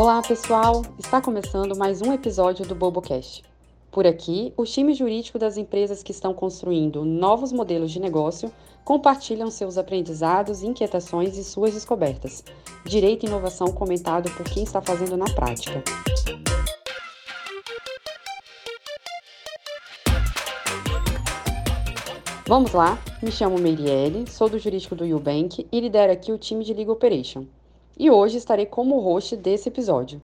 Olá, 0.00 0.22
pessoal! 0.22 0.80
Está 0.98 1.20
começando 1.20 1.76
mais 1.76 2.00
um 2.00 2.10
episódio 2.10 2.64
do 2.64 2.74
BoboCast. 2.74 3.44
Por 3.90 4.06
aqui, 4.06 4.50
o 4.56 4.64
time 4.64 4.94
jurídico 4.94 5.38
das 5.38 5.58
empresas 5.58 6.02
que 6.02 6.10
estão 6.10 6.32
construindo 6.32 7.04
novos 7.04 7.52
modelos 7.52 7.90
de 7.90 8.00
negócio 8.00 8.50
compartilham 8.82 9.50
seus 9.50 9.76
aprendizados, 9.76 10.62
inquietações 10.62 11.36
e 11.36 11.44
suas 11.44 11.74
descobertas. 11.74 12.42
Direito 12.82 13.26
e 13.26 13.28
inovação 13.28 13.70
comentado 13.72 14.30
por 14.38 14.46
quem 14.46 14.62
está 14.62 14.80
fazendo 14.80 15.18
na 15.18 15.26
prática. 15.26 15.84
Vamos 22.48 22.72
lá, 22.72 22.98
me 23.22 23.30
chamo 23.30 23.58
Meirielle, 23.58 24.26
sou 24.30 24.48
do 24.48 24.58
jurídico 24.58 24.96
do 24.96 25.04
Ubank 25.04 25.68
e 25.70 25.78
lidero 25.78 26.10
aqui 26.10 26.32
o 26.32 26.38
time 26.38 26.64
de 26.64 26.72
Legal 26.72 26.94
Operation. 26.94 27.44
E 28.02 28.10
hoje 28.10 28.38
estarei 28.38 28.64
como 28.64 28.98
host 28.98 29.36
desse 29.36 29.68
episódio. 29.68 30.20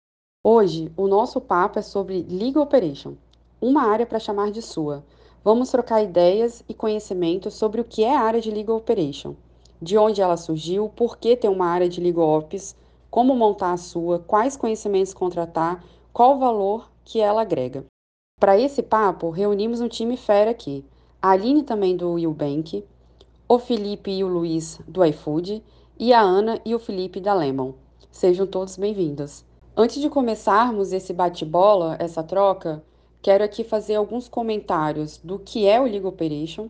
Hoje, 0.44 0.92
o 0.96 1.08
nosso 1.08 1.42
papo 1.42 1.80
é 1.80 1.82
sobre 1.82 2.22
Legal 2.30 2.62
Operation, 2.62 3.16
uma 3.60 3.90
área 3.90 4.06
para 4.06 4.20
chamar 4.20 4.52
de 4.52 4.62
sua. 4.62 5.04
Vamos 5.44 5.72
trocar 5.72 6.04
ideias 6.04 6.64
e 6.70 6.74
conhecimentos 6.76 7.56
sobre 7.56 7.82
o 7.82 7.84
que 7.84 8.04
é 8.04 8.16
a 8.16 8.22
área 8.22 8.40
de 8.40 8.52
Legal 8.52 8.78
Operation, 8.78 9.34
de 9.82 9.98
onde 9.98 10.22
ela 10.22 10.38
surgiu, 10.38 10.88
por 10.88 11.18
que 11.18 11.36
ter 11.36 11.50
uma 11.50 11.66
área 11.66 11.90
de 11.90 12.00
Legal 12.00 12.30
Ops, 12.38 12.76
como 13.10 13.36
montar 13.36 13.74
a 13.74 13.78
sua, 13.78 14.20
quais 14.20 14.56
conhecimentos 14.56 15.12
contratar, 15.12 15.84
qual 16.14 16.36
o 16.36 16.40
valor 16.40 16.92
que 17.04 17.20
ela 17.20 17.42
agrega. 17.42 17.84
Para 18.40 18.56
esse 18.56 18.84
papo, 18.84 19.32
reunimos 19.32 19.82
um 19.82 19.88
time 19.88 20.16
fera 20.16 20.52
aqui. 20.52 20.86
A 21.20 21.32
Aline 21.32 21.64
também 21.64 21.98
do 21.98 22.14
Bank, 22.34 22.86
o 23.50 23.58
Felipe 23.58 24.12
e 24.12 24.24
o 24.24 24.28
Luiz 24.28 24.80
do 24.88 25.04
iFood 25.04 25.64
e 26.00 26.12
a 26.12 26.22
Ana 26.22 26.60
e 26.66 26.74
o 26.74 26.80
Felipe 26.80 27.20
da 27.20 27.34
Lemon. 27.34 27.74
Sejam 28.12 28.48
todos 28.48 28.78
bem-vindos. 28.78 29.46
Antes 29.78 30.02
de 30.02 30.10
começarmos 30.10 30.92
esse 30.92 31.14
bate-bola, 31.14 31.96
essa 32.00 32.24
troca, 32.24 32.84
quero 33.22 33.44
aqui 33.44 33.64
fazer 33.64 33.96
alguns 33.96 34.28
comentários 34.28 35.20
do 35.24 35.38
que 35.38 35.68
é 35.68 35.80
o 35.80 35.84
Legal 35.84 36.12
Operation, 36.12 36.68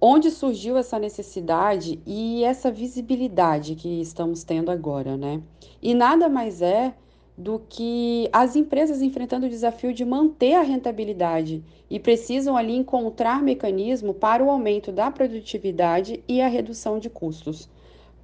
onde 0.00 0.30
surgiu 0.30 0.76
essa 0.76 0.98
necessidade 0.98 2.00
e 2.06 2.44
essa 2.44 2.70
visibilidade 2.70 3.74
que 3.74 4.00
estamos 4.00 4.42
tendo 4.42 4.70
agora, 4.70 5.16
né? 5.16 5.42
E 5.82 5.94
nada 5.94 6.28
mais 6.28 6.62
é 6.62 6.94
do 7.36 7.60
que 7.68 8.28
as 8.32 8.56
empresas 8.56 9.02
enfrentando 9.02 9.46
o 9.46 9.50
desafio 9.50 9.92
de 9.92 10.04
manter 10.04 10.54
a 10.54 10.62
rentabilidade 10.62 11.62
e 11.90 12.00
precisam 12.00 12.56
ali 12.56 12.74
encontrar 12.74 13.42
mecanismo 13.42 14.14
para 14.14 14.42
o 14.42 14.50
aumento 14.50 14.90
da 14.90 15.10
produtividade 15.10 16.24
e 16.26 16.40
a 16.40 16.48
redução 16.48 16.98
de 16.98 17.10
custos. 17.10 17.68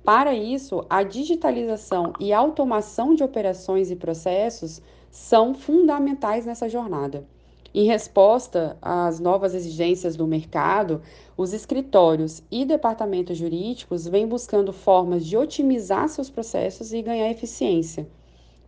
Para 0.04 0.34
isso, 0.34 0.84
a 0.90 1.04
digitalização 1.04 2.12
e 2.18 2.32
automação 2.32 3.14
de 3.14 3.22
operações 3.22 3.88
e 3.88 3.94
processos 3.94 4.82
são 5.12 5.54
fundamentais 5.54 6.44
nessa 6.44 6.68
jornada. 6.68 7.24
Em 7.72 7.86
resposta 7.86 8.76
às 8.82 9.20
novas 9.20 9.54
exigências 9.54 10.16
do 10.16 10.26
mercado, 10.26 11.00
os 11.36 11.52
escritórios 11.52 12.42
e 12.50 12.64
departamentos 12.64 13.38
jurídicos 13.38 14.04
vêm 14.08 14.26
buscando 14.26 14.72
formas 14.72 15.24
de 15.24 15.36
otimizar 15.36 16.08
seus 16.08 16.28
processos 16.28 16.92
e 16.92 17.00
ganhar 17.00 17.30
eficiência, 17.30 18.08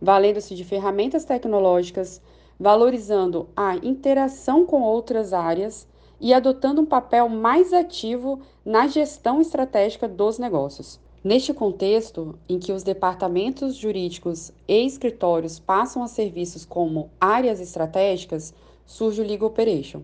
valendo-se 0.01 0.55
de 0.55 0.63
ferramentas 0.63 1.25
tecnológicas, 1.25 2.21
valorizando 2.57 3.49
a 3.57 3.75
interação 3.75 4.65
com 4.65 4.81
outras 4.81 5.33
áreas 5.33 5.85
e 6.17 6.33
adotando 6.33 6.79
um 6.79 6.85
papel 6.85 7.27
mais 7.27 7.73
ativo 7.73 8.39
na 8.63 8.87
gestão 8.87 9.41
estratégica 9.41 10.07
dos 10.07 10.39
negócios. 10.39 11.03
Neste 11.25 11.55
contexto, 11.55 12.37
em 12.47 12.59
que 12.59 12.71
os 12.71 12.83
departamentos 12.83 13.75
jurídicos 13.75 14.51
e 14.67 14.85
escritórios 14.85 15.57
passam 15.57 16.03
a 16.03 16.07
serviços 16.07 16.63
como 16.65 17.09
áreas 17.19 17.59
estratégicas, 17.59 18.53
surge 18.85 19.23
o 19.23 19.25
Legal 19.25 19.49
Operation, 19.49 20.03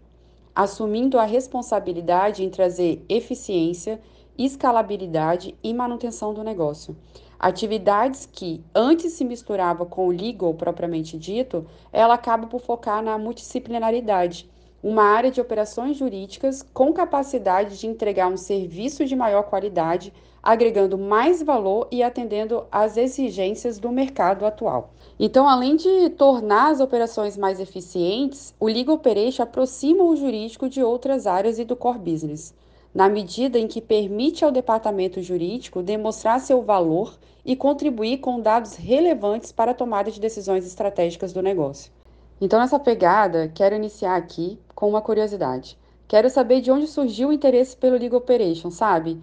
assumindo 0.55 1.19
a 1.19 1.23
responsabilidade 1.23 2.43
em 2.43 2.49
trazer 2.49 3.05
eficiência, 3.07 4.01
escalabilidade 4.35 5.53
e 5.63 5.71
manutenção 5.75 6.33
do 6.33 6.43
negócio. 6.43 6.97
Atividades 7.37 8.25
que 8.25 8.63
antes 8.73 9.13
se 9.13 9.23
misturava 9.23 9.85
com 9.85 10.07
o 10.07 10.11
legal 10.11 10.55
propriamente 10.55 11.19
dito, 11.19 11.67
ela 11.93 12.15
acaba 12.15 12.47
por 12.47 12.61
focar 12.61 13.03
na 13.03 13.15
multidisciplinaridade, 13.19 14.49
uma 14.81 15.03
área 15.03 15.29
de 15.29 15.39
operações 15.39 15.97
jurídicas 15.97 16.63
com 16.73 16.91
capacidade 16.91 17.77
de 17.79 17.85
entregar 17.85 18.27
um 18.27 18.37
serviço 18.37 19.05
de 19.05 19.15
maior 19.15 19.43
qualidade, 19.43 20.11
agregando 20.41 20.97
mais 20.97 21.44
valor 21.44 21.88
e 21.91 22.02
atendendo 22.02 22.66
às 22.72 22.97
exigências 22.97 23.79
do 23.79 23.91
mercado 23.91 24.46
atual. 24.46 24.91
Então, 25.19 25.47
além 25.47 25.75
de 25.75 26.09
tornar 26.12 26.72
as 26.72 26.79
operações 26.79 27.38
mais 27.38 27.59
eficientes, 27.59 28.56
o 28.59 28.66
Legal 28.66 28.96
Operation 28.96 29.44
aproxima 29.44 30.03
o 30.03 30.16
jurídico 30.16 30.68
de 30.68 30.81
outras 30.81 31.28
áreas 31.28 31.59
e 31.59 31.66
do 31.66 31.75
core 31.75 32.00
business, 32.00 32.56
na 32.94 33.07
medida 33.07 33.59
em 33.59 33.68
que 33.68 33.79
permite 33.79 34.44
ao 34.44 34.52
departamento 34.52 35.22
jurídico 35.22 35.84
demonstrar 35.84 36.40
seu 36.40 36.62
valor 36.62 37.18
e 37.46 37.56
contribuir 37.56 38.18
com 38.18 38.40
dados 38.40 38.75
relevantes 38.75 39.52
para 39.52 39.72
a 39.72 39.75
tomada 39.75 40.12
de 40.12 40.19
decisões 40.19 40.66
estratégicas 40.66 41.31
do 41.31 41.41
negócio. 41.41 41.91
Então, 42.40 42.59
nessa 42.59 42.79
pegada, 42.79 43.52
quero 43.53 43.75
iniciar 43.75 44.16
aqui 44.16 44.59
com 44.73 44.90
uma 44.90 45.02
curiosidade. 45.02 45.78
Quero 46.08 46.29
saber 46.29 46.59
de 46.59 46.72
onde 46.72 46.88
surgiu 46.88 47.29
o 47.29 47.34
interesse 47.34 47.78
pelo 47.78 47.97
Legal 47.97 48.18
Operation, 48.19 48.72
sabe? 48.72 49.22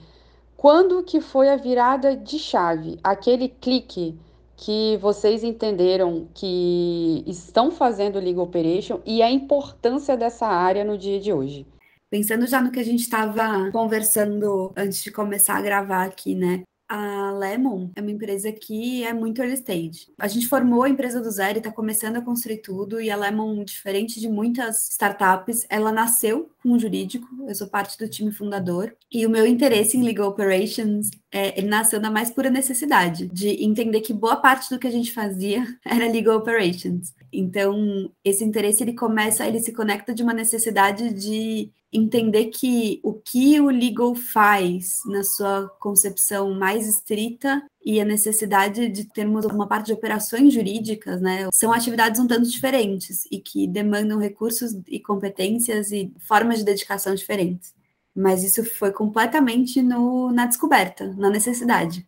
Quando 0.58 1.04
que 1.04 1.20
foi 1.20 1.48
a 1.48 1.56
virada 1.56 2.16
de 2.16 2.36
chave, 2.36 2.98
aquele 3.04 3.48
clique 3.48 4.18
que 4.56 4.96
vocês 4.96 5.44
entenderam 5.44 6.26
que 6.34 7.22
estão 7.28 7.70
fazendo 7.70 8.18
Legal 8.18 8.44
Operation 8.44 9.00
e 9.06 9.22
a 9.22 9.30
importância 9.30 10.16
dessa 10.16 10.48
área 10.48 10.82
no 10.82 10.98
dia 10.98 11.20
de 11.20 11.32
hoje? 11.32 11.64
Pensando 12.10 12.44
já 12.44 12.60
no 12.60 12.72
que 12.72 12.80
a 12.80 12.84
gente 12.84 13.02
estava 13.02 13.70
conversando 13.70 14.72
antes 14.76 15.00
de 15.00 15.12
começar 15.12 15.58
a 15.58 15.62
gravar 15.62 16.04
aqui, 16.04 16.34
né? 16.34 16.64
A 16.88 17.32
Lemon 17.32 17.90
é 17.94 18.00
uma 18.00 18.10
empresa 18.10 18.50
que 18.50 19.04
é 19.04 19.12
muito 19.12 19.42
early 19.42 19.54
stage. 19.54 20.08
A 20.18 20.26
gente 20.26 20.48
formou 20.48 20.84
a 20.84 20.88
empresa 20.88 21.20
do 21.20 21.30
zero 21.30 21.58
e 21.58 21.60
está 21.60 21.70
começando 21.70 22.16
a 22.16 22.22
construir 22.22 22.58
tudo. 22.58 22.98
E 22.98 23.10
a 23.10 23.16
Lemon, 23.16 23.62
diferente 23.62 24.18
de 24.18 24.26
muitas 24.26 24.88
startups, 24.88 25.66
ela 25.68 25.92
nasceu 25.92 26.50
com 26.62 26.72
o 26.72 26.78
jurídico. 26.78 27.28
Eu 27.46 27.54
sou 27.54 27.68
parte 27.68 27.98
do 27.98 28.08
time 28.08 28.32
fundador. 28.32 28.96
E 29.12 29.26
o 29.26 29.30
meu 29.30 29.46
interesse 29.46 29.98
em 29.98 30.02
legal 30.02 30.30
operations, 30.30 31.10
é, 31.30 31.58
ele 31.58 31.68
nasceu 31.68 32.00
da 32.00 32.10
mais 32.10 32.30
pura 32.30 32.48
necessidade 32.48 33.28
de 33.28 33.62
entender 33.62 34.00
que 34.00 34.14
boa 34.14 34.36
parte 34.36 34.70
do 34.70 34.78
que 34.78 34.86
a 34.86 34.90
gente 34.90 35.12
fazia 35.12 35.66
era 35.84 36.10
legal 36.10 36.38
operations. 36.38 37.12
Então, 37.30 38.10
esse 38.24 38.42
interesse 38.42 38.82
ele 38.82 38.94
começa, 38.94 39.46
ele 39.46 39.60
se 39.60 39.72
conecta 39.72 40.14
de 40.14 40.22
uma 40.22 40.32
necessidade 40.32 41.12
de 41.12 41.70
entender 41.92 42.46
que 42.46 43.00
o 43.02 43.14
que 43.14 43.58
o 43.60 43.68
legal 43.68 44.14
faz 44.14 45.00
na 45.06 45.22
sua 45.22 45.68
concepção 45.80 46.54
mais 46.54 46.86
estrita 46.86 47.62
e 47.84 48.00
a 48.00 48.04
necessidade 48.04 48.88
de 48.88 49.04
termos 49.04 49.46
uma 49.46 49.66
parte 49.66 49.86
de 49.86 49.92
operações 49.94 50.52
jurídicas, 50.52 51.20
né, 51.20 51.48
são 51.52 51.72
atividades 51.72 52.20
um 52.20 52.26
tanto 52.26 52.48
diferentes 52.50 53.24
e 53.30 53.40
que 53.40 53.66
demandam 53.66 54.18
recursos 54.18 54.72
e 54.86 55.00
competências 55.00 55.90
e 55.90 56.12
formas 56.18 56.58
de 56.58 56.64
dedicação 56.64 57.14
diferentes. 57.14 57.74
Mas 58.14 58.42
isso 58.44 58.64
foi 58.64 58.92
completamente 58.92 59.80
no, 59.80 60.30
na 60.32 60.44
descoberta, 60.44 61.14
na 61.16 61.30
necessidade. 61.30 62.06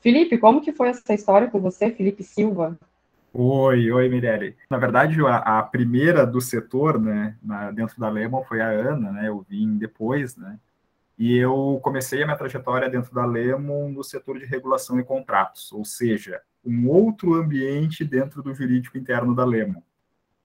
Felipe, 0.00 0.38
como 0.38 0.62
que 0.62 0.72
foi 0.72 0.88
essa 0.88 1.14
história 1.14 1.48
com 1.48 1.60
você, 1.60 1.90
Felipe 1.90 2.24
Silva? 2.24 2.78
Oi, 3.32 3.92
oi, 3.92 4.08
Mirelle. 4.08 4.56
Na 4.68 4.76
verdade, 4.76 5.20
a, 5.24 5.58
a 5.58 5.62
primeira 5.62 6.26
do 6.26 6.40
setor, 6.40 7.00
né, 7.00 7.36
na, 7.40 7.70
dentro 7.70 7.98
da 8.00 8.08
Lemon 8.08 8.42
foi 8.42 8.60
a 8.60 8.68
Ana, 8.68 9.12
né, 9.12 9.28
eu 9.28 9.46
vim 9.48 9.78
depois, 9.78 10.36
né, 10.36 10.58
e 11.16 11.36
eu 11.36 11.78
comecei 11.82 12.22
a 12.22 12.26
minha 12.26 12.36
trajetória 12.36 12.90
dentro 12.90 13.14
da 13.14 13.24
Lemon 13.24 13.90
no 13.90 14.02
setor 14.02 14.38
de 14.38 14.46
regulação 14.46 14.98
e 14.98 15.04
contratos, 15.04 15.70
ou 15.72 15.84
seja, 15.84 16.40
um 16.64 16.88
outro 16.88 17.34
ambiente 17.34 18.04
dentro 18.04 18.42
do 18.42 18.52
jurídico 18.52 18.98
interno 18.98 19.34
da 19.34 19.44
Lemon. 19.44 19.82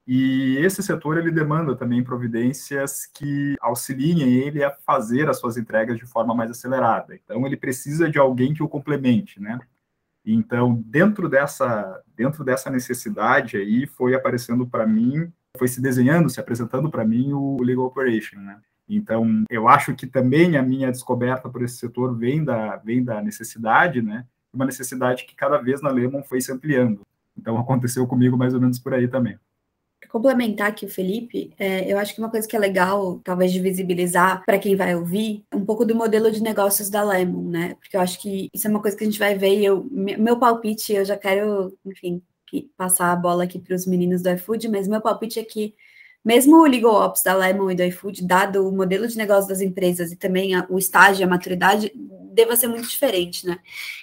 E 0.08 0.58
esse 0.58 0.84
setor 0.84 1.18
ele 1.18 1.32
demanda 1.32 1.76
também 1.76 2.04
providências 2.04 3.08
que 3.08 3.56
auxiliem 3.60 4.22
ele 4.22 4.64
a 4.64 4.70
fazer 4.70 5.28
as 5.28 5.40
suas 5.40 5.58
entregas 5.58 5.98
de 5.98 6.06
forma 6.06 6.36
mais 6.36 6.52
acelerada. 6.52 7.16
Então 7.16 7.46
ele 7.48 7.58
precisa 7.58 8.08
de 8.10 8.20
alguém 8.20 8.54
que 8.54 8.62
o 8.62 8.70
complemente, 8.70 9.42
né? 9.42 9.60
Então, 10.26 10.82
dentro 10.86 11.30
dessa, 11.30 12.02
dentro 12.16 12.44
dessa 12.44 12.70
necessidade 12.70 13.58
aí, 13.58 13.86
foi 13.86 14.16
aparecendo 14.16 14.66
para 14.66 14.88
mim, 14.88 15.32
foi 15.58 15.68
se 15.68 15.82
desenhando, 15.82 16.30
se 16.30 16.40
apresentando 16.40 16.90
para 16.90 17.06
mim 17.06 17.32
o 17.34 17.62
Legal 17.62 17.86
Operation, 17.86 18.40
né? 18.40 18.60
Então, 18.88 19.44
eu 19.50 19.68
acho 19.68 19.96
que 19.96 20.06
também 20.06 20.58
a 20.58 20.62
minha 20.62 20.92
descoberta 20.92 21.50
por 21.50 21.64
esse 21.64 21.78
setor 21.78 22.16
vem 22.16 22.44
da, 22.44 22.78
vem 22.78 23.04
da 23.04 23.22
necessidade, 23.22 24.02
né? 24.02 24.26
Uma 24.54 24.66
necessidade 24.66 25.26
que 25.26 25.36
cada 25.36 25.58
vez 25.58 25.82
na 25.82 25.90
Lemon 25.90 26.24
foi 26.24 26.42
se 26.42 26.52
ampliando. 26.52 27.02
Então, 27.38 27.58
aconteceu 27.58 28.06
comigo 28.08 28.38
mais 28.38 28.54
ou 28.54 28.62
menos 28.62 28.80
por 28.80 28.94
aí 28.94 29.08
também 29.08 29.38
complementar 30.08 30.70
aqui 30.70 30.86
o 30.86 30.90
Felipe, 30.90 31.52
é, 31.58 31.92
eu 31.92 31.98
acho 31.98 32.14
que 32.14 32.20
uma 32.20 32.30
coisa 32.30 32.48
que 32.48 32.56
é 32.56 32.60
legal, 32.60 33.20
talvez, 33.24 33.52
de 33.52 33.60
visibilizar 33.60 34.44
para 34.46 34.60
quem 34.60 34.76
vai 34.76 34.96
ouvir, 34.96 35.46
é 35.52 35.56
um 35.56 35.66
pouco 35.66 35.86
do 35.86 35.96
modelo 35.96 36.32
de 36.32 36.42
negócios 36.42 36.90
da 36.90 37.04
Lemon, 37.04 37.50
né? 37.50 37.76
Porque 37.76 37.96
eu 37.96 38.02
acho 38.02 38.20
que 38.22 38.50
isso 38.54 38.68
é 38.68 38.70
uma 38.70 38.82
coisa 38.82 38.96
que 38.98 39.04
a 39.04 39.08
gente 39.08 39.20
vai 39.20 39.38
ver 39.38 39.60
e 39.60 39.66
eu, 39.66 39.88
meu 39.92 40.38
palpite, 40.38 40.94
eu 40.94 41.06
já 41.06 41.18
quero, 41.18 41.78
enfim, 41.86 42.22
passar 42.78 43.12
a 43.12 43.16
bola 43.16 43.44
aqui 43.44 43.60
para 43.60 43.76
os 43.76 43.86
meninos 43.86 44.22
do 44.22 44.30
iFood, 44.30 44.70
mas 44.70 44.88
meu 44.88 45.02
palpite 45.02 45.40
é 45.40 45.44
que 45.44 45.74
mesmo 46.24 46.58
o 46.58 46.66
Legal 46.66 46.94
Ops 46.94 47.22
da 47.22 47.36
Lemon 47.36 47.70
e 47.70 47.76
do 47.76 47.84
iFood, 47.84 48.26
dado 48.26 48.68
o 48.68 48.72
modelo 48.72 49.08
de 49.08 49.16
negócio 49.16 49.48
das 49.48 49.62
empresas 49.62 50.12
e 50.12 50.16
também 50.16 50.56
a, 50.56 50.66
o 50.70 50.80
estágio, 50.80 51.24
a 51.24 51.30
maturidade, 51.30 51.92
deva 52.36 52.56
ser 52.56 52.68
muito 52.68 52.88
diferente, 52.88 53.48
né? 53.48 53.60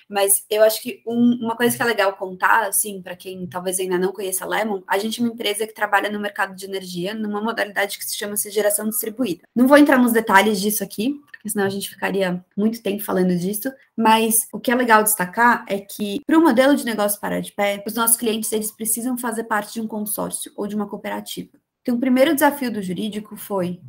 Mas 0.09 0.45
eu 0.51 0.63
acho 0.63 0.83
que 0.83 1.03
um, 1.07 1.39
uma 1.41 1.57
coisa 1.57 1.77
que 1.77 1.83
é 1.83 1.87
legal 1.87 2.13
contar, 2.15 2.65
assim, 2.65 3.01
para 3.03 3.15
quem 3.15 3.47
talvez 3.47 3.79
ainda 3.79 3.99
não 3.99 4.13
conheça 4.13 4.45
a 4.45 4.49
Lemon, 4.49 4.83
a 4.87 4.99
gente 4.99 5.21
é 5.21 5.25
uma 5.25 5.33
empresa 5.33 5.67
que 5.67 5.75
trabalha 5.75 6.11
no 6.11 6.19
mercado 6.19 6.55
de 6.55 6.65
energia 6.65 7.15
numa 7.15 7.41
modalidade 7.41 7.99
que 7.99 8.05
se 8.05 8.17
chama 8.17 8.37
-se 8.37 8.51
geração 8.51 8.89
distribuída. 8.89 9.43
Não 9.55 9.69
vou 9.69 9.77
entrar 9.77 9.99
nos 9.99 10.13
detalhes 10.13 10.61
disso 10.61 10.83
aqui, 10.83 11.21
porque 11.31 11.51
senão 11.51 11.67
a 11.67 11.71
gente 11.71 11.91
ficaria 11.91 12.45
muito 12.57 12.83
tempo 12.83 13.03
falando 13.03 13.37
disso, 13.37 13.73
mas 13.97 14.49
o 14.53 14.61
que 14.61 14.71
é 14.71 14.75
legal 14.75 15.03
destacar 15.03 15.65
é 15.69 15.79
que 15.79 16.21
para 16.27 16.39
o 16.39 16.43
modelo 16.43 16.75
de 16.75 16.85
negócio 16.85 17.21
parar 17.21 17.41
de 17.41 17.53
pé, 17.53 17.83
os 17.87 17.95
nossos 17.95 18.17
clientes 18.17 18.51
eles 18.53 18.71
precisam 18.71 19.19
fazer 19.19 19.45
parte 19.45 19.75
de 19.75 19.81
um 19.81 19.87
consórcio 19.87 20.53
ou 20.57 20.67
de 20.67 20.75
uma 20.75 20.89
cooperativa. 20.89 21.51
Então, 21.83 21.97
o 21.97 22.01
primeiro 22.01 22.33
desafio 22.33 22.73
do 22.73 22.81
jurídico 22.81 23.37
foi: 23.37 23.81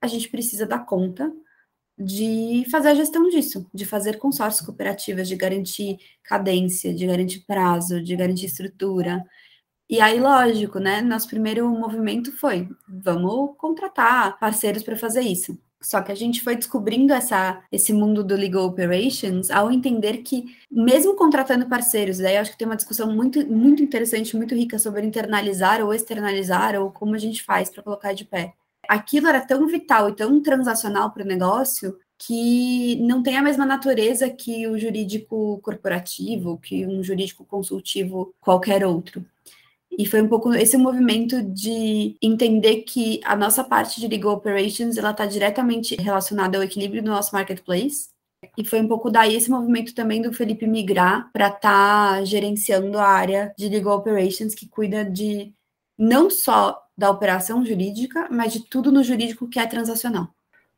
a 0.00 0.06
gente 0.06 0.28
precisa 0.28 0.66
dar 0.66 0.86
conta 0.86 1.32
de 1.98 2.64
fazer 2.70 2.90
a 2.90 2.94
gestão 2.94 3.28
disso, 3.28 3.66
de 3.74 3.84
fazer 3.84 4.18
consórcios 4.18 4.64
cooperativas, 4.64 5.28
de 5.28 5.36
garantir 5.36 5.98
cadência, 6.22 6.94
de 6.94 7.06
garantir 7.06 7.40
prazo, 7.46 8.02
de 8.02 8.14
garantir 8.16 8.46
estrutura. 8.46 9.24
E 9.90 10.00
aí, 10.00 10.20
lógico, 10.20 10.78
né? 10.78 11.00
Nosso 11.02 11.28
primeiro 11.28 11.68
movimento 11.70 12.32
foi: 12.32 12.68
vamos 12.88 13.56
contratar 13.58 14.38
parceiros 14.38 14.82
para 14.82 14.96
fazer 14.96 15.22
isso. 15.22 15.58
Só 15.80 16.02
que 16.02 16.10
a 16.10 16.14
gente 16.14 16.42
foi 16.42 16.56
descobrindo 16.56 17.12
essa, 17.12 17.62
esse 17.70 17.92
mundo 17.92 18.24
do 18.24 18.34
legal 18.34 18.64
operations 18.66 19.48
ao 19.50 19.70
entender 19.70 20.18
que, 20.18 20.44
mesmo 20.70 21.14
contratando 21.14 21.68
parceiros, 21.68 22.18
daí 22.18 22.36
acho 22.36 22.50
que 22.52 22.58
tem 22.58 22.66
uma 22.66 22.76
discussão 22.76 23.12
muito, 23.14 23.46
muito 23.46 23.82
interessante, 23.82 24.36
muito 24.36 24.54
rica 24.56 24.78
sobre 24.78 25.06
internalizar 25.06 25.80
ou 25.80 25.94
externalizar, 25.94 26.74
ou 26.80 26.90
como 26.90 27.14
a 27.14 27.18
gente 27.18 27.44
faz 27.44 27.70
para 27.70 27.82
colocar 27.82 28.12
de 28.12 28.24
pé. 28.24 28.54
Aquilo 28.88 29.28
era 29.28 29.44
tão 29.44 29.66
vital 29.66 30.08
e 30.08 30.16
tão 30.16 30.42
transacional 30.42 31.10
para 31.10 31.22
o 31.22 31.26
negócio 31.26 31.98
que 32.18 32.96
não 32.96 33.22
tem 33.22 33.36
a 33.36 33.42
mesma 33.42 33.64
natureza 33.64 34.28
que 34.28 34.66
o 34.66 34.76
jurídico 34.76 35.60
corporativo, 35.62 36.58
que 36.58 36.84
um 36.86 37.02
jurídico 37.02 37.44
consultivo 37.44 38.34
qualquer 38.40 38.84
outro. 38.84 39.24
E 39.96 40.06
foi 40.06 40.20
um 40.20 40.28
pouco 40.28 40.52
esse 40.54 40.76
movimento 40.76 41.42
de 41.42 42.16
entender 42.22 42.82
que 42.82 43.20
a 43.24 43.36
nossa 43.36 43.62
parte 43.64 44.00
de 44.00 44.08
legal 44.08 44.32
operations 44.34 44.96
ela 44.96 45.12
está 45.12 45.26
diretamente 45.26 45.94
relacionada 45.96 46.58
ao 46.58 46.64
equilíbrio 46.64 47.02
do 47.02 47.10
nosso 47.10 47.34
marketplace. 47.34 48.08
E 48.56 48.64
foi 48.64 48.80
um 48.80 48.88
pouco 48.88 49.10
daí 49.10 49.34
esse 49.34 49.50
movimento 49.50 49.94
também 49.94 50.22
do 50.22 50.32
Felipe 50.32 50.66
migrar 50.66 51.30
para 51.32 51.48
estar 51.48 51.60
tá 52.18 52.24
gerenciando 52.24 52.98
a 52.98 53.06
área 53.06 53.52
de 53.56 53.68
legal 53.68 53.98
operations 53.98 54.54
que 54.54 54.68
cuida 54.68 55.04
de 55.04 55.52
não 55.98 56.30
só 56.30 56.80
da 56.98 57.08
operação 57.08 57.64
jurídica, 57.64 58.28
mas 58.28 58.52
de 58.52 58.64
tudo 58.64 58.90
no 58.90 59.04
jurídico 59.04 59.46
que 59.46 59.60
é 59.60 59.66
transacional. 59.66 60.26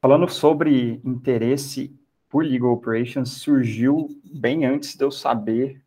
Falando 0.03 0.29
sobre 0.29 1.01
interesse 1.03 1.99
por 2.29 2.45
legal 2.45 2.73
operations, 2.73 3.31
surgiu 3.31 4.09
bem 4.23 4.67
antes 4.67 4.95
de 4.95 5.03
eu 5.03 5.11
saber 5.11 5.83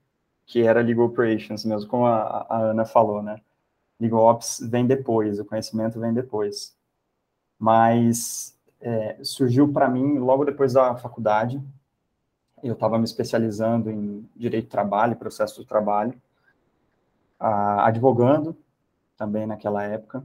que 0.48 0.64
era 0.64 0.82
Legal 0.82 1.06
Operations, 1.06 1.64
mesmo 1.64 1.88
como 1.90 2.06
a, 2.06 2.48
a 2.50 2.58
Ana 2.58 2.84
falou, 2.84 3.22
né? 3.22 3.40
Legal 4.00 4.22
Ops 4.22 4.60
vem 4.70 4.86
depois, 4.86 5.40
o 5.40 5.46
conhecimento 5.46 6.00
vem 6.00 6.12
depois. 6.12 6.76
Mas 7.58 8.58
é, 8.82 9.18
surgiu 9.24 9.72
para 9.72 9.88
mim 9.88 10.18
logo 10.18 10.44
depois 10.44 10.74
da 10.74 10.96
faculdade. 10.96 11.62
Eu 12.62 12.74
estava 12.74 12.98
me 12.98 13.06
especializando 13.06 13.90
em 13.90 14.28
direito 14.36 14.66
do 14.66 14.72
trabalho, 14.72 15.16
processo 15.16 15.62
do 15.62 15.66
trabalho, 15.66 16.20
advogando 17.40 18.58
também 19.18 19.45
naquela 19.45 19.83
época. 19.83 20.24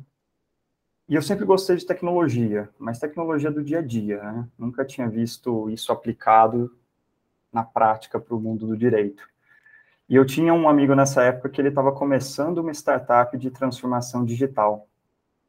E 1.09 1.15
eu 1.15 1.23
sempre 1.23 1.45
gostei 1.45 1.77
de 1.77 1.87
tecnologia, 1.87 2.69
mas 2.79 2.99
tecnologia 2.99 3.51
do 3.51 3.65
dia 3.65 3.79
a 3.79 3.83
dia, 3.83 4.23
né? 4.23 4.49
Nunca 4.59 4.85
tinha 4.85 5.09
visto 5.09 5.71
isso 5.71 5.91
aplicado 5.91 6.71
na 7.53 7.65
prática 7.65 8.21
para 8.21 8.35
o 8.35 8.41
mundo 8.41 8.67
do 8.67 8.77
direito. 8.77 9.27
E 10.09 10.15
eu 10.15 10.25
tinha 10.25 10.53
um 10.53 10.69
amigo 10.69 10.95
nessa 10.95 11.23
época 11.23 11.49
que 11.49 11.61
ele 11.61 11.69
estava 11.69 11.93
começando 11.93 12.59
uma 12.59 12.73
startup 12.73 13.37
de 13.37 13.51
transformação 13.51 14.25
digital. 14.25 14.87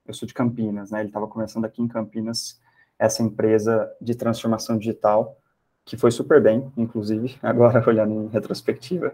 Eu 0.05 0.13
sou 0.13 0.27
de 0.27 0.33
Campinas, 0.33 0.91
né? 0.91 0.99
Ele 0.99 1.09
estava 1.09 1.27
começando 1.27 1.65
aqui 1.65 1.81
em 1.81 1.87
Campinas 1.87 2.59
essa 2.97 3.23
empresa 3.23 3.89
de 4.01 4.15
transformação 4.15 4.77
digital, 4.77 5.37
que 5.85 5.95
foi 5.95 6.11
super 6.11 6.41
bem, 6.41 6.71
inclusive, 6.75 7.37
agora 7.43 7.83
olhando 7.87 8.13
em 8.13 8.27
retrospectiva. 8.27 9.13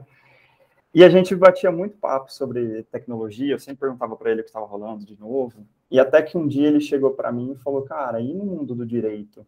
E 0.95 1.03
a 1.03 1.09
gente 1.09 1.35
batia 1.35 1.69
muito 1.69 1.97
papo 1.97 2.31
sobre 2.31 2.83
tecnologia, 2.83 3.53
eu 3.53 3.59
sempre 3.59 3.81
perguntava 3.81 4.15
para 4.15 4.31
ele 4.31 4.39
o 4.39 4.43
que 4.45 4.49
estava 4.49 4.65
rolando 4.65 5.03
de 5.05 5.19
novo. 5.19 5.67
E 5.91 5.99
até 5.99 6.21
que 6.21 6.37
um 6.37 6.47
dia 6.47 6.69
ele 6.69 6.79
chegou 6.79 7.11
para 7.11 7.33
mim 7.33 7.51
e 7.51 7.57
falou: 7.57 7.81
Cara, 7.81 8.21
e 8.21 8.33
no 8.33 8.45
mundo 8.45 8.73
do 8.73 8.85
direito? 8.85 9.45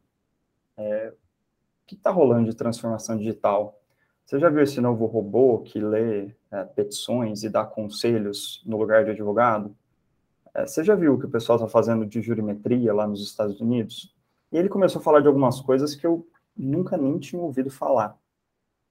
É, 0.76 1.14
o 1.14 1.88
que 1.88 1.96
está 1.96 2.12
rolando 2.12 2.50
de 2.50 2.54
transformação 2.54 3.18
digital? 3.18 3.82
Você 4.26 4.38
já 4.38 4.50
viu 4.50 4.62
esse 4.62 4.82
novo 4.82 5.06
robô 5.06 5.60
que 5.60 5.80
lê 5.80 6.36
é, 6.52 6.66
petições 6.66 7.44
e 7.44 7.50
dá 7.50 7.64
conselhos 7.64 8.62
no 8.66 8.76
lugar 8.76 9.06
de 9.06 9.12
advogado? 9.12 9.74
É, 10.54 10.68
você 10.68 10.84
já 10.84 10.96
viu 10.96 11.14
o 11.14 11.18
que 11.18 11.28
o 11.28 11.32
pessoal 11.32 11.58
está 11.58 11.70
fazendo 11.70 12.06
de 12.06 12.22
jurimetria 12.22 12.94
lá 12.94 13.08
nos 13.08 13.24
Estados 13.24 13.62
Unidos? 13.62 14.14
E 14.52 14.58
ele 14.58 14.68
começou 14.68 15.00
a 15.00 15.04
falar 15.04 15.22
de 15.22 15.28
algumas 15.28 15.62
coisas 15.62 15.96
que 15.96 16.06
eu 16.06 16.28
nunca 16.58 16.98
nem 16.98 17.18
tinha 17.18 17.42
ouvido 17.42 17.72
falar. 17.72 18.18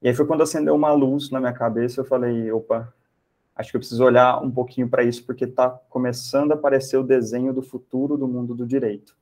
E 0.02 0.08
aí 0.08 0.14
foi 0.14 0.26
quando 0.26 0.42
acendeu 0.42 0.74
uma 0.74 0.92
luz 0.92 1.30
na 1.30 1.40
minha 1.40 1.52
cabeça, 1.52 2.00
eu 2.00 2.04
falei, 2.04 2.50
opa, 2.52 2.92
acho 3.54 3.70
que 3.70 3.76
eu 3.76 3.80
preciso 3.80 4.04
olhar 4.04 4.42
um 4.42 4.50
pouquinho 4.50 4.88
para 4.88 5.02
isso, 5.02 5.24
porque 5.24 5.44
está 5.44 5.70
começando 5.88 6.52
a 6.52 6.54
aparecer 6.54 6.98
o 6.98 7.02
desenho 7.02 7.52
do 7.52 7.62
futuro 7.62 8.16
do 8.16 8.28
mundo 8.28 8.54
do 8.54 8.66
direito. 8.66 9.16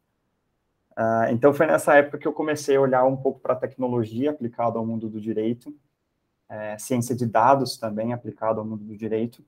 Uh, 0.96 1.30
então 1.30 1.52
foi 1.52 1.66
nessa 1.66 1.94
época 1.94 2.18
que 2.18 2.26
eu 2.26 2.32
comecei 2.32 2.76
a 2.76 2.80
olhar 2.80 3.04
um 3.04 3.16
pouco 3.16 3.40
para 3.40 3.54
a 3.54 3.56
tecnologia 3.56 4.30
aplicada 4.30 4.78
ao 4.78 4.86
mundo 4.86 5.08
do 5.08 5.20
direito, 5.20 5.74
é, 6.48 6.78
ciência 6.78 7.16
de 7.16 7.26
dados 7.26 7.76
também 7.76 8.12
aplicado 8.12 8.60
ao 8.60 8.66
mundo 8.66 8.84
do 8.84 8.96
direito. 8.96 9.44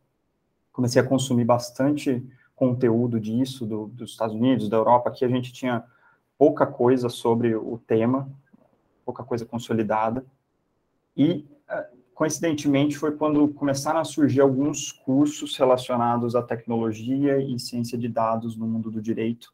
Comecei 0.72 1.00
a 1.00 1.06
consumir 1.06 1.44
bastante 1.44 2.24
conteúdo 2.54 3.20
disso 3.20 3.66
do, 3.66 3.86
dos 3.86 4.12
Estados 4.12 4.34
Unidos, 4.34 4.68
da 4.68 4.76
Europa. 4.76 5.10
Aqui 5.10 5.24
a 5.24 5.28
gente 5.28 5.52
tinha 5.52 5.84
pouca 6.38 6.66
coisa 6.66 7.08
sobre 7.08 7.54
o 7.54 7.78
tema, 7.86 8.28
pouca 9.04 9.22
coisa 9.22 9.44
consolidada. 9.44 10.24
E, 11.16 11.46
é, 11.68 11.88
coincidentemente, 12.14 12.96
foi 12.96 13.16
quando 13.16 13.48
começaram 13.48 14.00
a 14.00 14.04
surgir 14.04 14.40
alguns 14.40 14.92
cursos 14.92 15.56
relacionados 15.56 16.34
à 16.36 16.42
tecnologia 16.42 17.38
e 17.38 17.58
ciência 17.58 17.96
de 17.96 18.08
dados 18.08 18.56
no 18.56 18.66
mundo 18.66 18.90
do 18.90 19.00
direito. 19.00 19.52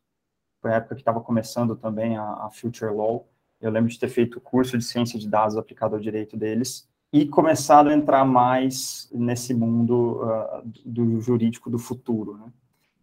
Foi 0.61 0.73
a 0.73 0.77
época 0.77 0.95
que 0.95 1.01
estava 1.01 1.21
começando 1.21 1.77
também 1.77 2.17
a, 2.17 2.23
a 2.23 2.51
Future 2.51 2.93
Law. 2.93 3.29
Eu 3.61 3.71
lembro 3.71 3.91
de 3.91 3.99
ter 3.99 4.09
feito 4.09 4.39
o 4.39 4.41
curso 4.41 4.77
de 4.77 4.85
ciência 4.85 5.19
de 5.19 5.29
dados 5.29 5.57
aplicado 5.57 5.95
ao 5.95 6.01
direito 6.01 6.37
deles 6.37 6.89
e 7.13 7.27
começado 7.27 7.89
a 7.89 7.95
entrar 7.95 8.25
mais 8.25 9.09
nesse 9.13 9.53
mundo 9.53 10.23
uh, 10.23 10.73
do 10.85 11.21
jurídico 11.21 11.69
do 11.69 11.79
futuro. 11.79 12.39
Né? 12.39 12.47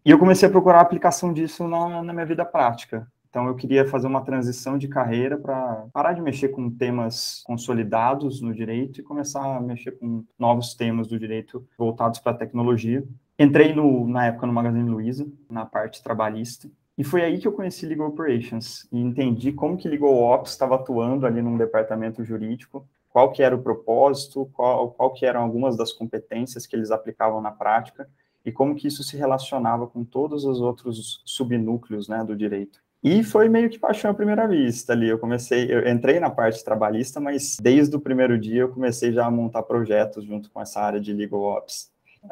E 0.03 0.09
eu 0.11 0.17
comecei 0.17 0.49
a 0.49 0.51
procurar 0.51 0.79
a 0.79 0.81
aplicação 0.81 1.31
disso 1.31 1.67
na, 1.67 2.01
na 2.01 2.13
minha 2.13 2.25
vida 2.25 2.43
prática. 2.43 3.07
Então, 3.29 3.47
eu 3.47 3.55
queria 3.55 3.87
fazer 3.87 4.07
uma 4.07 4.23
transição 4.23 4.77
de 4.77 4.87
carreira 4.87 5.37
para 5.37 5.85
parar 5.93 6.13
de 6.13 6.21
mexer 6.21 6.49
com 6.49 6.69
temas 6.69 7.43
consolidados 7.45 8.41
no 8.41 8.53
direito 8.53 8.99
e 8.99 9.03
começar 9.03 9.57
a 9.57 9.61
mexer 9.61 9.91
com 9.91 10.23
novos 10.37 10.73
temas 10.73 11.07
do 11.07 11.19
direito 11.19 11.65
voltados 11.77 12.19
para 12.19 12.31
a 12.31 12.37
tecnologia. 12.37 13.03
Entrei 13.37 13.73
no, 13.73 14.07
na 14.07 14.25
época 14.25 14.47
no 14.47 14.53
Magazine 14.53 14.89
Luiza, 14.89 15.27
na 15.49 15.65
parte 15.65 16.01
trabalhista, 16.03 16.69
e 16.97 17.03
foi 17.03 17.23
aí 17.23 17.37
que 17.39 17.47
eu 17.47 17.53
conheci 17.53 17.85
Legal 17.85 18.09
Operations 18.09 18.85
e 18.91 18.99
entendi 18.99 19.53
como 19.53 19.77
que 19.77 19.87
Legal 19.87 20.13
Ops 20.13 20.51
estava 20.51 20.75
atuando 20.75 21.25
ali 21.25 21.41
num 21.41 21.55
departamento 21.55 22.25
jurídico 22.25 22.85
qual 23.09 23.31
que 23.31 23.41
era 23.41 23.55
o 23.55 23.61
propósito, 23.61 24.49
qual, 24.53 24.91
qual 24.91 25.11
que 25.13 25.25
eram 25.25 25.41
algumas 25.41 25.75
das 25.75 25.91
competências 25.91 26.67
que 26.67 26.75
eles 26.75 26.91
aplicavam 26.91 27.41
na 27.41 27.51
prática 27.51 28.09
e 28.45 28.51
como 28.51 28.75
que 28.75 28.87
isso 28.87 29.03
se 29.03 29.17
relacionava 29.17 29.87
com 29.87 30.03
todos 30.03 30.45
os 30.45 30.61
outros 30.61 31.21
subnúcleos 31.25 32.07
né, 32.07 32.23
do 32.23 32.35
direito. 32.35 32.79
E 33.01 33.23
foi 33.23 33.47
meio 33.47 33.69
que 33.69 33.79
paixão 33.79 34.11
à 34.11 34.13
primeira 34.13 34.47
vista 34.47 34.91
ali. 34.93 35.07
Eu 35.07 35.17
comecei, 35.17 35.71
eu 35.73 35.87
entrei 35.87 36.19
na 36.19 36.29
parte 36.29 36.63
trabalhista, 36.63 37.19
mas 37.19 37.57
desde 37.61 37.95
o 37.95 37.99
primeiro 37.99 38.37
dia 38.37 38.61
eu 38.61 38.69
comecei 38.69 39.13
já 39.13 39.25
a 39.25 39.31
montar 39.31 39.63
projetos 39.63 40.25
junto 40.25 40.49
com 40.51 40.59
essa 40.59 40.81
área 40.81 40.99
de 40.99 41.13
legal 41.13 41.41
ops. 41.41 41.91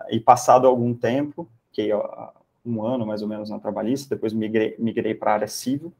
E 0.09 0.19
passado 0.19 0.67
algum 0.67 0.93
tempo, 0.93 1.50
que 1.71 1.89
um 2.65 2.83
ano 2.83 3.05
mais 3.05 3.21
ou 3.21 3.27
menos 3.27 3.50
na 3.50 3.59
trabalhista, 3.59 4.13
depois 4.13 4.33
migrei, 4.33 4.75
migrei 4.77 5.15
para 5.15 5.31
a 5.31 5.33
área 5.36 5.47
civil, 5.47 5.93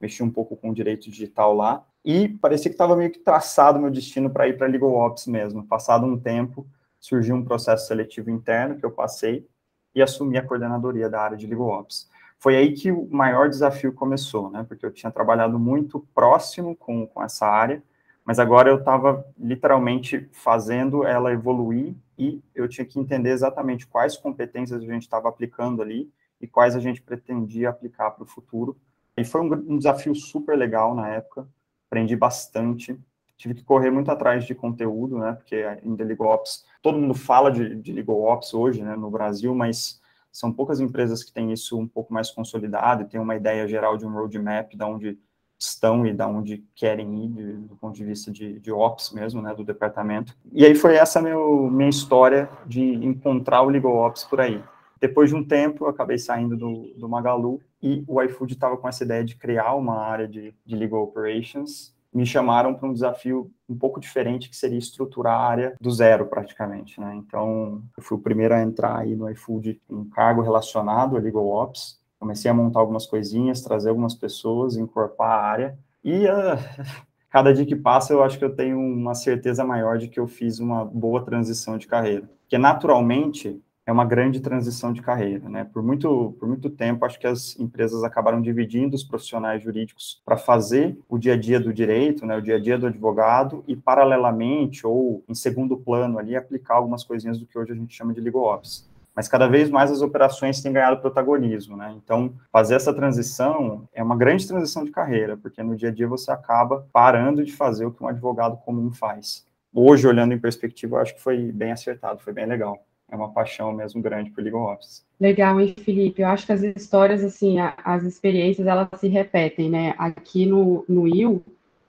mexi 0.00 0.22
um 0.22 0.30
pouco 0.30 0.56
com 0.56 0.72
direito 0.72 1.10
digital 1.10 1.54
lá, 1.54 1.84
e 2.04 2.28
parecia 2.28 2.70
que 2.70 2.74
estava 2.74 2.96
meio 2.96 3.10
que 3.10 3.18
traçado 3.18 3.78
meu 3.78 3.90
destino 3.90 4.30
para 4.30 4.48
ir 4.48 4.56
para 4.56 4.66
Legal 4.66 4.92
Ops 4.92 5.26
mesmo. 5.26 5.64
Passado 5.64 6.06
um 6.06 6.18
tempo, 6.18 6.66
surgiu 7.00 7.34
um 7.34 7.44
processo 7.44 7.86
seletivo 7.86 8.30
interno 8.30 8.76
que 8.76 8.84
eu 8.84 8.90
passei 8.90 9.46
e 9.94 10.02
assumi 10.02 10.38
a 10.38 10.46
coordenadoria 10.46 11.08
da 11.08 11.20
área 11.20 11.36
de 11.36 11.46
Legal 11.46 11.68
Ops. 11.68 12.08
Foi 12.42 12.56
aí 12.56 12.72
que 12.72 12.90
o 12.90 13.08
maior 13.08 13.48
desafio 13.48 13.92
começou, 13.92 14.50
né? 14.50 14.64
Porque 14.68 14.84
eu 14.84 14.90
tinha 14.90 15.12
trabalhado 15.12 15.60
muito 15.60 16.00
próximo 16.12 16.74
com, 16.74 17.06
com 17.06 17.22
essa 17.22 17.46
área, 17.46 17.80
mas 18.24 18.40
agora 18.40 18.68
eu 18.68 18.78
estava 18.78 19.24
literalmente 19.38 20.28
fazendo 20.32 21.06
ela 21.06 21.32
evoluir 21.32 21.94
e 22.18 22.42
eu 22.52 22.66
tinha 22.66 22.84
que 22.84 22.98
entender 22.98 23.30
exatamente 23.30 23.86
quais 23.86 24.16
competências 24.16 24.82
a 24.82 24.84
gente 24.84 25.02
estava 25.02 25.28
aplicando 25.28 25.82
ali 25.82 26.10
e 26.40 26.48
quais 26.48 26.74
a 26.74 26.80
gente 26.80 27.00
pretendia 27.00 27.70
aplicar 27.70 28.10
para 28.10 28.24
o 28.24 28.26
futuro. 28.26 28.76
E 29.16 29.24
foi 29.24 29.40
um, 29.40 29.52
um, 29.54 29.78
desafio 29.78 30.12
super 30.12 30.58
legal 30.58 30.96
na 30.96 31.10
época, 31.10 31.46
aprendi 31.86 32.16
bastante, 32.16 32.98
tive 33.36 33.54
que 33.54 33.62
correr 33.62 33.92
muito 33.92 34.10
atrás 34.10 34.44
de 34.44 34.52
conteúdo, 34.52 35.16
né, 35.16 35.34
porque 35.34 35.64
em 35.84 35.94
The 35.94 36.02
Legal 36.02 36.30
Ops, 36.30 36.64
todo 36.82 36.98
mundo 36.98 37.14
fala 37.14 37.52
de, 37.52 37.76
de 37.76 37.92
Legal 37.92 38.20
Ops 38.20 38.52
hoje, 38.52 38.82
né, 38.82 38.96
no 38.96 39.12
Brasil, 39.12 39.54
mas 39.54 40.01
são 40.32 40.50
poucas 40.50 40.80
empresas 40.80 41.22
que 41.22 41.32
têm 41.32 41.52
isso 41.52 41.78
um 41.78 41.86
pouco 41.86 42.12
mais 42.12 42.30
consolidado 42.30 43.02
e 43.02 43.04
têm 43.06 43.20
uma 43.20 43.36
ideia 43.36 43.68
geral 43.68 43.98
de 43.98 44.06
um 44.06 44.12
roadmap, 44.12 44.74
de 44.74 44.82
onde 44.82 45.18
estão 45.58 46.04
e 46.06 46.12
da 46.12 46.26
onde 46.26 46.64
querem 46.74 47.24
ir 47.24 47.28
de, 47.28 47.52
do 47.52 47.76
ponto 47.76 47.94
de 47.94 48.04
vista 48.04 48.32
de, 48.32 48.58
de 48.58 48.72
ops 48.72 49.12
mesmo, 49.12 49.40
né, 49.40 49.54
do 49.54 49.62
departamento. 49.62 50.36
E 50.50 50.64
aí 50.64 50.74
foi 50.74 50.96
essa 50.96 51.20
meu, 51.20 51.70
minha 51.70 51.90
história 51.90 52.48
de 52.66 52.82
encontrar 52.82 53.62
o 53.62 53.68
Legal 53.68 53.94
Ops 53.94 54.24
por 54.24 54.40
aí. 54.40 54.62
Depois 55.00 55.30
de 55.30 55.36
um 55.36 55.44
tempo, 55.44 55.84
eu 55.84 55.88
acabei 55.88 56.18
saindo 56.18 56.56
do, 56.56 56.92
do 56.96 57.08
Magalu 57.08 57.60
e 57.82 58.04
o 58.06 58.22
iFood 58.22 58.54
estava 58.54 58.76
com 58.76 58.88
essa 58.88 59.04
ideia 59.04 59.24
de 59.24 59.36
criar 59.36 59.74
uma 59.74 59.98
área 59.98 60.26
de, 60.26 60.54
de 60.64 60.76
Legal 60.76 61.02
Operations. 61.02 61.94
Me 62.12 62.26
chamaram 62.26 62.74
para 62.74 62.88
um 62.88 62.92
desafio 62.92 63.50
um 63.68 63.76
pouco 63.76 63.98
diferente, 63.98 64.50
que 64.50 64.56
seria 64.56 64.78
estruturar 64.78 65.40
a 65.40 65.46
área 65.46 65.76
do 65.80 65.90
zero, 65.90 66.26
praticamente. 66.26 67.00
Né? 67.00 67.14
Então, 67.16 67.82
eu 67.96 68.02
fui 68.02 68.18
o 68.18 68.20
primeiro 68.20 68.54
a 68.54 68.60
entrar 68.60 68.98
aí 68.98 69.16
no 69.16 69.30
iFood 69.30 69.80
em 69.90 69.94
um 69.94 70.08
cargo 70.08 70.42
relacionado 70.42 71.16
a 71.16 71.20
Legal 71.20 71.46
Ops 71.46 72.02
comecei 72.22 72.48
a 72.48 72.54
montar 72.54 72.78
algumas 72.78 73.04
coisinhas, 73.04 73.62
trazer 73.62 73.88
algumas 73.88 74.14
pessoas, 74.14 74.76
encorpar 74.76 75.30
a 75.32 75.42
área. 75.42 75.78
E 76.04 76.24
uh, 76.26 76.56
cada 77.28 77.52
dia 77.52 77.66
que 77.66 77.74
passa, 77.74 78.12
eu 78.12 78.22
acho 78.22 78.38
que 78.38 78.44
eu 78.44 78.54
tenho 78.54 78.78
uma 78.78 79.14
certeza 79.14 79.64
maior 79.64 79.98
de 79.98 80.06
que 80.06 80.20
eu 80.20 80.28
fiz 80.28 80.60
uma 80.60 80.84
boa 80.84 81.24
transição 81.24 81.76
de 81.76 81.88
carreira. 81.88 82.30
Porque, 82.42 82.56
naturalmente, 82.56 83.60
é 83.84 83.92
uma 83.92 84.04
grande 84.04 84.40
transição 84.40 84.92
de 84.92 85.02
carreira, 85.02 85.48
né? 85.48 85.64
Por 85.64 85.82
muito, 85.82 86.34
por 86.38 86.46
muito 86.46 86.70
tempo, 86.70 87.04
acho 87.04 87.18
que 87.18 87.26
as 87.26 87.58
empresas 87.58 88.04
acabaram 88.04 88.40
dividindo 88.40 88.94
os 88.94 89.02
profissionais 89.02 89.62
jurídicos 89.62 90.20
para 90.24 90.36
fazer 90.36 90.96
o 91.08 91.18
dia 91.18 91.34
a 91.34 91.36
dia 91.36 91.58
do 91.58 91.72
direito, 91.72 92.24
né? 92.24 92.36
O 92.36 92.42
dia 92.42 92.56
a 92.56 92.60
dia 92.60 92.78
do 92.78 92.86
advogado 92.86 93.64
e, 93.66 93.74
paralelamente 93.74 94.86
ou 94.86 95.24
em 95.28 95.34
segundo 95.34 95.76
plano 95.76 96.18
ali, 96.18 96.36
aplicar 96.36 96.76
algumas 96.76 97.04
coisinhas 97.04 97.38
do 97.38 97.46
que 97.46 97.58
hoje 97.58 97.72
a 97.72 97.76
gente 97.76 97.94
chama 97.94 98.12
de 98.12 98.20
legal 98.20 98.44
ops 98.44 98.90
mas 99.14 99.28
cada 99.28 99.46
vez 99.46 99.70
mais 99.70 99.90
as 99.90 100.00
operações 100.00 100.60
têm 100.60 100.72
ganhado 100.72 101.00
protagonismo, 101.00 101.76
né? 101.76 101.94
Então, 102.02 102.34
fazer 102.50 102.74
essa 102.74 102.94
transição 102.94 103.86
é 103.92 104.02
uma 104.02 104.16
grande 104.16 104.46
transição 104.46 104.84
de 104.84 104.90
carreira, 104.90 105.36
porque 105.36 105.62
no 105.62 105.76
dia 105.76 105.90
a 105.90 105.92
dia 105.92 106.08
você 106.08 106.30
acaba 106.30 106.86
parando 106.92 107.44
de 107.44 107.52
fazer 107.52 107.84
o 107.84 107.92
que 107.92 108.02
um 108.02 108.08
advogado 108.08 108.56
comum 108.58 108.90
faz. 108.90 109.46
Hoje, 109.72 110.06
olhando 110.06 110.32
em 110.32 110.38
perspectiva, 110.38 110.96
eu 110.96 111.00
acho 111.00 111.14
que 111.14 111.20
foi 111.20 111.52
bem 111.52 111.72
acertado, 111.72 112.20
foi 112.20 112.32
bem 112.32 112.46
legal. 112.46 112.84
É 113.10 113.16
uma 113.16 113.30
paixão 113.30 113.72
mesmo 113.72 114.00
grande 114.00 114.30
por 114.30 114.42
legal 114.42 114.72
office. 114.72 115.04
Legal, 115.20 115.60
hein, 115.60 115.74
Felipe? 115.78 116.22
Eu 116.22 116.28
acho 116.28 116.46
que 116.46 116.52
as 116.52 116.62
histórias, 116.62 117.22
assim, 117.22 117.56
as 117.60 118.04
experiências, 118.04 118.66
elas 118.66 118.88
se 118.98 119.08
repetem, 119.08 119.68
né? 119.68 119.94
Aqui 119.98 120.46
no, 120.46 120.84
no 120.88 121.06
IL, 121.06 121.42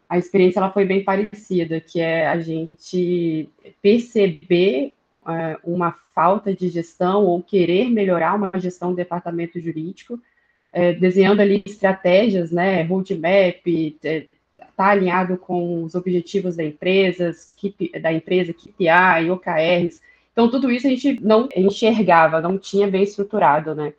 a 0.10 0.18
experiência 0.18 0.60
ela 0.60 0.72
foi 0.72 0.86
bem 0.86 1.04
parecida, 1.04 1.80
que 1.80 2.00
é 2.00 2.28
a 2.28 2.40
gente 2.40 3.50
perceber 3.82 4.92
é, 5.28 5.58
uma 5.64 5.96
falta 6.14 6.54
de 6.54 6.70
gestão 6.70 7.26
ou 7.26 7.42
querer 7.42 7.90
melhorar 7.90 8.36
uma 8.36 8.52
gestão 8.60 8.92
do 8.92 8.96
departamento 8.96 9.60
jurídico, 9.60 10.20
é, 10.72 10.94
desenhando 10.94 11.40
ali 11.40 11.64
estratégias, 11.66 12.52
né, 12.52 12.84
roadmap, 12.84 13.66
é, 14.04 14.26
tá 14.76 14.88
alinhado 14.88 15.38
com 15.38 15.84
os 15.84 15.96
objetivos 15.96 16.56
da 16.56 16.64
empresa, 16.64 17.32
da 18.02 18.12
empresa, 18.12 18.54
KPI, 18.54 19.32
OKRs. 19.32 20.02
Então, 20.34 20.50
tudo 20.50 20.72
isso 20.72 20.88
a 20.88 20.90
gente 20.90 21.20
não 21.22 21.48
enxergava, 21.56 22.42
não 22.42 22.58
tinha 22.58 22.88
bem 22.90 23.04
estruturado, 23.04 23.74
né? 23.76 23.94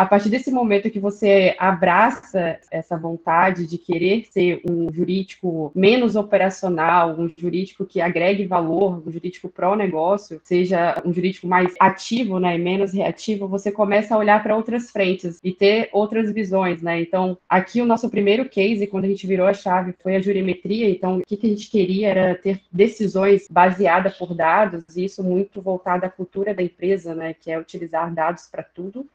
A 0.00 0.06
partir 0.06 0.30
desse 0.30 0.50
momento 0.50 0.88
que 0.88 0.98
você 0.98 1.54
abraça 1.58 2.58
essa 2.70 2.96
vontade 2.96 3.66
de 3.66 3.76
querer 3.76 4.24
ser 4.30 4.62
um 4.66 4.90
jurídico 4.90 5.70
menos 5.74 6.16
operacional, 6.16 7.20
um 7.20 7.30
jurídico 7.38 7.84
que 7.84 8.00
agregue 8.00 8.46
valor, 8.46 9.06
um 9.06 9.12
jurídico 9.12 9.50
pró-negócio, 9.50 10.40
seja 10.42 11.02
um 11.04 11.12
jurídico 11.12 11.46
mais 11.46 11.74
ativo, 11.78 12.40
né, 12.40 12.56
e 12.56 12.58
menos 12.58 12.94
reativo, 12.94 13.46
você 13.46 13.70
começa 13.70 14.14
a 14.14 14.18
olhar 14.18 14.42
para 14.42 14.56
outras 14.56 14.90
frentes 14.90 15.38
e 15.44 15.52
ter 15.52 15.90
outras 15.92 16.32
visões, 16.32 16.80
né? 16.80 16.98
Então, 17.02 17.36
aqui 17.46 17.82
o 17.82 17.86
nosso 17.86 18.08
primeiro 18.08 18.48
case, 18.48 18.86
quando 18.86 19.04
a 19.04 19.08
gente 19.08 19.26
virou 19.26 19.46
a 19.46 19.52
chave, 19.52 19.92
foi 20.02 20.16
a 20.16 20.22
jurimetria. 20.22 20.88
Então, 20.88 21.18
o 21.18 21.26
que, 21.26 21.36
que 21.36 21.46
a 21.46 21.50
gente 21.50 21.68
queria 21.68 22.08
era 22.08 22.34
ter 22.36 22.58
decisões 22.72 23.46
baseadas 23.50 24.16
por 24.16 24.32
dados, 24.32 24.96
e 24.96 25.04
isso 25.04 25.22
muito 25.22 25.60
voltado 25.60 26.06
à 26.06 26.08
cultura 26.08 26.54
da 26.54 26.62
empresa, 26.62 27.14
né, 27.14 27.34
que 27.34 27.50
é 27.50 27.58
utilizar 27.58 28.10
dados 28.14 28.48
para 28.50 28.62
tudo 28.62 29.06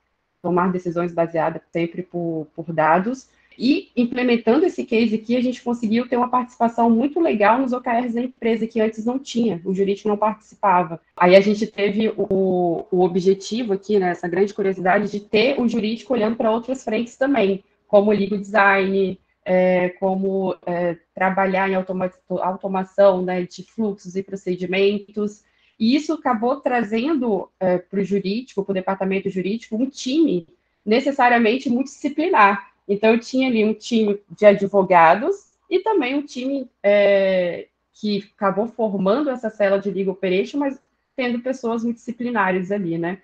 tomar 0.46 0.72
decisões 0.72 1.12
baseadas 1.12 1.64
sempre 1.74 2.04
por, 2.04 2.46
por 2.56 2.72
dados. 2.72 3.28
E 3.58 3.90
implementando 3.96 4.64
esse 4.64 4.84
case 4.84 5.16
aqui, 5.16 5.36
a 5.36 5.42
gente 5.42 5.64
conseguiu 5.64 6.08
ter 6.08 6.18
uma 6.18 6.30
participação 6.30 6.88
muito 6.88 7.20
legal 7.20 7.58
nos 7.58 7.74
OKRs 7.74 8.14
da 8.14 8.22
empresa, 8.22 8.68
que 8.68 8.80
antes 8.80 9.06
não 9.06 9.18
tinha, 9.18 9.60
o 9.66 9.74
jurídico 9.74 10.08
não 10.08 10.18
participava. 10.18 11.02
Aí 11.18 11.36
a 11.36 11.42
gente 11.42 11.66
teve 11.66 12.14
o, 12.16 12.86
o 12.92 13.02
objetivo 13.02 13.74
aqui, 13.74 13.98
né, 13.98 14.12
essa 14.12 14.28
grande 14.28 14.54
curiosidade, 14.54 15.10
de 15.10 15.20
ter 15.20 15.60
o 15.60 15.68
jurídico 15.68 16.14
olhando 16.14 16.36
para 16.36 16.52
outras 16.52 16.84
frentes 16.84 17.16
também, 17.16 17.64
como 17.88 18.12
legal 18.12 18.38
design, 18.38 19.18
é, 19.44 19.90
como 20.00 20.56
é, 20.66 20.98
trabalhar 21.16 21.68
em 21.68 21.76
automa 21.76 22.12
automação 22.30 23.24
né, 23.24 23.42
de 23.44 23.64
fluxos 23.64 24.16
e 24.16 24.22
procedimentos, 24.22 25.44
e 25.80 25.96
isso 25.96 26.14
acabou 26.14 26.58
trazendo 26.58 27.50
é, 27.60 27.78
para 27.78 28.00
o 28.00 28.04
jurídico, 28.04 28.64
para 28.64 28.72
o 28.72 28.76
departamento 28.76 29.30
jurídico, 29.30 29.76
um 29.76 29.90
time 29.90 30.48
necessariamente 30.86 31.70
multidisciplinar. 31.70 32.72
Então, 32.88 33.12
eu 33.12 33.20
tinha 33.20 33.48
ali 33.48 33.66
um 33.66 33.74
time 33.74 34.20
de 34.30 34.46
advogados 34.46 35.36
e 35.70 35.80
também 35.80 36.16
um 36.16 36.22
time 36.22 36.70
é, 36.82 37.68
que 37.94 38.30
acabou 38.36 38.68
formando 38.68 39.30
essa 39.30 39.50
cela 39.50 39.78
de 39.78 39.90
legal 39.92 40.14
operation, 40.14 40.60
mas 40.60 40.80
tendo 41.16 41.40
pessoas 41.40 41.84
multidisciplinares 41.84 42.72
ali, 42.72 42.98
né? 42.98 43.22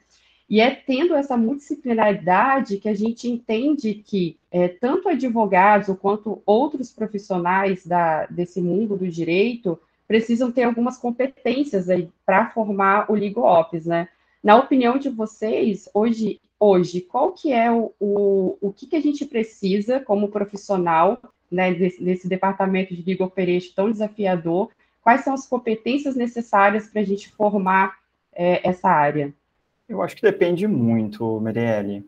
E 0.49 0.59
é 0.59 0.71
tendo 0.71 1.15
essa 1.15 1.37
multidisciplinaridade 1.37 2.77
que 2.77 2.89
a 2.89 2.93
gente 2.93 3.29
entende 3.29 3.93
que 3.93 4.37
é, 4.51 4.67
tanto 4.67 5.07
advogados 5.07 5.95
quanto 5.97 6.41
outros 6.45 6.91
profissionais 6.91 7.85
da, 7.85 8.25
desse 8.25 8.61
mundo 8.61 8.97
do 8.97 9.07
direito 9.07 9.79
precisam 10.11 10.51
ter 10.51 10.63
algumas 10.63 10.97
competências 10.97 11.89
aí 11.89 12.09
para 12.25 12.49
formar 12.49 13.09
o 13.09 13.15
Legal 13.15 13.45
Ops, 13.45 13.85
né? 13.85 14.09
Na 14.43 14.57
opinião 14.57 14.97
de 14.97 15.07
vocês, 15.07 15.87
hoje, 15.93 16.41
hoje 16.59 16.99
qual 16.99 17.31
que 17.31 17.53
é 17.53 17.71
o, 17.71 17.93
o, 17.97 18.57
o 18.59 18.73
que, 18.73 18.87
que 18.87 18.97
a 18.97 19.01
gente 19.01 19.23
precisa 19.23 20.01
como 20.01 20.27
profissional 20.27 21.17
né, 21.49 21.73
desse, 21.73 22.03
desse 22.03 22.27
departamento 22.27 22.93
de 22.93 23.09
Legal 23.09 23.29
Operation 23.29 23.71
tão 23.73 23.89
desafiador? 23.89 24.69
Quais 25.01 25.21
são 25.21 25.33
as 25.33 25.47
competências 25.47 26.13
necessárias 26.13 26.87
para 26.87 26.99
a 26.99 27.05
gente 27.05 27.29
formar 27.29 27.95
é, 28.33 28.67
essa 28.67 28.89
área? 28.89 29.33
Eu 29.87 30.01
acho 30.01 30.17
que 30.17 30.21
depende 30.23 30.67
muito, 30.67 31.39
Marielle 31.39 32.05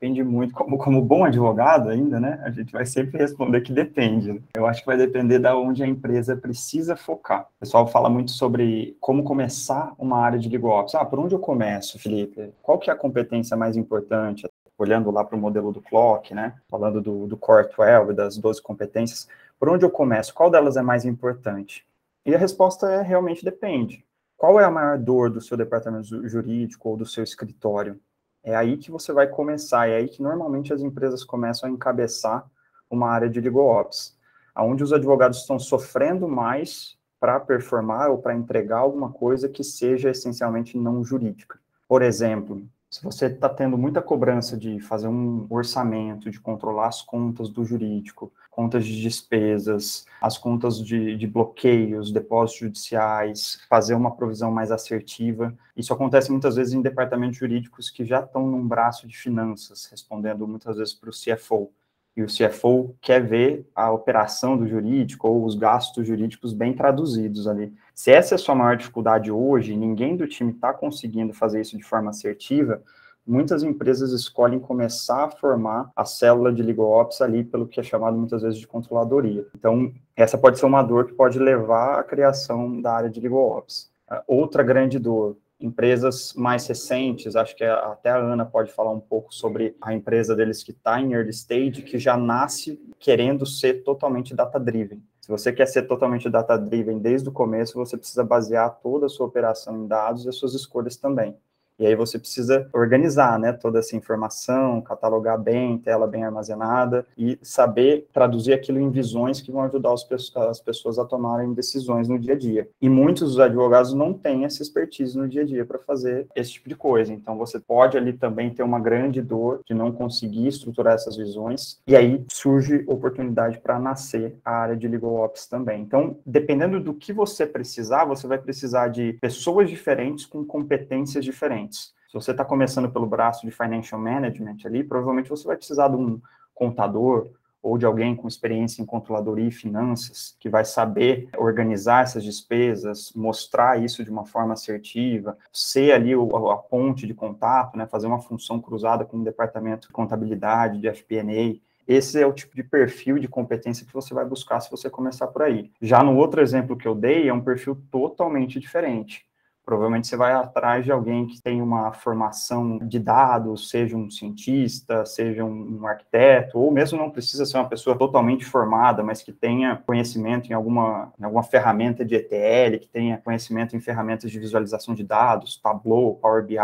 depende 0.00 0.24
muito, 0.24 0.54
como, 0.54 0.78
como 0.78 1.02
bom 1.02 1.24
advogado 1.24 1.90
ainda, 1.90 2.18
né? 2.18 2.40
A 2.42 2.50
gente 2.50 2.72
vai 2.72 2.86
sempre 2.86 3.18
responder 3.18 3.60
que 3.60 3.70
depende. 3.70 4.42
Eu 4.54 4.66
acho 4.66 4.80
que 4.80 4.86
vai 4.86 4.96
depender 4.96 5.38
da 5.38 5.54
onde 5.54 5.82
a 5.82 5.86
empresa 5.86 6.34
precisa 6.34 6.96
focar. 6.96 7.42
O 7.42 7.60
pessoal 7.60 7.86
fala 7.86 8.08
muito 8.08 8.30
sobre 8.30 8.96
como 8.98 9.22
começar 9.22 9.92
uma 9.98 10.18
área 10.18 10.38
de 10.38 10.48
legal 10.48 10.80
ops. 10.80 10.94
Ah, 10.94 11.04
por 11.04 11.18
onde 11.18 11.34
eu 11.34 11.38
começo, 11.38 11.98
Felipe? 11.98 12.50
Qual 12.62 12.78
que 12.78 12.88
é 12.88 12.94
a 12.94 12.96
competência 12.96 13.54
mais 13.54 13.76
importante? 13.76 14.48
Olhando 14.78 15.10
lá 15.10 15.22
para 15.22 15.36
o 15.36 15.38
modelo 15.38 15.70
do 15.70 15.82
Clock, 15.82 16.34
né? 16.34 16.54
Falando 16.70 17.02
do, 17.02 17.26
do 17.26 17.36
Core 17.36 17.68
12, 17.68 18.14
das 18.14 18.38
12 18.38 18.62
competências. 18.62 19.28
Por 19.58 19.68
onde 19.68 19.84
eu 19.84 19.90
começo? 19.90 20.32
Qual 20.32 20.50
delas 20.50 20.78
é 20.78 20.82
mais 20.82 21.04
importante? 21.04 21.84
E 22.24 22.34
a 22.34 22.38
resposta 22.38 22.90
é 22.90 23.02
realmente 23.02 23.44
depende. 23.44 24.02
Qual 24.34 24.58
é 24.58 24.64
a 24.64 24.70
maior 24.70 24.96
dor 24.96 25.28
do 25.28 25.42
seu 25.42 25.58
departamento 25.58 26.26
jurídico 26.26 26.88
ou 26.88 26.96
do 26.96 27.04
seu 27.04 27.22
escritório? 27.22 28.00
É 28.42 28.54
aí 28.54 28.76
que 28.76 28.90
você 28.90 29.12
vai 29.12 29.26
começar, 29.26 29.88
é 29.88 29.96
aí 29.96 30.08
que 30.08 30.22
normalmente 30.22 30.72
as 30.72 30.80
empresas 30.80 31.24
começam 31.24 31.68
a 31.68 31.72
encabeçar 31.72 32.48
uma 32.90 33.08
área 33.08 33.28
de 33.28 33.40
legal 33.40 33.66
ops, 33.66 34.16
onde 34.56 34.82
os 34.82 34.92
advogados 34.92 35.38
estão 35.38 35.58
sofrendo 35.58 36.26
mais 36.28 36.98
para 37.18 37.38
performar 37.38 38.10
ou 38.10 38.18
para 38.18 38.34
entregar 38.34 38.78
alguma 38.78 39.12
coisa 39.12 39.48
que 39.48 39.62
seja 39.62 40.10
essencialmente 40.10 40.78
não 40.78 41.04
jurídica. 41.04 41.58
Por 41.86 42.02
exemplo, 42.02 42.66
se 42.90 43.04
você 43.04 43.26
está 43.26 43.48
tendo 43.48 43.78
muita 43.78 44.02
cobrança 44.02 44.56
de 44.56 44.80
fazer 44.80 45.06
um 45.06 45.46
orçamento, 45.48 46.28
de 46.28 46.40
controlar 46.40 46.88
as 46.88 47.00
contas 47.00 47.48
do 47.48 47.64
jurídico, 47.64 48.32
contas 48.50 48.84
de 48.84 49.00
despesas, 49.00 50.04
as 50.20 50.36
contas 50.36 50.84
de, 50.84 51.16
de 51.16 51.26
bloqueios, 51.26 52.10
depósitos 52.10 52.60
judiciais, 52.60 53.60
fazer 53.68 53.94
uma 53.94 54.16
provisão 54.16 54.50
mais 54.50 54.72
assertiva. 54.72 55.56
Isso 55.76 55.94
acontece 55.94 56.32
muitas 56.32 56.56
vezes 56.56 56.72
em 56.74 56.82
departamentos 56.82 57.38
jurídicos 57.38 57.88
que 57.88 58.04
já 58.04 58.20
estão 58.20 58.44
num 58.44 58.66
braço 58.66 59.06
de 59.06 59.16
finanças, 59.16 59.86
respondendo 59.86 60.46
muitas 60.48 60.76
vezes 60.76 60.92
para 60.92 61.10
o 61.10 61.12
CFO. 61.12 61.70
E 62.16 62.22
o 62.22 62.26
CFO 62.26 62.94
quer 63.00 63.24
ver 63.24 63.66
a 63.74 63.90
operação 63.90 64.56
do 64.56 64.66
jurídico 64.66 65.28
ou 65.28 65.44
os 65.44 65.54
gastos 65.54 66.06
jurídicos 66.06 66.52
bem 66.52 66.72
traduzidos 66.72 67.46
ali. 67.46 67.72
Se 67.94 68.10
essa 68.10 68.34
é 68.34 68.36
a 68.36 68.38
sua 68.38 68.54
maior 68.54 68.76
dificuldade 68.76 69.30
hoje, 69.30 69.76
ninguém 69.76 70.16
do 70.16 70.26
time 70.26 70.52
está 70.52 70.72
conseguindo 70.72 71.32
fazer 71.32 71.60
isso 71.60 71.76
de 71.76 71.84
forma 71.84 72.10
assertiva, 72.10 72.82
muitas 73.26 73.62
empresas 73.62 74.12
escolhem 74.12 74.58
começar 74.58 75.24
a 75.24 75.30
formar 75.30 75.90
a 75.94 76.04
célula 76.04 76.52
de 76.52 76.62
legal 76.62 76.88
ops 76.88 77.20
ali 77.20 77.44
pelo 77.44 77.66
que 77.66 77.78
é 77.78 77.82
chamado 77.82 78.16
muitas 78.16 78.42
vezes 78.42 78.58
de 78.58 78.66
controladoria. 78.66 79.46
Então, 79.54 79.92
essa 80.16 80.36
pode 80.36 80.58
ser 80.58 80.66
uma 80.66 80.82
dor 80.82 81.06
que 81.06 81.12
pode 81.12 81.38
levar 81.38 81.98
à 81.98 82.02
criação 82.02 82.80
da 82.80 82.92
área 82.92 83.10
de 83.10 83.20
legal 83.20 83.58
ops. 83.58 83.90
Outra 84.26 84.62
grande 84.64 84.98
dor, 84.98 85.36
empresas 85.60 86.32
mais 86.34 86.66
recentes, 86.66 87.36
acho 87.36 87.54
que 87.54 87.64
até 87.64 88.10
a 88.10 88.16
Ana 88.16 88.46
pode 88.46 88.72
falar 88.72 88.92
um 88.92 89.00
pouco 89.00 89.34
sobre 89.34 89.76
a 89.80 89.92
empresa 89.92 90.34
deles 90.34 90.62
que 90.62 90.72
está 90.72 91.00
em 91.00 91.12
early 91.12 91.30
stage, 91.30 91.82
que 91.82 91.98
já 91.98 92.16
nasce 92.16 92.80
querendo 92.98 93.44
ser 93.44 93.82
totalmente 93.84 94.34
data-driven. 94.34 95.02
Se 95.20 95.28
você 95.28 95.52
quer 95.52 95.66
ser 95.66 95.82
totalmente 95.82 96.28
data-driven 96.28 96.98
desde 96.98 97.28
o 97.28 97.32
começo, 97.32 97.74
você 97.74 97.96
precisa 97.96 98.24
basear 98.24 98.80
toda 98.82 99.06
a 99.06 99.08
sua 99.08 99.26
operação 99.26 99.84
em 99.84 99.86
dados 99.86 100.24
e 100.24 100.28
as 100.28 100.36
suas 100.36 100.54
escolhas 100.54 100.96
também. 100.96 101.36
E 101.80 101.86
aí 101.86 101.96
você 101.96 102.18
precisa 102.18 102.68
organizar, 102.74 103.38
né, 103.38 103.54
toda 103.54 103.78
essa 103.78 103.96
informação, 103.96 104.82
catalogar 104.82 105.38
bem, 105.38 105.78
tela 105.78 106.06
bem 106.06 106.24
armazenada 106.24 107.06
e 107.16 107.38
saber 107.40 108.06
traduzir 108.12 108.52
aquilo 108.52 108.78
em 108.78 108.90
visões 108.90 109.40
que 109.40 109.50
vão 109.50 109.62
ajudar 109.62 109.94
as 109.94 110.60
pessoas 110.60 110.98
a 110.98 111.06
tomarem 111.06 111.54
decisões 111.54 112.06
no 112.06 112.18
dia 112.18 112.34
a 112.34 112.38
dia. 112.38 112.68
E 112.82 112.88
muitos 112.88 113.30
dos 113.30 113.40
advogados 113.40 113.94
não 113.94 114.12
têm 114.12 114.44
essa 114.44 114.62
expertise 114.62 115.16
no 115.16 115.26
dia 115.26 115.40
a 115.40 115.44
dia 115.46 115.64
para 115.64 115.78
fazer 115.78 116.26
esse 116.36 116.52
tipo 116.52 116.68
de 116.68 116.76
coisa. 116.76 117.14
Então 117.14 117.38
você 117.38 117.58
pode 117.58 117.96
ali 117.96 118.12
também 118.12 118.50
ter 118.50 118.62
uma 118.62 118.78
grande 118.78 119.22
dor 119.22 119.62
de 119.66 119.72
não 119.72 119.90
conseguir 119.90 120.48
estruturar 120.48 120.94
essas 120.94 121.16
visões 121.16 121.80
e 121.86 121.96
aí 121.96 122.22
surge 122.30 122.84
oportunidade 122.86 123.58
para 123.58 123.78
nascer 123.78 124.36
a 124.44 124.52
área 124.52 124.76
de 124.76 124.86
legal 124.86 125.14
ops 125.14 125.46
também. 125.46 125.80
Então, 125.80 126.18
dependendo 126.26 126.78
do 126.78 126.92
que 126.92 127.10
você 127.10 127.46
precisar, 127.46 128.04
você 128.04 128.26
vai 128.26 128.36
precisar 128.36 128.88
de 128.88 129.14
pessoas 129.14 129.70
diferentes 129.70 130.26
com 130.26 130.44
competências 130.44 131.24
diferentes. 131.24 131.69
Se 131.76 132.14
você 132.14 132.32
está 132.32 132.44
começando 132.44 132.90
pelo 132.90 133.06
braço 133.06 133.46
de 133.46 133.52
financial 133.52 134.00
management 134.00 134.56
ali, 134.64 134.82
provavelmente 134.82 135.30
você 135.30 135.46
vai 135.46 135.56
precisar 135.56 135.88
de 135.88 135.96
um 135.96 136.20
contador 136.52 137.30
ou 137.62 137.76
de 137.76 137.84
alguém 137.84 138.16
com 138.16 138.26
experiência 138.26 138.82
em 138.82 138.86
controladoria 138.86 139.46
e 139.46 139.52
finanças, 139.52 140.34
que 140.40 140.48
vai 140.48 140.64
saber 140.64 141.28
organizar 141.36 142.02
essas 142.02 142.24
despesas, 142.24 143.12
mostrar 143.14 143.80
isso 143.80 144.02
de 144.02 144.10
uma 144.10 144.24
forma 144.24 144.54
assertiva, 144.54 145.36
ser 145.52 145.92
ali 145.92 146.12
a 146.14 146.56
ponte 146.56 147.06
de 147.06 147.14
contato, 147.14 147.76
né, 147.76 147.86
fazer 147.86 148.06
uma 148.06 148.20
função 148.20 148.60
cruzada 148.60 149.04
com 149.04 149.18
o 149.18 149.24
departamento 149.24 149.88
de 149.88 149.92
contabilidade, 149.92 150.80
de 150.80 150.88
FP&A. 150.88 151.60
Esse 151.86 152.20
é 152.20 152.26
o 152.26 152.32
tipo 152.32 152.56
de 152.56 152.62
perfil 152.62 153.18
de 153.18 153.28
competência 153.28 153.84
que 153.84 153.92
você 153.92 154.14
vai 154.14 154.24
buscar 154.24 154.60
se 154.60 154.70
você 154.70 154.88
começar 154.88 155.26
por 155.26 155.42
aí. 155.42 155.70
Já 155.82 156.02
no 156.02 156.16
outro 156.16 156.40
exemplo 156.40 156.76
que 156.76 156.88
eu 156.88 156.94
dei, 156.94 157.28
é 157.28 157.32
um 157.32 157.40
perfil 157.40 157.76
totalmente 157.90 158.58
diferente 158.58 159.29
Provavelmente 159.70 160.08
você 160.08 160.16
vai 160.16 160.32
atrás 160.32 160.84
de 160.84 160.90
alguém 160.90 161.28
que 161.28 161.40
tem 161.40 161.62
uma 161.62 161.92
formação 161.92 162.76
de 162.78 162.98
dados, 162.98 163.70
seja 163.70 163.96
um 163.96 164.10
cientista, 164.10 165.06
seja 165.06 165.44
um 165.44 165.86
arquiteto, 165.86 166.58
ou 166.58 166.72
mesmo 166.72 166.98
não 166.98 167.08
precisa 167.08 167.46
ser 167.46 167.56
uma 167.56 167.68
pessoa 167.68 167.96
totalmente 167.96 168.44
formada, 168.44 169.00
mas 169.04 169.22
que 169.22 169.30
tenha 169.30 169.76
conhecimento 169.86 170.50
em 170.50 170.54
alguma, 170.54 171.12
em 171.20 171.22
alguma 171.22 171.44
ferramenta 171.44 172.04
de 172.04 172.16
ETL, 172.16 172.80
que 172.80 172.88
tenha 172.88 173.18
conhecimento 173.18 173.76
em 173.76 173.80
ferramentas 173.80 174.32
de 174.32 174.40
visualização 174.40 174.92
de 174.92 175.04
dados, 175.04 175.56
Tableau, 175.62 176.16
Power 176.16 176.44
BI, 176.44 176.56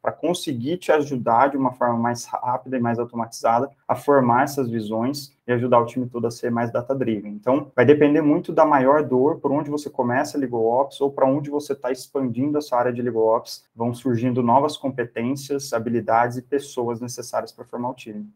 para 0.00 0.12
conseguir 0.12 0.76
te 0.76 0.92
ajudar 0.92 1.48
de 1.48 1.56
uma 1.56 1.72
forma 1.72 1.98
mais 1.98 2.26
rápida 2.26 2.76
e 2.76 2.80
mais 2.80 2.96
automatizada 3.00 3.70
a 3.88 3.96
formar 3.96 4.44
essas 4.44 4.70
visões 4.70 5.36
e 5.46 5.52
ajudar 5.52 5.80
o 5.80 5.86
time 5.86 6.08
todo 6.08 6.26
a 6.26 6.30
ser 6.30 6.50
mais 6.50 6.72
data-driven. 6.72 7.32
Então, 7.32 7.70
vai 7.74 7.84
depender 7.84 8.22
muito 8.22 8.52
da 8.52 8.64
maior 8.64 9.02
dor, 9.02 9.40
por 9.40 9.50
onde 9.50 9.70
você 9.70 9.90
começa 9.90 10.38
Legal 10.38 10.64
Ops 10.64 11.00
ou 11.00 11.10
para 11.10 11.26
onde 11.26 11.50
você 11.50 11.72
está 11.72 11.90
expandindo 11.90 12.58
a 12.58 12.60
sua 12.60 12.78
área 12.78 12.92
de 12.92 13.02
Legal 13.02 13.36
Ops, 13.36 13.64
vão 13.74 13.92
surgindo 13.92 14.42
novas 14.42 14.76
competências, 14.76 15.72
habilidades 15.72 16.36
e 16.36 16.42
pessoas 16.42 17.00
necessárias 17.00 17.52
para 17.52 17.64
formar 17.64 17.90
o 17.90 17.94
time. 17.94 18.30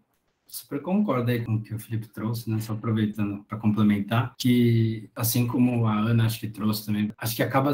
Super 0.47 0.81
concordo 0.81 1.31
aí 1.31 1.45
com 1.45 1.57
o 1.57 1.61
que 1.61 1.75
o 1.75 1.79
Felipe 1.79 2.09
trouxe, 2.09 2.49
né? 2.49 2.61
Só 2.61 2.73
aproveitando 2.73 3.43
para 3.45 3.59
complementar, 3.59 4.35
que 4.39 5.11
assim 5.15 5.47
como 5.47 5.87
a 5.87 5.95
Ana 5.95 6.27
acho 6.27 6.39
que 6.39 6.49
trouxe 6.49 6.87
também, 6.87 7.11
acho 7.19 7.35
que 7.35 7.43
acaba 7.43 7.73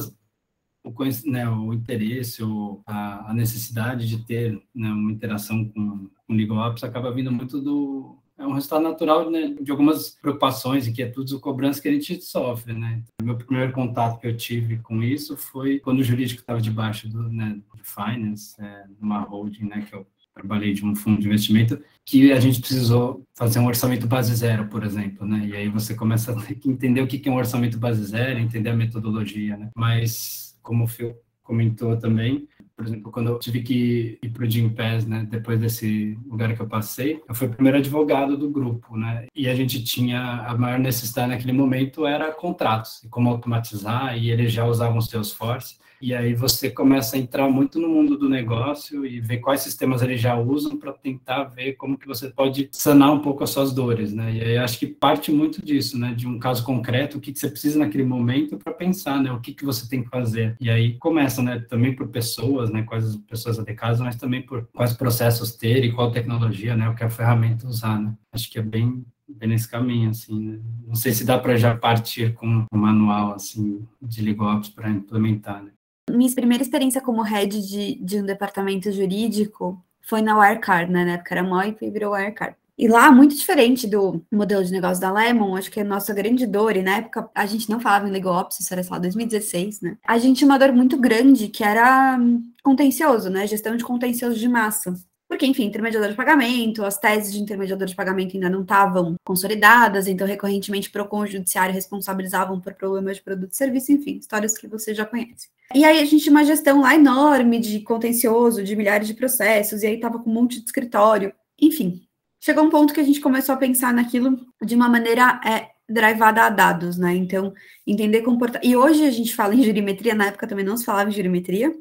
o, 0.82 0.92
né, 1.26 1.48
o 1.48 1.72
interesse 1.72 2.42
ou 2.42 2.82
a, 2.86 3.30
a 3.30 3.34
necessidade 3.34 4.08
de 4.08 4.24
ter 4.24 4.52
né, 4.74 4.90
uma 4.90 5.12
interação 5.12 5.68
com, 5.68 6.10
o 6.28 6.32
Legal 6.32 6.58
Ops 6.58 6.82
acaba 6.82 7.12
vindo 7.12 7.30
muito 7.30 7.60
do, 7.60 8.18
é 8.42 8.46
um 8.46 8.52
resultado 8.52 8.82
natural 8.82 9.30
né, 9.30 9.54
de 9.60 9.70
algumas 9.70 10.10
preocupações, 10.20 10.86
inquietudes 10.86 11.32
ou 11.32 11.40
cobranças 11.40 11.80
que 11.80 11.88
a 11.88 11.92
gente 11.92 12.20
sofre, 12.20 12.72
né? 12.72 13.02
O 13.20 13.24
meu 13.24 13.36
primeiro 13.36 13.72
contato 13.72 14.20
que 14.20 14.26
eu 14.26 14.36
tive 14.36 14.78
com 14.78 15.02
isso 15.02 15.36
foi 15.36 15.78
quando 15.78 16.00
o 16.00 16.04
jurídico 16.04 16.40
estava 16.40 16.60
debaixo 16.60 17.08
do, 17.08 17.28
né, 17.30 17.58
do 17.74 17.84
finance, 17.84 18.54
é, 18.60 18.84
numa 19.00 19.20
holding, 19.20 19.66
né, 19.66 19.86
que 19.88 19.94
eu 19.94 20.06
trabalhei 20.34 20.72
de 20.72 20.84
um 20.84 20.94
fundo 20.94 21.20
de 21.20 21.26
investimento, 21.26 21.78
que 22.04 22.32
a 22.32 22.40
gente 22.40 22.60
precisou 22.60 23.22
fazer 23.34 23.58
um 23.58 23.66
orçamento 23.66 24.06
base 24.06 24.34
zero, 24.34 24.66
por 24.66 24.82
exemplo, 24.82 25.26
né? 25.26 25.46
E 25.46 25.54
aí 25.54 25.68
você 25.68 25.94
começa 25.94 26.32
a 26.32 26.42
ter 26.42 26.54
que 26.54 26.68
entender 26.68 27.02
o 27.02 27.06
que 27.06 27.28
é 27.28 27.30
um 27.30 27.36
orçamento 27.36 27.78
base 27.78 28.02
zero, 28.04 28.38
entender 28.38 28.70
a 28.70 28.76
metodologia, 28.76 29.56
né? 29.56 29.70
Mas, 29.76 30.58
como 30.62 30.84
o 30.84 30.88
Phil 30.88 31.14
comentou 31.42 31.96
também, 31.96 32.48
por 32.76 32.86
exemplo, 32.86 33.12
quando 33.12 33.28
eu 33.28 33.38
tive 33.38 33.62
que 33.62 34.18
ir 34.22 34.28
para 34.30 34.44
o 34.44 34.50
Jim 34.50 34.68
Pass, 34.70 35.06
né, 35.06 35.26
depois 35.28 35.60
desse 35.60 36.18
lugar 36.26 36.54
que 36.54 36.60
eu 36.60 36.66
passei, 36.66 37.22
eu 37.28 37.34
fui 37.34 37.46
o 37.46 37.50
primeiro 37.50 37.78
advogado 37.78 38.36
do 38.36 38.50
grupo, 38.50 38.96
né, 38.96 39.26
e 39.34 39.48
a 39.48 39.54
gente 39.54 39.82
tinha, 39.84 40.20
a 40.20 40.56
maior 40.56 40.78
necessidade 40.78 41.30
naquele 41.30 41.52
momento 41.52 42.06
era 42.06 42.32
contratos, 42.32 43.02
e 43.04 43.08
como 43.08 43.28
automatizar, 43.28 44.16
e 44.18 44.30
eles 44.30 44.52
já 44.52 44.64
usavam 44.64 45.00
Salesforce, 45.00 45.76
e 46.02 46.12
aí 46.12 46.34
você 46.34 46.68
começa 46.68 47.14
a 47.14 47.18
entrar 47.18 47.48
muito 47.48 47.78
no 47.78 47.88
mundo 47.88 48.18
do 48.18 48.28
negócio 48.28 49.06
e 49.06 49.20
ver 49.20 49.38
quais 49.38 49.60
sistemas 49.60 50.02
eles 50.02 50.20
já 50.20 50.34
usam 50.36 50.76
para 50.76 50.92
tentar 50.92 51.44
ver 51.44 51.74
como 51.74 51.96
que 51.96 52.08
você 52.08 52.28
pode 52.28 52.68
sanar 52.72 53.12
um 53.12 53.20
pouco 53.20 53.44
as 53.44 53.50
suas 53.50 53.72
dores, 53.72 54.12
né? 54.12 54.34
E 54.34 54.40
aí 54.40 54.58
acho 54.58 54.80
que 54.80 54.86
parte 54.88 55.30
muito 55.30 55.64
disso, 55.64 55.96
né? 55.96 56.12
De 56.12 56.26
um 56.26 56.40
caso 56.40 56.64
concreto, 56.64 57.18
o 57.18 57.20
que, 57.20 57.32
que 57.32 57.38
você 57.38 57.48
precisa 57.48 57.78
naquele 57.78 58.02
momento 58.02 58.58
para 58.58 58.72
pensar, 58.72 59.22
né? 59.22 59.30
O 59.30 59.38
que, 59.38 59.54
que 59.54 59.64
você 59.64 59.88
tem 59.88 60.02
que 60.02 60.10
fazer. 60.10 60.56
E 60.60 60.68
aí 60.68 60.98
começa, 60.98 61.40
né? 61.40 61.60
Também 61.60 61.94
por 61.94 62.08
pessoas, 62.08 62.68
né? 62.68 62.82
Quais 62.82 63.14
pessoas 63.28 63.60
adequadas, 63.60 64.00
mas 64.00 64.16
também 64.16 64.42
por 64.42 64.68
quais 64.74 64.92
processos 64.92 65.54
ter 65.54 65.84
e 65.84 65.92
qual 65.92 66.10
tecnologia, 66.10 66.76
né? 66.76 66.88
O 66.88 66.96
que 66.96 67.04
a 67.04 67.10
ferramenta 67.10 67.68
usar, 67.68 68.00
né? 68.00 68.12
Acho 68.32 68.50
que 68.50 68.58
é 68.58 68.62
bem 68.62 69.04
bem 69.28 69.48
nesse 69.48 69.68
caminho, 69.68 70.10
assim, 70.10 70.38
né? 70.38 70.60
Não 70.86 70.94
sei 70.94 71.12
se 71.12 71.24
dá 71.24 71.38
para 71.38 71.56
já 71.56 71.74
partir 71.76 72.34
com 72.34 72.66
um 72.70 72.78
manual, 72.78 73.34
assim, 73.34 73.86
de 74.00 74.20
LegalOps 74.20 74.68
para 74.68 74.90
implementar, 74.90 75.62
né? 75.62 75.70
Minha 76.12 76.34
primeira 76.34 76.62
experiência 76.62 77.00
como 77.00 77.22
head 77.22 77.60
de, 77.60 77.94
de 77.96 78.20
um 78.20 78.26
departamento 78.26 78.90
jurídico 78.92 79.82
foi 80.02 80.20
na 80.22 80.38
Wirecard, 80.38 80.90
né? 80.92 81.04
Na 81.04 81.12
época 81.12 81.34
era 81.34 81.42
Moip 81.42 81.84
e 81.84 81.90
virou 81.90 82.12
Wirecard. 82.12 82.56
E 82.76 82.88
lá, 82.88 83.12
muito 83.12 83.36
diferente 83.36 83.86
do 83.86 84.24
modelo 84.32 84.64
de 84.64 84.72
negócio 84.72 85.00
da 85.00 85.12
Lemon, 85.12 85.54
acho 85.56 85.70
que 85.70 85.80
a 85.80 85.84
nossa 85.84 86.12
grande 86.14 86.46
dor, 86.46 86.74
e 86.74 86.82
na 86.82 86.96
época 86.96 87.30
a 87.34 87.46
gente 87.46 87.68
não 87.70 87.78
falava 87.78 88.08
em 88.08 88.10
legal 88.10 88.34
ops, 88.34 88.58
isso 88.60 88.72
era, 88.72 88.82
lá, 88.90 88.98
2016, 88.98 89.82
né? 89.82 89.98
A 90.06 90.18
gente 90.18 90.38
tinha 90.38 90.48
uma 90.48 90.58
dor 90.58 90.72
muito 90.72 90.96
grande, 90.96 91.48
que 91.48 91.62
era 91.62 92.18
contencioso, 92.62 93.28
né? 93.28 93.46
Gestão 93.46 93.76
de 93.76 93.84
contencioso 93.84 94.38
de 94.38 94.48
massa. 94.48 94.94
Porque, 95.32 95.46
enfim, 95.46 95.64
intermediador 95.64 96.10
de 96.10 96.14
pagamento, 96.14 96.84
as 96.84 96.98
teses 96.98 97.32
de 97.32 97.40
intermediador 97.40 97.86
de 97.86 97.94
pagamento 97.94 98.36
ainda 98.36 98.50
não 98.50 98.60
estavam 98.60 99.16
consolidadas, 99.24 100.06
então, 100.06 100.26
recorrentemente, 100.26 100.90
PROCON 100.90 101.24
Judiciário 101.24 101.74
responsabilizavam 101.74 102.60
por 102.60 102.74
problemas 102.74 103.16
de 103.16 103.22
produto 103.22 103.50
e 103.50 103.56
serviço, 103.56 103.90
enfim, 103.92 104.18
histórias 104.18 104.58
que 104.58 104.68
você 104.68 104.94
já 104.94 105.06
conhece. 105.06 105.48
E 105.74 105.86
aí 105.86 106.00
a 106.00 106.04
gente 106.04 106.24
tinha 106.24 106.36
uma 106.36 106.44
gestão 106.44 106.82
lá 106.82 106.94
enorme 106.94 107.58
de 107.60 107.80
contencioso, 107.80 108.62
de 108.62 108.76
milhares 108.76 109.08
de 109.08 109.14
processos, 109.14 109.82
e 109.82 109.86
aí 109.86 109.98
tava 109.98 110.18
com 110.18 110.28
um 110.28 110.34
monte 110.34 110.60
de 110.60 110.66
escritório. 110.66 111.32
Enfim, 111.58 112.02
chegou 112.38 112.64
um 112.64 112.68
ponto 112.68 112.92
que 112.92 113.00
a 113.00 113.04
gente 113.04 113.18
começou 113.18 113.54
a 113.54 113.58
pensar 113.58 113.94
naquilo 113.94 114.38
de 114.62 114.74
uma 114.74 114.86
maneira 114.86 115.40
é, 115.46 115.68
drivada 115.88 116.42
a 116.42 116.50
dados, 116.50 116.98
né? 116.98 117.16
Então, 117.16 117.54
entender 117.86 118.20
comportamento. 118.20 118.68
E 118.68 118.76
hoje 118.76 119.06
a 119.06 119.10
gente 119.10 119.34
fala 119.34 119.54
em 119.54 119.62
jurimetria, 119.62 120.14
na 120.14 120.26
época 120.26 120.46
também 120.46 120.64
não 120.64 120.76
se 120.76 120.84
falava 120.84 121.08
em 121.08 121.14
jurimetria, 121.14 121.74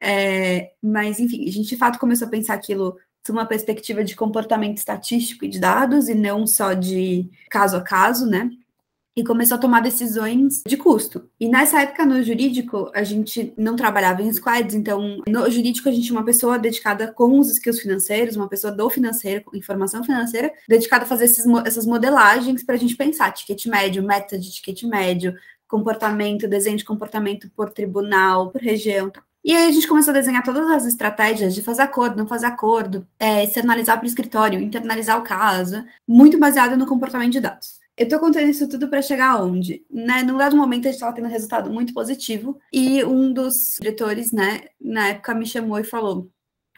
é, 0.00 0.72
mas, 0.82 1.20
enfim, 1.20 1.46
a 1.46 1.52
gente 1.52 1.68
de 1.68 1.76
fato 1.76 1.98
começou 1.98 2.26
a 2.26 2.30
pensar 2.30 2.54
aquilo 2.54 2.96
de 3.24 3.30
uma 3.30 3.44
perspectiva 3.44 4.02
de 4.02 4.16
comportamento 4.16 4.78
estatístico 4.78 5.44
e 5.44 5.48
de 5.48 5.60
dados, 5.60 6.08
e 6.08 6.14
não 6.14 6.46
só 6.46 6.72
de 6.72 7.28
caso 7.50 7.76
a 7.76 7.82
caso, 7.82 8.26
né? 8.26 8.50
E 9.14 9.22
começou 9.22 9.56
a 9.56 9.60
tomar 9.60 9.82
decisões 9.82 10.62
de 10.66 10.76
custo. 10.76 11.28
E 11.38 11.48
nessa 11.48 11.82
época, 11.82 12.06
no 12.06 12.22
jurídico, 12.22 12.90
a 12.94 13.02
gente 13.02 13.52
não 13.58 13.76
trabalhava 13.76 14.22
em 14.22 14.32
squads, 14.32 14.74
então, 14.74 15.18
no 15.28 15.50
jurídico, 15.50 15.88
a 15.88 15.92
gente 15.92 16.06
tinha 16.06 16.18
uma 16.18 16.24
pessoa 16.24 16.58
dedicada 16.58 17.12
com 17.12 17.38
os 17.38 17.50
skills 17.50 17.80
financeiros, 17.80 18.36
uma 18.36 18.48
pessoa 18.48 18.72
do 18.72 18.88
financeiro, 18.88 19.44
informação 19.52 20.02
financeira, 20.02 20.50
dedicada 20.66 21.04
a 21.04 21.08
fazer 21.08 21.26
esses, 21.26 21.44
essas 21.66 21.84
modelagens 21.84 22.62
para 22.62 22.76
a 22.76 22.78
gente 22.78 22.96
pensar 22.96 23.32
ticket 23.32 23.66
médio, 23.66 24.02
meta 24.02 24.38
de 24.38 24.50
ticket 24.50 24.84
médio, 24.84 25.34
comportamento, 25.68 26.48
desenho 26.48 26.78
de 26.78 26.84
comportamento 26.84 27.50
por 27.50 27.70
tribunal, 27.70 28.50
por 28.50 28.62
região, 28.62 29.10
tá? 29.10 29.22
E 29.42 29.56
aí 29.56 29.68
a 29.68 29.72
gente 29.72 29.88
começou 29.88 30.10
a 30.10 30.14
desenhar 30.14 30.44
todas 30.44 30.68
as 30.70 30.86
estratégias 30.86 31.54
de 31.54 31.62
fazer 31.62 31.82
acordo, 31.82 32.16
não 32.16 32.26
fazer 32.26 32.46
acordo, 32.46 33.06
é, 33.18 33.44
externalizar 33.44 33.96
para 33.96 34.04
o 34.04 34.08
escritório, 34.08 34.60
internalizar 34.60 35.18
o 35.18 35.22
caso, 35.22 35.84
muito 36.06 36.38
baseado 36.38 36.76
no 36.76 36.86
comportamento 36.86 37.32
de 37.32 37.40
dados. 37.40 37.80
Eu 37.96 38.04
estou 38.04 38.18
contando 38.18 38.48
isso 38.48 38.68
tudo 38.68 38.88
para 38.88 39.02
chegar 39.02 39.30
aonde? 39.30 39.84
Né? 39.90 40.22
Num 40.22 40.36
dado 40.36 40.56
momento, 40.56 40.86
a 40.86 40.90
gente 40.90 40.94
estava 40.94 41.14
tendo 41.14 41.26
um 41.26 41.30
resultado 41.30 41.70
muito 41.70 41.92
positivo 41.92 42.58
e 42.72 43.04
um 43.04 43.32
dos 43.32 43.76
diretores, 43.80 44.32
né, 44.32 44.62
na 44.80 45.08
época, 45.08 45.34
me 45.34 45.46
chamou 45.46 45.78
e 45.78 45.84
falou: 45.84 46.30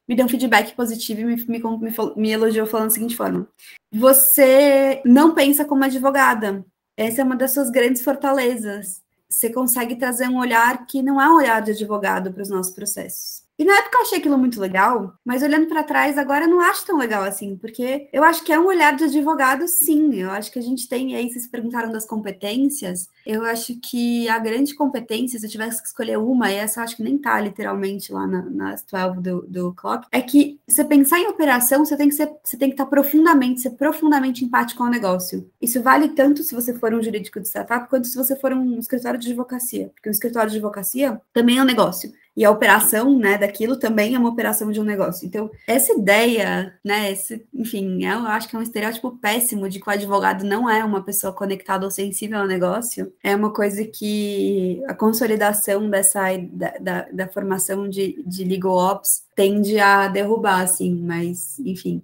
me 0.09 0.17
deu 0.17 0.27
um 0.27 0.29
feedback 0.29 0.75
positivo 0.75 1.21
e 1.21 1.25
me, 1.25 1.37
me, 1.47 1.59
me, 1.59 1.95
me 2.17 2.31
elogiou 2.31 2.67
falando 2.67 2.89
da 2.89 2.95
seguinte 2.95 3.17
forma: 3.17 3.49
Você 3.93 5.01
não 5.05 5.35
pensa 5.35 5.65
como 5.65 5.85
advogada. 5.85 6.65
Essa 6.97 7.23
é 7.23 7.25
uma 7.25 7.37
das 7.37 7.55
suas 7.55 7.71
grandes 7.71 8.03
fortalezas 8.03 9.03
você 9.33 9.51
consegue 9.51 9.97
trazer 9.97 10.29
um 10.29 10.39
olhar 10.39 10.87
que 10.87 11.03
não 11.03 11.21
é 11.21 11.29
um 11.29 11.37
olhar 11.37 11.61
de 11.63 11.73
advogado 11.73 12.33
para 12.33 12.43
os 12.43 12.51
nossos 12.51 12.73
processos. 12.75 13.42
E 13.59 13.65
na 13.65 13.79
época 13.79 13.99
eu 13.99 14.03
achei 14.03 14.19
aquilo 14.19 14.39
muito 14.39 14.61
legal, 14.61 15.15
mas 15.25 15.43
olhando 15.43 15.67
para 15.67 15.85
trás 15.85 16.17
agora 16.19 16.45
eu 16.45 16.49
não 16.51 16.61
acho 16.61 16.87
tão 16.87 16.97
legal 16.97 17.23
assim, 17.23 17.57
porque 17.57 18.09
eu 18.13 18.25
acho 18.25 18.43
que 18.45 18.53
é 18.53 18.59
um 18.59 18.67
olhar 18.67 18.97
de 18.97 19.05
advogado, 19.05 19.69
sim. 19.69 20.15
Eu 20.15 20.31
acho 20.31 20.51
que 20.51 20.59
a 20.59 20.63
gente 20.63 20.89
tem, 20.89 21.13
e 21.13 21.15
aí 21.15 21.31
vocês 21.31 21.47
perguntaram 21.47 21.93
das 21.93 22.07
competências, 22.07 23.09
eu 23.27 23.45
acho 23.45 23.79
que 23.81 24.29
a 24.29 24.39
grande 24.39 24.75
competência, 24.75 25.39
se 25.39 25.47
eu 25.47 25.51
tivesse 25.51 25.81
que 25.81 25.89
escolher 25.89 26.19
uma, 26.19 26.51
e 26.51 26.57
essa 26.57 26.81
eu 26.81 26.85
acho 26.85 26.97
que 26.97 27.03
nem 27.03 27.19
tá 27.19 27.41
literalmente 27.41 28.13
lá 28.13 28.27
na, 28.27 28.43
nas 28.43 28.85
12 28.85 29.21
do, 29.21 29.43
do 29.47 29.75
clock, 29.75 30.07
é 30.11 30.21
que 30.21 30.59
você 30.67 30.85
pensar 30.85 31.21
em 31.21 31.29
operação, 31.29 31.85
você 31.85 31.97
tem 31.97 32.09
que 32.09 32.15
ser, 32.15 32.33
você 32.43 32.57
tem 32.57 32.69
que 32.69 32.75
estar 32.75 32.87
profundamente, 32.87 33.61
ser 33.61 33.71
profundamente 33.71 34.45
empático 34.45 34.83
ao 34.83 34.91
negócio. 34.91 35.49
Isso 35.61 35.83
vale 35.83 36.09
tanto 36.11 36.43
se 36.43 36.55
você 36.55 36.75
for 36.75 36.93
um 36.95 37.03
jurídico 37.03 37.41
de 37.41 37.49
startup, 37.49 37.89
quanto 37.89 38.07
se 38.07 38.17
você 38.17 38.35
for 38.35 38.53
um 38.53 38.79
escritório 38.79 39.21
de 39.21 39.29
advocacia, 39.29 39.91
porque 39.95 40.09
um 40.09 40.13
escritório 40.13 40.51
de 40.51 40.57
advocacia 40.57 41.21
também 41.33 41.59
é 41.59 41.63
um 41.63 41.67
negócio 41.67 42.13
e 42.37 42.45
a 42.45 42.51
operação, 42.51 43.19
né, 43.19 43.37
daquilo 43.37 43.77
também 43.77 44.15
é 44.15 44.19
uma 44.19 44.31
operação 44.31 44.71
de 44.73 44.81
um 44.81 44.85
negócio. 44.85 45.27
Então, 45.27 45.51
essa 45.67 45.93
ideia, 45.93 46.79
né, 46.83 47.13
esse, 47.13 47.47
enfim, 47.53 48.05
eu 48.05 48.21
acho 48.27 48.49
que 48.49 48.57
é 48.57 48.59
um 48.59 48.63
estereótipo 48.63 49.19
péssimo 49.19 49.69
de 49.69 49.79
que 49.79 49.89
o 49.89 49.93
advogado 49.93 50.43
não 50.45 50.69
é 50.69 50.83
uma 50.83 51.03
pessoa 51.03 51.33
conectada 51.33 51.85
ou 51.85 51.91
sensível 51.91 52.39
ao 52.39 52.47
negócio, 52.47 53.13
é 53.23 53.37
uma 53.37 53.53
coisa 53.53 53.85
que 53.85 54.83
a 54.89 54.95
consolidação 54.95 55.91
dessa, 55.91 56.23
da, 56.51 56.71
da, 56.79 57.03
da 57.13 57.29
formação 57.29 57.89
de, 57.89 58.23
de 58.27 58.45
legal 58.45 58.77
ops 58.77 59.25
tende 59.37 59.79
a 59.79 60.09
derrubar, 60.09 60.63
assim, 60.63 60.95
mas, 60.95 61.59
enfim, 61.59 62.03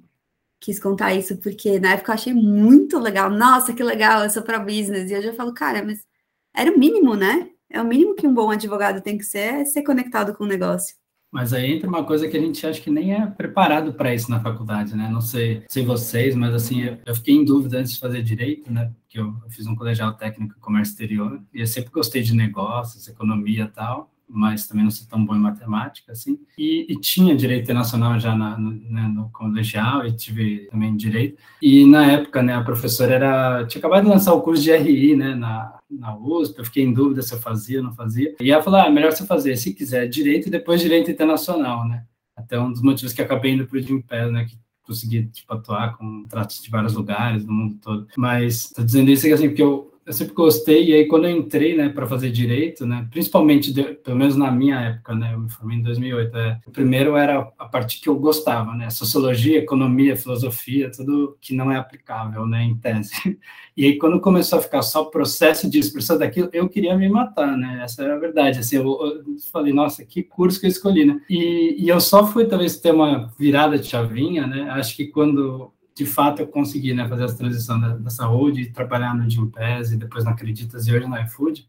quis 0.60 0.78
contar 0.78 1.14
isso 1.14 1.36
porque 1.38 1.78
na 1.80 1.92
época 1.92 2.12
eu 2.12 2.14
achei 2.14 2.34
muito 2.34 2.98
legal. 2.98 3.30
Nossa, 3.30 3.72
que 3.72 3.82
legal, 3.82 4.24
eu 4.24 4.30
sou 4.30 4.42
para 4.42 4.58
business. 4.58 5.10
E 5.10 5.14
eu 5.14 5.22
já 5.22 5.32
falo, 5.32 5.54
cara, 5.54 5.82
mas 5.84 6.00
era 6.54 6.70
o 6.72 6.78
mínimo, 6.78 7.14
né? 7.14 7.50
É 7.70 7.80
o 7.80 7.84
mínimo 7.84 8.14
que 8.14 8.26
um 8.26 8.34
bom 8.34 8.50
advogado 8.50 9.00
tem 9.00 9.18
que 9.18 9.24
ser, 9.24 9.38
é 9.38 9.64
ser 9.64 9.82
conectado 9.82 10.34
com 10.34 10.44
o 10.44 10.46
negócio. 10.46 10.96
Mas 11.30 11.52
aí 11.52 11.74
entra 11.74 11.88
uma 11.88 12.04
coisa 12.04 12.26
que 12.26 12.36
a 12.36 12.40
gente 12.40 12.66
acha 12.66 12.80
que 12.80 12.90
nem 12.90 13.14
é 13.14 13.26
preparado 13.26 13.92
para 13.92 14.14
isso 14.14 14.30
na 14.30 14.40
faculdade, 14.40 14.96
né? 14.96 15.08
Não 15.10 15.20
sei, 15.20 15.62
sei 15.68 15.84
vocês, 15.84 16.34
mas 16.34 16.54
assim, 16.54 16.98
eu 17.04 17.14
fiquei 17.14 17.34
em 17.34 17.44
dúvida 17.44 17.78
antes 17.78 17.92
de 17.92 18.00
fazer 18.00 18.22
direito, 18.22 18.72
né? 18.72 18.90
Porque 19.02 19.20
eu, 19.20 19.34
fiz 19.50 19.66
um 19.66 19.76
colegial 19.76 20.14
técnico 20.14 20.54
em 20.56 20.60
comércio 20.60 20.92
exterior 20.92 21.42
e 21.52 21.60
eu 21.60 21.66
sempre 21.66 21.90
gostei 21.90 22.22
de 22.22 22.34
negócios, 22.34 23.06
economia 23.08 23.64
e 23.64 23.68
tal 23.68 24.10
mas 24.28 24.66
também 24.66 24.84
não 24.84 24.90
sou 24.90 25.06
tão 25.08 25.24
bom 25.24 25.34
em 25.34 25.40
matemática, 25.40 26.12
assim. 26.12 26.38
E, 26.56 26.86
e 26.88 27.00
tinha 27.00 27.34
direito 27.34 27.64
internacional 27.64 28.18
já 28.20 28.34
na, 28.34 28.58
no, 28.58 28.70
né, 28.70 29.08
no, 29.08 29.30
colegial 29.30 30.06
e 30.06 30.12
tive 30.12 30.68
também 30.70 30.96
direito. 30.96 31.40
E 31.62 31.86
na 31.86 32.12
época, 32.12 32.42
né, 32.42 32.54
a 32.54 32.62
professora 32.62 33.14
era 33.14 33.66
tinha 33.66 33.80
acabado 33.80 34.04
de 34.04 34.10
lançar 34.10 34.34
o 34.34 34.42
curso 34.42 34.62
de 34.62 34.76
RI, 34.76 35.16
né, 35.16 35.34
na, 35.34 35.78
na 35.90 36.16
USP. 36.16 36.58
Eu 36.58 36.64
fiquei 36.64 36.84
em 36.84 36.92
dúvida 36.92 37.22
se 37.22 37.32
eu 37.32 37.40
fazia 37.40 37.78
ou 37.78 37.84
não 37.84 37.94
fazia. 37.94 38.34
E 38.40 38.50
ela 38.50 38.62
falou: 38.62 38.80
ah, 38.80 38.90
melhor 38.90 39.12
você 39.12 39.24
fazer, 39.24 39.56
se 39.56 39.72
quiser, 39.72 40.06
direito 40.08 40.48
e 40.48 40.50
depois 40.50 40.80
direito 40.80 41.10
internacional, 41.10 41.88
né. 41.88 42.04
Até 42.36 42.58
um 42.60 42.70
dos 42.70 42.82
motivos 42.82 43.12
que 43.12 43.22
acabei 43.22 43.52
indo 43.52 43.66
para 43.66 43.78
o 43.78 43.82
Gimpel, 43.82 44.30
né, 44.30 44.44
que 44.44 44.56
consegui 44.82 45.26
tipo, 45.26 45.52
atuar 45.52 45.96
com 45.96 46.22
tratos 46.22 46.62
de 46.62 46.70
vários 46.70 46.94
lugares 46.94 47.44
no 47.44 47.52
mundo 47.52 47.78
todo. 47.82 48.06
Mas 48.16 48.66
estou 48.66 48.84
dizendo 48.84 49.10
isso 49.10 49.32
assim, 49.32 49.48
porque 49.48 49.62
eu 49.62 49.92
eu 50.08 50.12
sempre 50.14 50.32
gostei, 50.32 50.88
e 50.88 50.94
aí 50.94 51.06
quando 51.06 51.26
eu 51.26 51.36
entrei, 51.36 51.76
né, 51.76 51.90
para 51.90 52.06
fazer 52.06 52.30
direito, 52.30 52.86
né, 52.86 53.06
principalmente, 53.10 53.70
de, 53.70 53.82
pelo 53.82 54.16
menos 54.16 54.36
na 54.36 54.50
minha 54.50 54.80
época, 54.80 55.14
né, 55.14 55.34
eu 55.34 55.38
me 55.38 55.50
formei 55.50 55.76
em 55.76 55.82
2008, 55.82 56.34
é, 56.34 56.60
o 56.66 56.70
primeiro 56.70 57.14
era 57.14 57.52
a 57.58 57.66
parte 57.66 58.00
que 58.00 58.08
eu 58.08 58.18
gostava, 58.18 58.74
né, 58.74 58.88
sociologia, 58.88 59.58
economia, 59.58 60.16
filosofia, 60.16 60.90
tudo 60.90 61.36
que 61.42 61.54
não 61.54 61.70
é 61.70 61.76
aplicável, 61.76 62.46
né, 62.46 62.64
em 62.64 62.74
tese. 62.74 63.12
E 63.76 63.84
aí 63.84 63.96
quando 63.96 64.20
começou 64.20 64.58
a 64.58 64.62
ficar 64.62 64.82
só 64.82 65.04
processo 65.04 65.70
de 65.70 65.78
expressão 65.78 66.18
daquilo, 66.18 66.48
eu 66.52 66.68
queria 66.68 66.96
me 66.96 67.08
matar, 67.08 67.56
né, 67.56 67.82
essa 67.84 68.02
era 68.02 68.16
a 68.16 68.18
verdade, 68.18 68.58
assim, 68.58 68.74
eu, 68.74 68.84
eu 68.84 69.24
falei, 69.52 69.72
nossa, 69.72 70.04
que 70.04 70.20
curso 70.20 70.58
que 70.58 70.66
eu 70.66 70.70
escolhi, 70.70 71.04
né, 71.04 71.20
e, 71.30 71.76
e 71.78 71.88
eu 71.88 72.00
só 72.00 72.26
fui 72.26 72.46
talvez 72.46 72.80
ter 72.80 72.92
uma 72.92 73.32
virada 73.38 73.78
de 73.78 73.86
chavinha, 73.86 74.48
né, 74.48 74.68
acho 74.70 74.96
que 74.96 75.06
quando 75.06 75.70
de 75.98 76.06
fato 76.06 76.40
eu 76.40 76.46
consegui 76.46 76.94
né, 76.94 77.08
fazer 77.08 77.24
essa 77.24 77.36
transição 77.36 77.80
da, 77.80 77.96
da 77.96 78.08
saúde, 78.08 78.70
trabalhar 78.70 79.16
no 79.16 79.28
Gimpass 79.28 79.90
e 79.90 79.96
depois 79.96 80.24
na 80.24 80.30
Acreditas 80.30 80.86
e 80.86 80.92
hoje 80.94 81.08
no 81.08 81.20
iFood, 81.22 81.66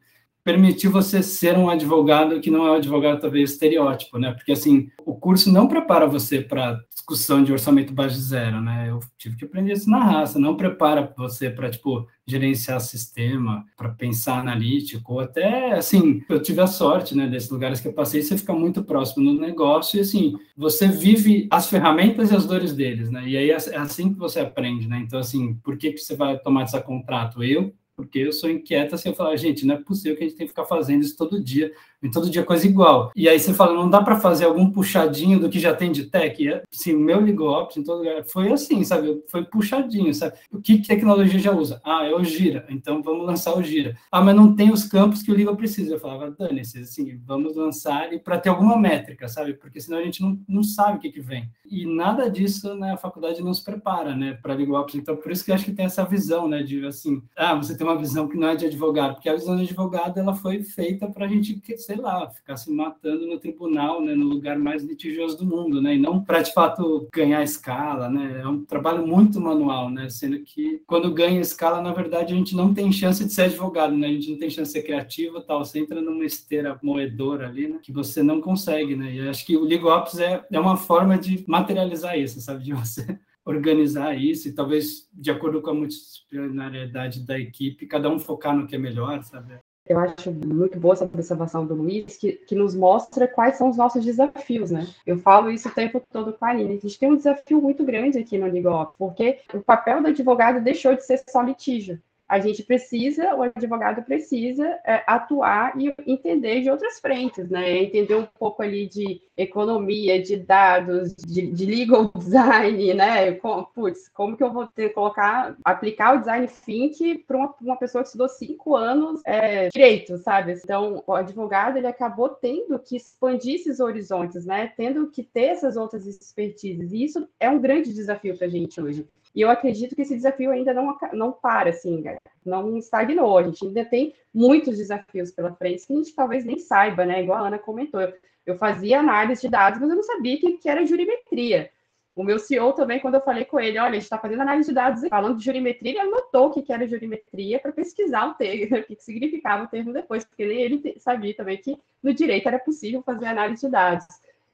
permitiu 0.49 0.89
você 0.89 1.21
ser 1.21 1.55
um 1.55 1.69
advogado 1.69 2.39
que 2.41 2.49
não 2.49 2.65
é 2.65 2.71
um 2.71 2.75
advogado 2.75 3.21
talvez 3.21 3.51
estereótipo, 3.51 4.17
né? 4.17 4.31
Porque 4.31 4.51
assim, 4.51 4.89
o 5.05 5.13
curso 5.13 5.51
não 5.51 5.67
prepara 5.67 6.07
você 6.07 6.41
para 6.41 6.79
discussão 6.89 7.43
de 7.43 7.51
orçamento 7.51 7.93
base 7.93 8.19
zero, 8.19 8.59
né? 8.59 8.87
Eu 8.89 8.99
tive 9.15 9.35
que 9.35 9.45
aprender 9.45 9.73
isso 9.73 9.87
na 9.87 10.03
raça, 10.03 10.39
não 10.39 10.57
prepara 10.57 11.13
você 11.15 11.51
para 11.51 11.69
tipo 11.69 12.07
gerenciar 12.25 12.81
sistema, 12.81 13.63
para 13.77 13.89
pensar 13.89 14.39
analítico, 14.39 15.13
ou 15.13 15.19
até 15.19 15.73
assim, 15.73 16.23
eu 16.27 16.41
tive 16.41 16.61
a 16.61 16.67
sorte, 16.67 17.15
né, 17.15 17.27
desses 17.27 17.49
lugares 17.49 17.79
que 17.79 17.87
eu 17.87 17.93
passei, 17.93 18.21
você 18.21 18.37
fica 18.37 18.53
muito 18.53 18.83
próximo 18.83 19.23
no 19.23 19.39
negócio 19.39 19.97
e 19.97 20.01
assim, 20.01 20.35
você 20.57 20.87
vive 20.87 21.47
as 21.51 21.69
ferramentas 21.69 22.31
e 22.31 22.35
as 22.35 22.45
dores 22.45 22.73
deles, 22.73 23.11
né? 23.11 23.27
E 23.27 23.37
aí 23.37 23.51
é, 23.51 23.53
é 23.55 23.77
assim 23.77 24.11
que 24.11 24.19
você 24.19 24.39
aprende, 24.39 24.87
né? 24.87 24.99
Então 24.99 25.19
assim, 25.19 25.53
por 25.63 25.77
que 25.77 25.91
que 25.91 25.99
você 25.99 26.15
vai 26.15 26.39
tomar 26.39 26.63
esse 26.63 26.79
contrato? 26.81 27.43
Eu 27.43 27.71
porque 27.99 28.19
eu 28.19 28.31
sou 28.31 28.49
inquieta 28.49 28.95
assim, 28.95 29.09
eu 29.09 29.15
falo, 29.15 29.35
gente, 29.35 29.65
não 29.65 29.75
é 29.75 29.77
possível 29.77 30.15
que 30.15 30.23
a 30.23 30.27
gente 30.27 30.37
tenha 30.37 30.47
que 30.47 30.53
ficar 30.53 30.63
fazendo 30.63 31.01
isso 31.01 31.17
todo 31.17 31.43
dia, 31.43 31.73
e 32.01 32.09
todo 32.09 32.29
dia 32.29 32.43
coisa 32.43 32.65
igual. 32.65 33.11
E 33.15 33.27
aí 33.27 33.39
você 33.39 33.53
fala, 33.53 33.73
não 33.73 33.89
dá 33.89 34.01
para 34.01 34.19
fazer 34.19 34.45
algum 34.45 34.71
puxadinho 34.71 35.39
do 35.39 35.49
que 35.49 35.59
já 35.59 35.73
tem 35.73 35.91
de 35.91 36.05
tech? 36.05 36.41
E, 36.41 36.61
assim, 36.73 36.95
o 36.95 36.99
meu 36.99 37.19
LegalOps 37.19 37.77
em 37.77 37.83
todo 37.83 37.99
lugar 37.99 38.23
foi 38.25 38.51
assim, 38.51 38.83
sabe? 38.83 39.21
Foi 39.29 39.43
puxadinho, 39.45 40.13
sabe? 40.13 40.33
O 40.51 40.61
que 40.61 40.81
tecnologia 40.81 41.39
já 41.39 41.51
usa? 41.51 41.81
Ah, 41.83 42.05
é 42.05 42.13
o 42.13 42.23
Gira, 42.23 42.65
então 42.69 43.01
vamos 43.01 43.25
lançar 43.25 43.57
o 43.57 43.63
Gira. 43.63 43.97
Ah, 44.11 44.21
mas 44.21 44.35
não 44.35 44.55
tem 44.55 44.71
os 44.71 44.83
campos 44.83 45.21
que 45.21 45.31
o 45.31 45.35
Legal 45.35 45.55
precisa. 45.55 45.95
Eu 45.95 45.99
falava, 45.99 46.31
dane 46.31 46.61
assim, 46.61 47.19
vamos 47.25 47.55
lançar 47.55 48.11
e 48.13 48.19
para 48.19 48.39
ter 48.39 48.49
alguma 48.49 48.77
métrica, 48.77 49.27
sabe? 49.27 49.53
Porque 49.53 49.79
senão 49.79 49.99
a 49.99 50.03
gente 50.03 50.21
não, 50.21 50.39
não 50.47 50.63
sabe 50.63 50.97
o 50.97 51.01
que, 51.01 51.11
que 51.11 51.21
vem. 51.21 51.49
E 51.65 51.85
nada 51.85 52.29
disso, 52.29 52.73
né, 52.75 52.93
a 52.93 52.97
faculdade 52.97 53.43
não 53.43 53.53
se 53.53 53.63
prepara, 53.63 54.15
né, 54.15 54.33
para 54.41 54.53
LegalOps. 54.53 54.95
Então, 54.95 55.15
por 55.15 55.31
isso 55.31 55.45
que 55.45 55.51
eu 55.51 55.55
acho 55.55 55.65
que 55.65 55.71
tem 55.71 55.85
essa 55.85 56.03
visão, 56.03 56.47
né, 56.47 56.63
de 56.63 56.85
assim, 56.85 57.21
ah, 57.35 57.55
você 57.55 57.77
tem 57.77 57.85
uma 57.85 57.97
visão 57.97 58.27
que 58.27 58.37
não 58.37 58.49
é 58.49 58.55
de 58.55 58.65
advogado, 58.65 59.15
porque 59.15 59.29
a 59.29 59.35
visão 59.35 59.55
de 59.55 59.63
advogado 59.63 60.19
ela 60.19 60.33
foi 60.33 60.63
feita 60.63 61.07
para 61.07 61.25
a 61.25 61.27
gente, 61.27 61.61
sei 61.89 61.95
lá, 61.95 62.29
ficar 62.29 62.55
se 62.55 62.71
matando 62.71 63.25
no 63.25 63.39
tribunal, 63.39 63.99
né, 63.99 64.13
no 64.13 64.27
lugar 64.27 64.59
mais 64.59 64.83
litigioso 64.83 65.39
do 65.39 65.43
mundo, 65.43 65.81
né, 65.81 65.95
e 65.95 65.97
não 65.97 66.23
para 66.23 66.43
de 66.43 66.53
fato 66.53 67.07
ganhar 67.11 67.41
escala, 67.41 68.07
né, 68.07 68.41
é 68.41 68.47
um 68.47 68.63
trabalho 68.63 69.07
muito 69.07 69.41
manual, 69.41 69.89
né, 69.89 70.07
sendo 70.07 70.39
que 70.41 70.83
quando 70.85 71.11
ganha 71.11 71.41
escala, 71.41 71.81
na 71.81 71.91
verdade, 71.91 72.31
a 72.31 72.37
gente 72.37 72.55
não 72.55 72.75
tem 72.75 72.91
chance 72.91 73.25
de 73.25 73.33
ser 73.33 73.43
advogado, 73.43 73.97
né, 73.97 74.05
a 74.05 74.11
gente 74.11 74.29
não 74.29 74.37
tem 74.37 74.51
chance 74.51 74.71
de 74.71 74.79
ser 74.79 74.85
criativo, 74.85 75.41
tal, 75.41 75.65
você 75.65 75.79
entra 75.79 75.99
numa 75.99 76.23
esteira 76.23 76.79
moedora 76.83 77.47
ali, 77.47 77.67
né, 77.67 77.79
que 77.81 77.91
você 77.91 78.21
não 78.21 78.39
consegue, 78.39 78.95
né, 78.95 79.11
e 79.11 79.27
acho 79.27 79.43
que 79.43 79.57
o 79.57 79.63
LegalOps 79.63 80.19
é, 80.19 80.45
é 80.51 80.59
uma 80.59 80.77
forma 80.77 81.17
de 81.17 81.43
materializar 81.47 82.19
isso, 82.19 82.39
sabe, 82.39 82.65
de 82.65 82.71
você 82.71 83.19
organizar 83.43 84.15
isso 84.15 84.47
e 84.47 84.51
talvez 84.53 85.09
de 85.11 85.31
acordo 85.31 85.59
com 85.59 85.71
a 85.71 85.73
multidisciplinariedade 85.73 87.25
da 87.25 87.39
equipe, 87.39 87.87
cada 87.87 88.11
um 88.11 88.19
focar 88.19 88.55
no 88.55 88.67
que 88.67 88.75
é 88.75 88.77
melhor, 88.77 89.23
sabe? 89.23 89.59
Eu 89.89 89.97
acho 89.97 90.31
muito 90.31 90.79
boa 90.79 90.93
essa 90.93 91.03
observação 91.03 91.65
do 91.65 91.73
Luiz, 91.73 92.15
que, 92.15 92.33
que 92.33 92.53
nos 92.53 92.75
mostra 92.75 93.27
quais 93.27 93.57
são 93.57 93.69
os 93.71 93.75
nossos 93.75 94.05
desafios, 94.05 94.69
né? 94.69 94.87
Eu 95.03 95.17
falo 95.17 95.49
isso 95.49 95.67
o 95.67 95.73
tempo 95.73 95.99
todo 96.11 96.31
com 96.31 96.45
a 96.45 96.49
Aline. 96.49 96.75
A 96.75 96.79
gente 96.79 96.99
tem 96.99 97.11
um 97.11 97.17
desafio 97.17 97.59
muito 97.59 97.83
grande 97.83 98.19
aqui 98.19 98.37
no 98.37 98.47
Ligop, 98.47 98.93
porque 98.99 99.39
o 99.51 99.61
papel 99.61 99.99
do 99.99 100.09
advogado 100.09 100.61
deixou 100.63 100.95
de 100.95 101.03
ser 101.03 101.23
só 101.27 101.41
litígio 101.41 101.99
a 102.29 102.39
gente 102.39 102.61
precisa, 102.61 103.35
o 103.35 103.41
advogado 103.41 104.03
precisa 104.03 104.63
é, 104.85 105.03
atuar 105.07 105.73
e 105.75 105.91
entender 106.05 106.61
de 106.61 106.69
outras 106.69 106.99
frentes, 106.99 107.49
né? 107.49 107.79
Entender 107.79 108.13
um 108.13 108.27
pouco 108.37 108.61
ali 108.61 108.87
de 108.87 109.19
economia, 109.35 110.21
de 110.21 110.37
dados, 110.37 111.15
de, 111.15 111.47
de 111.47 111.65
legal 111.65 112.11
design, 112.15 112.93
né? 112.93 113.31
Com, 113.33 113.63
putz, 113.63 114.07
como 114.09 114.37
que 114.37 114.43
eu 114.43 114.53
vou 114.53 114.67
ter 114.67 114.89
colocar, 114.89 115.55
aplicar 115.65 116.15
o 116.15 116.19
design 116.19 116.47
think 116.47 117.17
para 117.27 117.35
uma, 117.35 117.55
uma, 117.61 117.77
pessoa 117.77 118.03
que 118.03 118.09
estudou 118.09 118.29
cinco 118.29 118.75
anos 118.75 119.21
é, 119.25 119.69
direito, 119.69 120.15
sabe? 120.19 120.53
Então, 120.63 121.03
o 121.07 121.13
advogado 121.13 121.77
ele 121.77 121.87
acabou 121.87 122.29
tendo 122.29 122.77
que 122.77 122.95
expandir 122.95 123.55
esses 123.55 123.79
horizontes, 123.79 124.45
né? 124.45 124.71
Tendo 124.77 125.09
que 125.09 125.23
ter 125.23 125.45
essas 125.45 125.75
outras 125.75 126.05
expertises. 126.05 126.91
E 126.91 127.03
isso 127.03 127.27
é 127.39 127.49
um 127.49 127.59
grande 127.59 127.91
desafio 127.91 128.37
para 128.37 128.45
a 128.45 128.49
gente 128.49 128.79
hoje. 128.79 129.07
E 129.35 129.41
eu 129.41 129.49
acredito 129.49 129.95
que 129.95 130.01
esse 130.01 130.15
desafio 130.15 130.51
ainda 130.51 130.73
não, 130.73 130.97
não 131.13 131.31
para, 131.31 131.69
assim, 131.69 132.03
não 132.45 132.77
estagnou. 132.77 133.37
A 133.37 133.43
gente 133.43 133.65
ainda 133.65 133.85
tem 133.85 134.13
muitos 134.33 134.77
desafios 134.77 135.31
pela 135.31 135.53
frente 135.53 135.85
que 135.85 135.93
a 135.93 135.95
gente 135.95 136.15
talvez 136.15 136.43
nem 136.43 136.57
saiba, 136.57 137.05
né? 137.05 137.21
Igual 137.23 137.43
a 137.43 137.47
Ana 137.47 137.59
comentou. 137.59 138.01
Eu, 138.01 138.13
eu 138.45 138.57
fazia 138.57 138.99
análise 138.99 139.41
de 139.41 139.49
dados, 139.49 139.79
mas 139.79 139.89
eu 139.89 139.95
não 139.95 140.03
sabia 140.03 140.37
que, 140.39 140.57
que 140.57 140.67
era 140.69 140.85
jurimetria. 140.85 141.69
O 142.15 142.23
meu 142.23 142.37
CEO 142.37 142.73
também, 142.73 142.99
quando 142.99 143.15
eu 143.15 143.21
falei 143.21 143.45
com 143.45 143.59
ele, 143.59 143.79
olha, 143.79 143.91
a 143.91 143.93
gente 143.93 144.03
está 144.03 144.17
fazendo 144.17 144.41
análise 144.41 144.67
de 144.67 144.75
dados 144.75 145.07
falando 145.07 145.37
de 145.37 145.45
jurimetria, 145.45 145.91
ele 145.91 145.99
anotou 145.99 146.47
o 146.47 146.51
que 146.51 146.73
era 146.73 146.85
jurimetria 146.85 147.59
para 147.59 147.71
pesquisar 147.71 148.27
o 148.27 148.33
termo, 148.33 148.75
o 148.77 148.83
que 148.83 148.95
significava 148.99 149.63
o 149.63 149.67
termo 149.67 149.93
depois, 149.93 150.25
porque 150.25 150.45
nem 150.45 150.59
ele 150.59 150.95
sabia 150.99 151.33
também 151.33 151.57
que 151.57 151.77
no 152.03 152.13
direito 152.13 152.47
era 152.47 152.59
possível 152.59 153.01
fazer 153.03 153.27
análise 153.27 153.65
de 153.65 153.71
dados. 153.71 154.05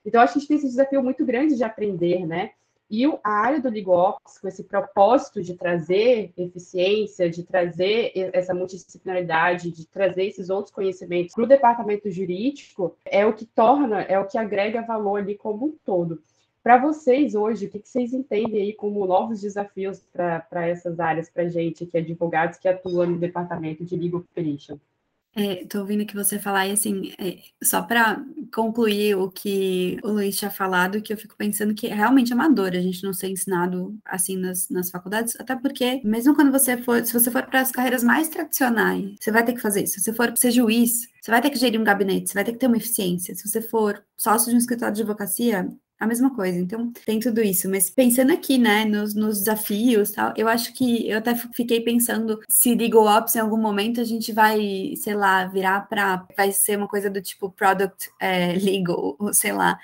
Então, 0.05 0.21
acho 0.21 0.33
que 0.33 0.37
a 0.37 0.41
gente 0.41 0.47
tem 0.47 0.57
esse 0.57 0.67
desafio 0.67 1.01
muito 1.01 1.25
grande 1.25 1.55
de 1.55 1.63
aprender, 1.63 2.27
né? 2.27 2.51
E 2.89 3.03
a 3.23 3.29
área 3.29 3.59
do 3.59 3.69
LegalOps, 3.69 4.37
com 4.37 4.47
esse 4.47 4.63
propósito 4.63 5.41
de 5.41 5.55
trazer 5.55 6.31
eficiência, 6.37 7.29
de 7.29 7.43
trazer 7.43 8.11
essa 8.31 8.53
multidisciplinaridade, 8.53 9.71
de 9.71 9.87
trazer 9.87 10.25
esses 10.25 10.49
outros 10.49 10.73
conhecimentos 10.73 11.33
para 11.33 11.43
o 11.43 11.47
departamento 11.47 12.11
jurídico, 12.11 12.95
é 13.03 13.25
o 13.25 13.33
que 13.33 13.45
torna, 13.45 14.01
é 14.03 14.19
o 14.19 14.27
que 14.27 14.37
agrega 14.37 14.83
valor 14.83 15.17
ali 15.17 15.35
como 15.35 15.65
um 15.65 15.75
todo. 15.83 16.21
Para 16.61 16.77
vocês 16.77 17.35
hoje, 17.35 17.67
o 17.67 17.69
que, 17.69 17.79
vocês 17.83 18.11
entendem 18.13 18.61
aí 18.61 18.73
como 18.73 19.05
novos 19.05 19.41
desafios 19.41 19.99
para 20.11 20.67
essas 20.67 20.99
áreas, 20.99 21.29
para 21.29 21.43
a 21.43 21.47
gente, 21.47 21.85
que 21.85 21.97
é 21.97 22.01
advogados 22.01 22.57
que 22.57 22.67
atuam 22.67 23.11
no 23.11 23.19
departamento 23.19 23.85
de 23.85 23.95
Legal 23.95 24.21
Operation? 24.21 24.79
Estou 25.35 25.79
é, 25.79 25.81
ouvindo 25.81 26.05
que 26.05 26.15
você 26.15 26.39
falar, 26.39 26.65
e 26.67 26.71
assim, 26.71 27.11
é, 27.19 27.39
só 27.61 27.81
para 27.81 28.23
concluir 28.53 29.15
o 29.17 29.29
que 29.29 29.99
o 30.01 30.11
Luiz 30.11 30.37
tinha 30.37 30.49
falado, 30.49 31.01
que 31.01 31.11
eu 31.11 31.17
fico 31.17 31.35
pensando 31.35 31.75
que 31.75 31.87
é 31.87 31.93
realmente 31.93 32.31
amador 32.31 32.69
a 32.69 32.79
gente 32.79 33.03
não 33.03 33.11
ser 33.13 33.27
ensinado 33.29 33.99
assim 34.05 34.37
nas, 34.37 34.69
nas 34.69 34.89
faculdades, 34.89 35.35
até 35.37 35.53
porque, 35.53 36.01
mesmo 36.05 36.33
quando 36.33 36.53
você 36.53 36.77
for, 36.77 37.05
se 37.05 37.11
você 37.11 37.29
for 37.29 37.43
para 37.43 37.59
as 37.59 37.69
carreiras 37.69 38.01
mais 38.01 38.29
tradicionais, 38.29 39.15
você 39.19 39.29
vai 39.29 39.43
ter 39.43 39.53
que 39.53 39.61
fazer 39.61 39.83
isso. 39.83 39.95
Se 39.95 40.01
você 40.01 40.13
for 40.13 40.31
ser 40.37 40.51
juiz, 40.51 41.01
você 41.21 41.31
vai 41.31 41.41
ter 41.41 41.49
que 41.49 41.57
gerir 41.57 41.81
um 41.81 41.83
gabinete, 41.83 42.29
você 42.29 42.33
vai 42.33 42.45
ter 42.45 42.53
que 42.53 42.59
ter 42.59 42.67
uma 42.67 42.77
eficiência. 42.77 43.35
Se 43.35 43.49
você 43.49 43.61
for 43.61 44.01
sócio 44.15 44.49
de 44.49 44.55
um 44.55 44.59
escritório 44.59 44.95
de 44.95 45.01
advocacia, 45.01 45.67
a 45.99 46.07
mesma 46.07 46.33
coisa. 46.35 46.57
Então, 46.57 46.91
tem 47.05 47.19
tudo 47.19 47.41
isso. 47.41 47.69
Mas 47.69 47.89
pensando 47.89 48.31
aqui, 48.31 48.57
né, 48.57 48.85
nos, 48.85 49.13
nos 49.13 49.39
desafios 49.39 50.11
tal, 50.11 50.33
eu 50.35 50.47
acho 50.47 50.73
que 50.73 51.07
eu 51.09 51.17
até 51.17 51.35
fiquei 51.53 51.81
pensando 51.81 52.39
se 52.49 52.75
Legal 52.75 53.05
Ops 53.05 53.35
em 53.35 53.39
algum 53.39 53.57
momento 53.57 54.01
a 54.01 54.03
gente 54.03 54.31
vai, 54.31 54.93
sei 54.97 55.15
lá, 55.15 55.45
virar 55.45 55.87
para. 55.87 56.25
Vai 56.35 56.51
ser 56.51 56.77
uma 56.77 56.87
coisa 56.87 57.09
do 57.09 57.21
tipo 57.21 57.49
Product 57.51 58.09
é, 58.19 58.53
Legal, 58.53 59.15
ou 59.19 59.33
sei 59.33 59.53
lá. 59.53 59.77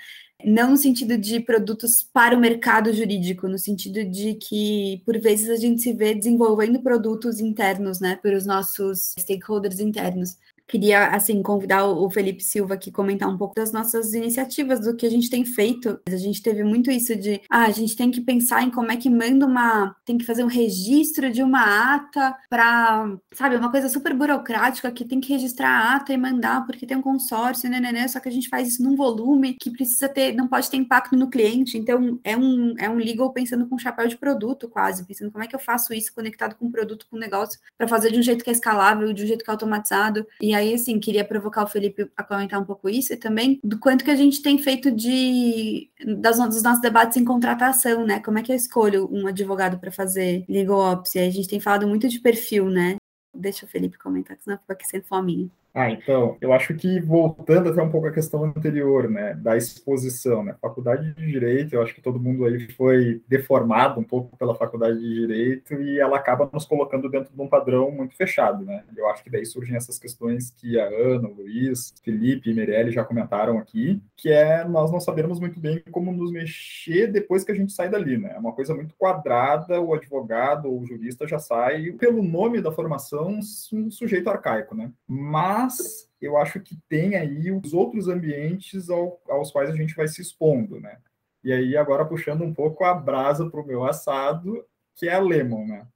Não 0.44 0.72
no 0.72 0.76
sentido 0.76 1.16
de 1.16 1.38
produtos 1.38 2.02
para 2.02 2.36
o 2.36 2.40
mercado 2.40 2.92
jurídico, 2.92 3.46
no 3.48 3.58
sentido 3.58 4.04
de 4.04 4.34
que, 4.34 5.00
por 5.04 5.16
vezes, 5.20 5.48
a 5.48 5.56
gente 5.56 5.80
se 5.80 5.92
vê 5.92 6.14
desenvolvendo 6.14 6.82
produtos 6.82 7.38
internos, 7.38 8.00
né, 8.00 8.16
para 8.16 8.36
os 8.36 8.44
nossos 8.44 9.14
stakeholders 9.18 9.78
internos. 9.78 10.36
Queria, 10.66 11.08
assim, 11.08 11.42
convidar 11.42 11.84
o 11.84 12.08
Felipe 12.10 12.42
Silva 12.42 12.74
aqui 12.74 12.90
comentar 12.90 13.28
um 13.28 13.36
pouco 13.36 13.54
das 13.54 13.72
nossas 13.72 14.14
iniciativas, 14.14 14.80
do 14.80 14.96
que 14.96 15.06
a 15.06 15.10
gente 15.10 15.28
tem 15.28 15.44
feito. 15.44 16.00
A 16.06 16.16
gente 16.16 16.42
teve 16.42 16.64
muito 16.64 16.90
isso 16.90 17.14
de, 17.16 17.40
ah, 17.50 17.64
a 17.64 17.70
gente 17.70 17.96
tem 17.96 18.10
que 18.10 18.20
pensar 18.20 18.62
em 18.62 18.70
como 18.70 18.90
é 18.90 18.96
que 18.96 19.10
manda 19.10 19.46
uma, 19.46 19.94
tem 20.04 20.16
que 20.16 20.24
fazer 20.24 20.44
um 20.44 20.48
registro 20.48 21.30
de 21.30 21.42
uma 21.42 21.94
ata 21.94 22.36
para, 22.48 23.16
sabe, 23.32 23.56
uma 23.56 23.70
coisa 23.70 23.88
super 23.88 24.14
burocrática 24.14 24.90
que 24.90 25.04
tem 25.04 25.20
que 25.20 25.32
registrar 25.32 25.68
a 25.68 25.96
ata 25.96 26.12
e 26.12 26.16
mandar 26.16 26.64
porque 26.66 26.86
tem 26.86 26.96
um 26.96 27.02
consórcio, 27.02 27.68
né, 27.68 27.80
né, 27.80 27.92
né, 27.92 28.08
só 28.08 28.20
que 28.20 28.28
a 28.28 28.32
gente 28.32 28.48
faz 28.48 28.68
isso 28.68 28.82
num 28.82 28.96
volume 28.96 29.54
que 29.54 29.70
precisa 29.70 30.08
ter, 30.08 30.32
não 30.32 30.48
pode 30.48 30.70
ter 30.70 30.76
impacto 30.76 31.16
no 31.16 31.28
cliente. 31.28 31.76
Então, 31.76 32.18
é 32.24 32.36
um, 32.36 32.74
é 32.78 32.88
um 32.88 32.96
legal 32.96 33.32
pensando 33.32 33.66
com 33.66 33.78
chapéu 33.78 34.06
de 34.06 34.16
produto, 34.16 34.68
quase, 34.68 35.04
pensando 35.04 35.30
como 35.30 35.44
é 35.44 35.46
que 35.46 35.54
eu 35.54 35.60
faço 35.60 35.92
isso 35.92 36.14
conectado 36.14 36.54
com 36.54 36.66
o 36.66 36.70
produto, 36.70 37.06
com 37.10 37.16
o 37.16 37.20
negócio, 37.20 37.58
para 37.76 37.88
fazer 37.88 38.10
de 38.10 38.18
um 38.18 38.22
jeito 38.22 38.44
que 38.44 38.50
é 38.50 38.52
escalável, 38.52 39.12
de 39.12 39.24
um 39.24 39.26
jeito 39.26 39.44
que 39.44 39.50
é 39.50 39.52
automatizado. 39.52 40.26
E 40.40 40.51
aí 40.54 40.62
aí, 40.62 40.74
assim, 40.74 40.98
queria 40.98 41.24
provocar 41.24 41.64
o 41.64 41.66
Felipe 41.66 42.10
a 42.16 42.22
comentar 42.22 42.60
um 42.60 42.64
pouco 42.64 42.88
isso 42.88 43.12
e 43.12 43.16
também 43.16 43.60
do 43.62 43.78
quanto 43.78 44.04
que 44.04 44.10
a 44.10 44.16
gente 44.16 44.40
tem 44.42 44.58
feito 44.58 44.90
de 44.90 45.90
das, 46.18 46.38
dos 46.38 46.62
nossos 46.62 46.80
debates 46.80 47.16
em 47.16 47.24
contratação, 47.24 48.06
né? 48.06 48.20
Como 48.20 48.38
é 48.38 48.42
que 48.42 48.52
eu 48.52 48.56
escolho 48.56 49.08
um 49.12 49.26
advogado 49.26 49.78
para 49.78 49.92
fazer 49.92 50.44
legal 50.48 50.78
ops? 50.78 51.14
E 51.14 51.18
aí 51.18 51.28
a 51.28 51.32
gente 51.32 51.48
tem 51.48 51.60
falado 51.60 51.86
muito 51.86 52.08
de 52.08 52.20
perfil, 52.20 52.70
né? 52.70 52.96
Deixa 53.34 53.66
o 53.66 53.68
Felipe 53.68 53.98
comentar, 53.98 54.36
senão 54.40 54.58
fica 54.58 54.72
aqui 54.72 54.86
sem 54.86 55.02
fominha. 55.02 55.50
Ah, 55.74 55.90
então, 55.90 56.36
eu 56.38 56.52
acho 56.52 56.74
que 56.74 57.00
voltando 57.00 57.70
até 57.70 57.82
um 57.82 57.88
pouco 57.90 58.06
à 58.06 58.12
questão 58.12 58.44
anterior, 58.44 59.08
né, 59.08 59.32
da 59.34 59.56
exposição, 59.56 60.44
né, 60.44 60.54
faculdade 60.60 61.14
de 61.14 61.24
Direito, 61.26 61.72
eu 61.74 61.80
acho 61.82 61.94
que 61.94 62.02
todo 62.02 62.20
mundo 62.20 62.44
aí 62.44 62.70
foi 62.72 63.22
deformado 63.26 63.98
um 63.98 64.04
pouco 64.04 64.36
pela 64.36 64.54
faculdade 64.54 64.98
de 65.00 65.14
Direito 65.14 65.72
e 65.80 65.98
ela 65.98 66.18
acaba 66.18 66.50
nos 66.52 66.66
colocando 66.66 67.08
dentro 67.08 67.34
de 67.34 67.40
um 67.40 67.48
padrão 67.48 67.90
muito 67.90 68.14
fechado, 68.14 68.66
né, 68.66 68.84
eu 68.94 69.08
acho 69.08 69.24
que 69.24 69.30
daí 69.30 69.46
surgem 69.46 69.74
essas 69.74 69.98
questões 69.98 70.50
que 70.50 70.78
a 70.78 70.84
Ana, 70.84 71.26
o 71.28 71.32
Luiz, 71.36 71.94
Felipe 72.04 72.50
e 72.50 72.54
Meirelles 72.54 72.92
já 72.92 73.02
comentaram 73.02 73.56
aqui, 73.56 73.98
que 74.14 74.28
é 74.30 74.64
nós 74.68 74.92
não 74.92 75.00
sabemos 75.00 75.40
muito 75.40 75.58
bem 75.58 75.82
como 75.90 76.12
nos 76.12 76.30
mexer 76.30 77.06
depois 77.06 77.44
que 77.44 77.52
a 77.52 77.54
gente 77.54 77.72
sai 77.72 77.88
dali, 77.88 78.18
né, 78.18 78.32
é 78.36 78.38
uma 78.38 78.52
coisa 78.52 78.74
muito 78.74 78.94
quadrada, 78.98 79.80
o 79.80 79.94
advogado 79.94 80.66
ou 80.70 80.82
o 80.82 80.84
jurista 80.84 81.26
já 81.26 81.38
sai, 81.38 81.92
pelo 81.92 82.22
nome 82.22 82.60
da 82.60 82.70
formação, 82.70 83.38
um 83.72 83.90
sujeito 83.90 84.28
arcaico, 84.28 84.74
né, 84.74 84.92
mas 85.08 85.61
mas 85.62 86.08
eu 86.20 86.36
acho 86.36 86.60
que 86.60 86.76
tem 86.88 87.16
aí 87.16 87.50
os 87.50 87.74
outros 87.74 88.08
ambientes 88.08 88.88
ao, 88.88 89.20
aos 89.28 89.50
quais 89.50 89.70
a 89.70 89.76
gente 89.76 89.94
vai 89.94 90.06
se 90.06 90.22
expondo, 90.22 90.78
né? 90.80 90.98
E 91.42 91.52
aí, 91.52 91.76
agora 91.76 92.04
puxando 92.04 92.42
um 92.44 92.54
pouco 92.54 92.84
a 92.84 92.94
brasa 92.94 93.50
para 93.50 93.60
o 93.60 93.66
meu 93.66 93.84
assado, 93.84 94.64
que 94.94 95.08
é 95.08 95.14
a 95.14 95.18
Lemon, 95.18 95.66
né? 95.66 95.86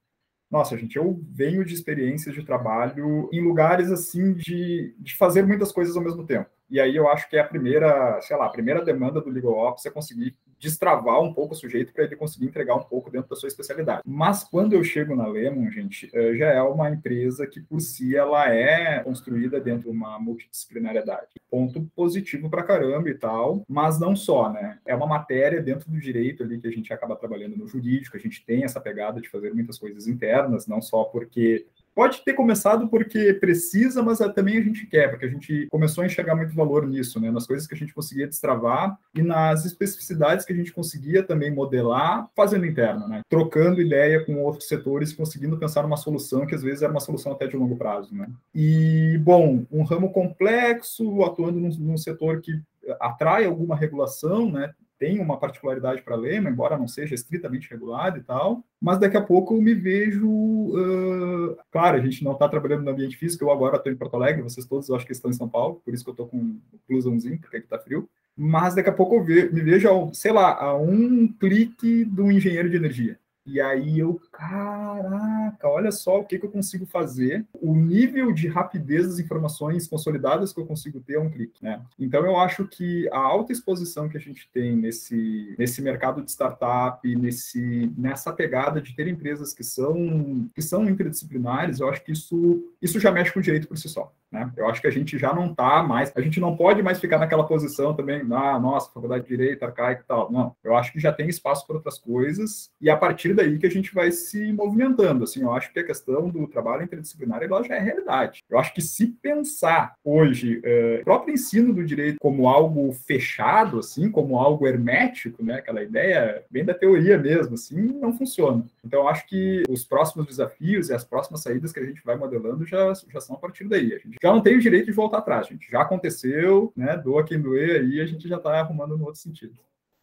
Nossa, 0.50 0.76
gente, 0.76 0.96
eu 0.96 1.20
venho 1.29 1.64
de 1.64 1.74
experiências 1.74 2.35
de 2.35 2.44
trabalho 2.44 3.29
em 3.33 3.40
lugares 3.40 3.90
assim 3.90 4.33
de, 4.33 4.94
de 4.98 5.16
fazer 5.16 5.44
muitas 5.44 5.72
coisas 5.72 5.96
ao 5.96 6.02
mesmo 6.02 6.24
tempo. 6.24 6.48
E 6.68 6.81
aí 6.81 6.96
eu 6.96 7.09
acho 7.09 7.29
que 7.29 7.37
é 7.37 7.40
a 7.40 7.46
primeira, 7.46 8.20
sei 8.22 8.37
lá, 8.37 8.46
a 8.46 8.50
primeira 8.50 8.85
demanda 8.85 9.20
do 9.20 9.31
Legal 9.31 9.52
Ops 9.52 9.87
é 9.87 9.90
conseguir 9.90 10.37
destravar 10.59 11.21
um 11.21 11.33
pouco 11.33 11.55
o 11.55 11.57
sujeito 11.57 11.92
para 11.92 12.05
ele 12.05 12.16
conseguir 12.16 12.47
entregar 12.47 12.75
um 12.75 12.83
pouco 12.83 13.11
dentro 13.11 13.29
da 13.29 13.37
sua 13.37 13.49
especialidade. 13.49 14.03
Mas 14.05 14.45
quando 14.45 14.73
eu 14.73 14.83
chego 14.83 15.14
na 15.14 15.27
Lemon, 15.27 15.71
gente, 15.71 16.11
eh, 16.12 16.35
já 16.37 16.47
é 16.47 16.62
uma 16.62 16.90
empresa 16.90 17.47
que 17.47 17.61
por 17.61 17.81
si 17.81 18.16
ela 18.16 18.49
é 18.53 19.01
construída 19.01 19.61
dentro 19.61 19.90
de 19.90 19.97
uma 19.97 20.19
multidisciplinariedade. 20.19 21.40
Ponto 21.51 21.88
positivo 21.95 22.51
para 22.51 22.62
caramba 22.62 23.09
e 23.09 23.14
tal, 23.14 23.64
mas 23.69 23.99
não 23.99 24.16
só, 24.16 24.53
né? 24.53 24.79
É 24.87 24.95
uma 24.95 25.07
matéria 25.07 25.62
dentro 25.62 25.90
do 25.90 25.99
direito 25.99 26.42
ali 26.42 26.59
que 26.59 26.66
a 26.66 26.73
gente 26.73 26.92
acaba 26.92 27.16
trabalhando 27.16 27.57
no 27.57 27.66
jurídico, 27.66 28.16
a 28.16 28.21
gente 28.21 28.45
tem 28.45 28.64
essa 28.64 28.81
pegada 28.81 29.21
de 29.21 29.29
fazer 29.29 29.55
muitas 29.55 29.79
coisas 29.79 30.07
internas, 30.07 30.66
não 30.66 30.81
só 30.81 31.05
porque 31.05 31.66
Pode 31.97 32.23
ter 32.23 32.35
começado 32.35 32.89
porque 32.89 33.33
precisa, 33.33 34.03
mas 34.03 34.19
também 34.35 34.59
a 34.59 34.61
gente 34.61 34.87
quer, 34.87 35.09
porque 35.09 35.25
a 35.25 35.31
gente 35.31 35.67
começou 35.71 36.05
a 36.05 36.07
enxergar 36.07 36.37
muito 36.37 36.55
valor 36.55 36.87
nisso, 36.87 37.19
né? 37.19 37.31
Nas 37.31 37.47
coisas 37.47 37.67
que 37.67 37.75
a 37.75 37.77
gente 37.77 37.95
conseguia 37.95 38.27
destravar 38.27 38.99
e 39.15 39.23
nas 39.23 39.65
especificidades 39.65 40.45
que 40.45 40.53
a 40.53 40.57
gente 40.57 40.75
conseguia 40.75 41.23
também 41.23 41.51
modelar 41.51 42.29
fazendo 42.37 42.67
interno, 42.67 43.09
né? 43.09 43.23
Trocando 43.31 43.81
ideia 43.81 44.23
com 44.23 44.43
outros 44.43 44.69
setores, 44.69 45.15
conseguindo 45.15 45.57
pensar 45.57 45.85
numa 45.85 45.97
solução 45.97 46.45
que 46.45 46.55
às 46.55 46.63
vezes 46.63 46.83
era 46.83 46.93
uma 46.93 47.01
solução 47.01 47.33
até 47.33 47.47
de 47.47 47.57
longo 47.57 47.79
prazo, 47.79 48.15
né? 48.15 48.29
E, 48.55 49.19
bom, 49.23 49.65
um 49.73 49.83
ramo 49.83 50.13
complexo, 50.13 51.25
atuando 51.25 51.59
num, 51.59 51.71
num 51.79 51.97
setor 51.97 52.43
que 52.43 52.61
atrai 53.01 53.47
alguma 53.47 53.75
regulação, 53.75 54.53
né? 54.53 54.75
Tem 54.99 55.21
uma 55.21 55.39
particularidade 55.39 56.03
para 56.03 56.17
Lema, 56.17 56.51
embora 56.51 56.79
não 56.79 56.89
seja 56.89 57.15
estritamente 57.15 57.71
regulado 57.71 58.19
e 58.19 58.23
tal, 58.23 58.65
mas 58.81 58.99
daqui 58.99 59.17
a 59.17 59.23
pouco 59.23 59.55
eu 59.55 59.63
me 59.63 59.75
vejo. 59.75 60.29
Uh, 60.29 61.57
claro, 61.71 61.97
a 61.97 62.01
gente 62.01 62.25
não 62.25 62.33
está 62.33 62.49
trabalhando 62.49 62.85
no 62.85 62.91
ambiente 62.91 63.17
físico, 63.17 63.45
eu 63.45 63.51
agora 63.51 63.77
estou 63.77 63.93
em 63.93 63.97
Porto 63.97 64.17
Alegre, 64.17 64.43
vocês 64.43 64.67
todos 64.67 64.91
acho 64.91 65.07
que 65.07 65.13
estão 65.13 65.31
em 65.31 65.35
São 65.35 65.49
Paulo, 65.49 65.81
por 65.85 65.93
isso 65.93 66.05
que 66.05 66.11
eu 66.11 66.13
estou 66.13 66.29
com 66.29 66.37
um 66.37 66.61
blusãozinho, 66.89 67.39
porque 67.39 67.57
aqui 67.57 67.67
está 67.67 67.79
frio. 67.79 68.09
Mas 68.37 68.75
daqui 68.75 68.91
a 68.91 68.93
pouco 68.93 69.15
eu 69.15 69.25
ve, 69.25 69.51
me 69.51 69.63
vejo, 69.63 70.13
sei 70.13 70.33
lá, 70.33 70.61
a 70.61 70.77
um 70.77 71.27
clique 71.27 72.05
do 72.05 72.31
engenheiro 72.31 72.69
de 72.69 72.77
energia. 72.77 73.19
E 73.47 73.61
aí 73.61 74.01
eu, 74.01 74.21
caraca, 74.33 75.69
olha 75.69 75.93
só 75.93 76.19
o 76.19 76.25
que, 76.25 76.39
que 76.39 76.45
eu 76.45 76.51
consigo 76.51 76.85
fazer. 76.85 77.47
O 77.55 77.75
nível 77.75 78.33
de 78.33 78.49
rapidez 78.49 79.07
das 79.07 79.19
informações 79.19 79.87
consolidadas 79.87 80.53
que 80.53 80.61
eu 80.61 80.67
consigo 80.67 81.01
ter 81.01 81.15
é 81.15 81.21
um 81.21 81.31
clique, 81.31 81.63
né? 81.63 81.81
Então 81.99 82.25
eu 82.27 82.37
acho 82.37 82.67
que 82.67 83.09
a 83.13 83.19
alta 83.19 83.53
exposição 83.53 84.09
que 84.09 84.17
a 84.17 84.21
gente 84.21 84.49
tem 84.53 84.77
nesse, 84.77 85.55
nesse 85.59 85.81
mercado 85.81 86.23
de 86.23 86.31
startup, 86.31 87.17
nesse, 87.17 87.93
nessa 87.97 88.33
pegada 88.33 88.81
de 88.81 88.95
ter 88.95 89.07
empresas 89.07 89.55
que 89.55 89.63
são, 89.63 90.49
que 90.55 90.61
são 90.61 90.89
interdisciplinares, 90.89 91.79
eu 91.79 91.89
acho 91.89 92.03
que 92.03 92.13
isso, 92.13 92.65
isso 92.83 92.99
já 92.99 93.13
mexe 93.13 93.33
com 93.33 93.39
o 93.39 93.43
direito 93.43 93.69
por 93.69 93.79
si 93.79 93.89
só. 93.89 94.13
Né? 94.31 94.53
Eu 94.57 94.69
acho 94.69 94.81
que 94.81 94.87
a 94.87 94.91
gente 94.91 95.17
já 95.17 95.33
não 95.33 95.51
está 95.51 95.83
mais, 95.83 96.13
a 96.15 96.21
gente 96.21 96.41
não 96.41 96.57
pode 96.57 96.83
mais 96.83 96.99
ficar 96.99 97.19
naquela 97.19 97.47
posição 97.47 97.95
também, 97.95 98.21
ah, 98.33 98.59
nossa, 98.59 98.91
faculdade 98.93 99.23
de 99.23 99.29
direito, 99.29 99.65
arcaico 99.65 100.03
e 100.03 100.07
tal. 100.07 100.31
Não, 100.33 100.55
eu 100.65 100.77
acho 100.77 100.93
que 100.93 100.99
já 100.99 101.13
tem 101.13 101.29
espaço 101.29 101.67
para 101.67 101.77
outras 101.77 101.99
coisas 101.99 102.71
e 102.81 102.91
a 102.91 102.97
partir 102.97 103.35
daí 103.37 103.59
que 103.59 103.66
a 103.66 103.70
gente 103.70 103.94
vai 103.94 104.11
se 104.11 104.53
movimentando. 104.53 105.25
Assim, 105.25 105.42
eu 105.42 105.53
acho 105.53 105.72
que 105.72 105.79
a 105.79 105.85
questão 105.85 106.29
do 106.29 106.46
trabalho 106.49 106.83
interdisciplinar 106.83 107.42
ela 107.42 107.62
já 107.62 107.77
é 107.77 107.81
realidade. 107.81 108.42
Eu 108.49 108.59
acho 108.59 108.75
que 108.75 108.81
se 108.81 109.07
pensar 109.07 109.94
hoje 110.03 110.61
é, 110.64 110.99
o 111.03 111.05
próprio 111.05 111.35
ensino 111.35 111.72
do 111.72 111.85
direito 111.85 112.18
como 112.18 112.49
algo 112.49 112.92
fechado, 112.92 113.79
assim, 113.79 114.11
como 114.11 114.38
algo 114.38 114.66
hermético, 114.66 115.44
né, 115.44 115.55
aquela 115.55 115.83
ideia 115.83 116.42
bem 116.51 116.64
da 116.64 116.75
teoria 116.75 117.18
mesmo, 117.18 117.55
assim, 117.55 117.77
não 118.01 118.16
funciona. 118.16 118.64
Então, 118.85 119.03
eu 119.03 119.09
acho 119.09 119.27
que 119.27 119.62
os 119.68 119.85
próximos 119.85 120.27
desafios 120.27 120.88
e 120.88 120.94
as 120.94 121.05
próximas 121.05 121.42
saídas 121.42 121.72
que 121.72 121.81
a 121.81 121.85
gente 121.85 122.03
vai 122.05 122.16
modelando 122.16 122.64
já, 122.64 122.92
já 123.12 123.20
são 123.20 123.37
a 123.37 123.38
partir 123.38 123.64
daí. 123.64 123.92
A 123.92 123.99
gente 123.99 124.16
já 124.22 124.33
não 124.33 124.40
tem 124.40 124.57
o 124.57 124.61
direito 124.61 124.87
de 124.87 124.92
voltar 124.92 125.18
atrás, 125.18 125.46
gente. 125.46 125.70
Já 125.70 125.83
aconteceu, 125.83 126.72
né? 126.77 126.96
Doa 126.96 127.25
quem 127.25 127.40
doer 127.40 127.81
aí, 127.83 128.01
a 128.01 128.07
gente 128.07 128.29
já 128.29 128.37
está 128.37 128.59
arrumando 128.59 128.96
no 128.96 129.05
outro 129.05 129.20
sentido. 129.20 129.55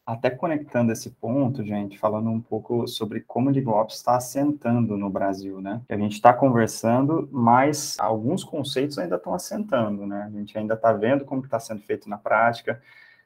Até 0.05 0.29
conectando 0.29 0.91
esse 0.91 1.11
ponto, 1.11 1.63
gente, 1.63 1.97
falando 1.97 2.29
um 2.29 2.41
pouco 2.41 2.85
sobre 2.87 3.21
como 3.21 3.49
o 3.49 3.53
LegalOps 3.53 3.95
está 3.95 4.17
assentando 4.17 4.97
no 4.97 5.09
Brasil, 5.09 5.61
né? 5.61 5.81
A 5.87 5.95
gente 5.95 6.13
está 6.13 6.33
conversando, 6.33 7.29
mas 7.31 7.97
alguns 7.97 8.43
conceitos 8.43 8.97
ainda 8.97 9.15
estão 9.15 9.33
assentando, 9.33 10.05
né? 10.05 10.23
A 10.23 10.29
gente 10.29 10.57
ainda 10.57 10.73
está 10.73 10.91
vendo 10.91 11.23
como 11.23 11.45
está 11.45 11.57
sendo 11.57 11.81
feito 11.83 12.09
na 12.09 12.17
prática, 12.17 12.81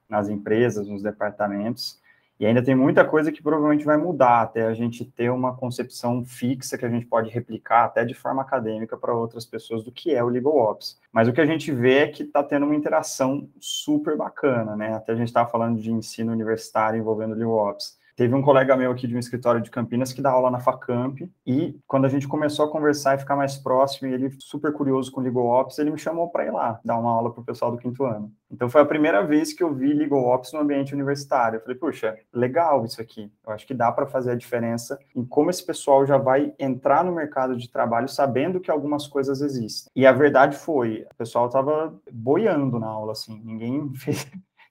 nas 0.07 0.29
empresas, 0.29 0.87
nos 0.87 1.01
departamentos. 1.01 1.99
E 2.39 2.45
ainda 2.45 2.61
tem 2.61 2.75
muita 2.75 3.03
coisa 3.03 3.31
que 3.31 3.41
provavelmente 3.41 3.83
vai 3.83 3.97
mudar 3.97 4.41
até 4.41 4.65
a 4.65 4.73
gente 4.73 5.03
ter 5.03 5.31
uma 5.31 5.55
concepção 5.55 6.23
fixa 6.23 6.77
que 6.77 6.85
a 6.85 6.89
gente 6.89 7.05
pode 7.05 7.29
replicar 7.29 7.85
até 7.85 8.05
de 8.05 8.13
forma 8.13 8.43
acadêmica 8.43 8.95
para 8.95 9.13
outras 9.13 9.43
pessoas 9.45 9.83
do 9.83 9.91
que 9.91 10.13
é 10.13 10.23
o 10.23 10.29
Legal 10.29 10.55
Ops. 10.55 10.99
Mas 11.11 11.27
o 11.27 11.33
que 11.33 11.41
a 11.41 11.45
gente 11.45 11.71
vê 11.71 11.99
é 11.99 12.07
que 12.07 12.23
está 12.23 12.43
tendo 12.43 12.65
uma 12.65 12.75
interação 12.75 13.49
super 13.59 14.15
bacana, 14.15 14.75
né? 14.75 14.93
Até 14.93 15.13
a 15.13 15.15
gente 15.15 15.29
estava 15.29 15.49
falando 15.49 15.81
de 15.81 15.91
ensino 15.91 16.31
universitário 16.31 16.99
envolvendo 16.99 17.33
Legal 17.33 17.69
Ops. 17.69 17.97
Teve 18.17 18.33
um 18.33 18.41
colega 18.41 18.75
meu 18.75 18.91
aqui 18.91 19.05
de 19.05 19.15
um 19.15 19.19
escritório 19.19 19.61
de 19.61 19.69
Campinas 19.69 20.11
que 20.11 20.23
dá 20.23 20.31
aula 20.31 20.49
na 20.49 20.59
Facamp 20.59 21.19
e 21.45 21.79
quando 21.85 22.05
a 22.05 22.09
gente 22.09 22.27
começou 22.27 22.65
a 22.65 22.71
conversar 22.71 23.15
e 23.15 23.19
ficar 23.19 23.35
mais 23.35 23.57
próximo, 23.57 24.09
e 24.09 24.13
ele 24.15 24.35
super 24.39 24.73
curioso 24.73 25.11
com 25.11 25.21
Legal 25.21 25.45
Ops, 25.45 25.77
ele 25.77 25.91
me 25.91 25.99
chamou 25.99 26.27
para 26.27 26.43
ir 26.43 26.49
lá 26.49 26.79
dar 26.83 26.97
uma 26.97 27.11
aula 27.11 27.31
para 27.31 27.41
o 27.41 27.45
pessoal 27.45 27.69
do 27.69 27.77
quinto 27.77 28.03
ano. 28.03 28.33
Então 28.49 28.71
foi 28.71 28.81
a 28.81 28.85
primeira 28.85 29.23
vez 29.23 29.53
que 29.53 29.61
eu 29.61 29.71
vi 29.71 29.93
Legal 29.93 30.25
Ops 30.25 30.51
no 30.51 30.61
ambiente 30.61 30.95
universitário. 30.95 31.57
Eu 31.57 31.61
falei, 31.61 31.77
puxa, 31.77 32.17
legal 32.33 32.83
isso 32.85 32.99
aqui. 32.99 33.31
Eu 33.45 33.53
acho 33.53 33.67
que 33.67 33.73
dá 33.75 33.91
para 33.91 34.07
fazer 34.07 34.31
a 34.31 34.35
diferença 34.35 34.97
em 35.15 35.23
como 35.23 35.51
esse 35.51 35.63
pessoal 35.63 36.03
já 36.03 36.17
vai 36.17 36.55
entrar 36.57 37.05
no 37.05 37.11
mercado 37.11 37.55
de 37.55 37.69
trabalho 37.69 38.09
sabendo 38.09 38.59
que 38.59 38.71
algumas 38.71 39.05
coisas 39.05 39.41
existem. 39.41 39.91
E 39.95 40.07
a 40.07 40.11
verdade 40.11 40.57
foi, 40.57 41.05
o 41.11 41.15
pessoal 41.15 41.45
estava 41.45 41.93
boiando 42.11 42.79
na 42.79 42.87
aula, 42.87 43.11
assim, 43.11 43.39
ninguém 43.45 43.93
fez, 43.93 44.27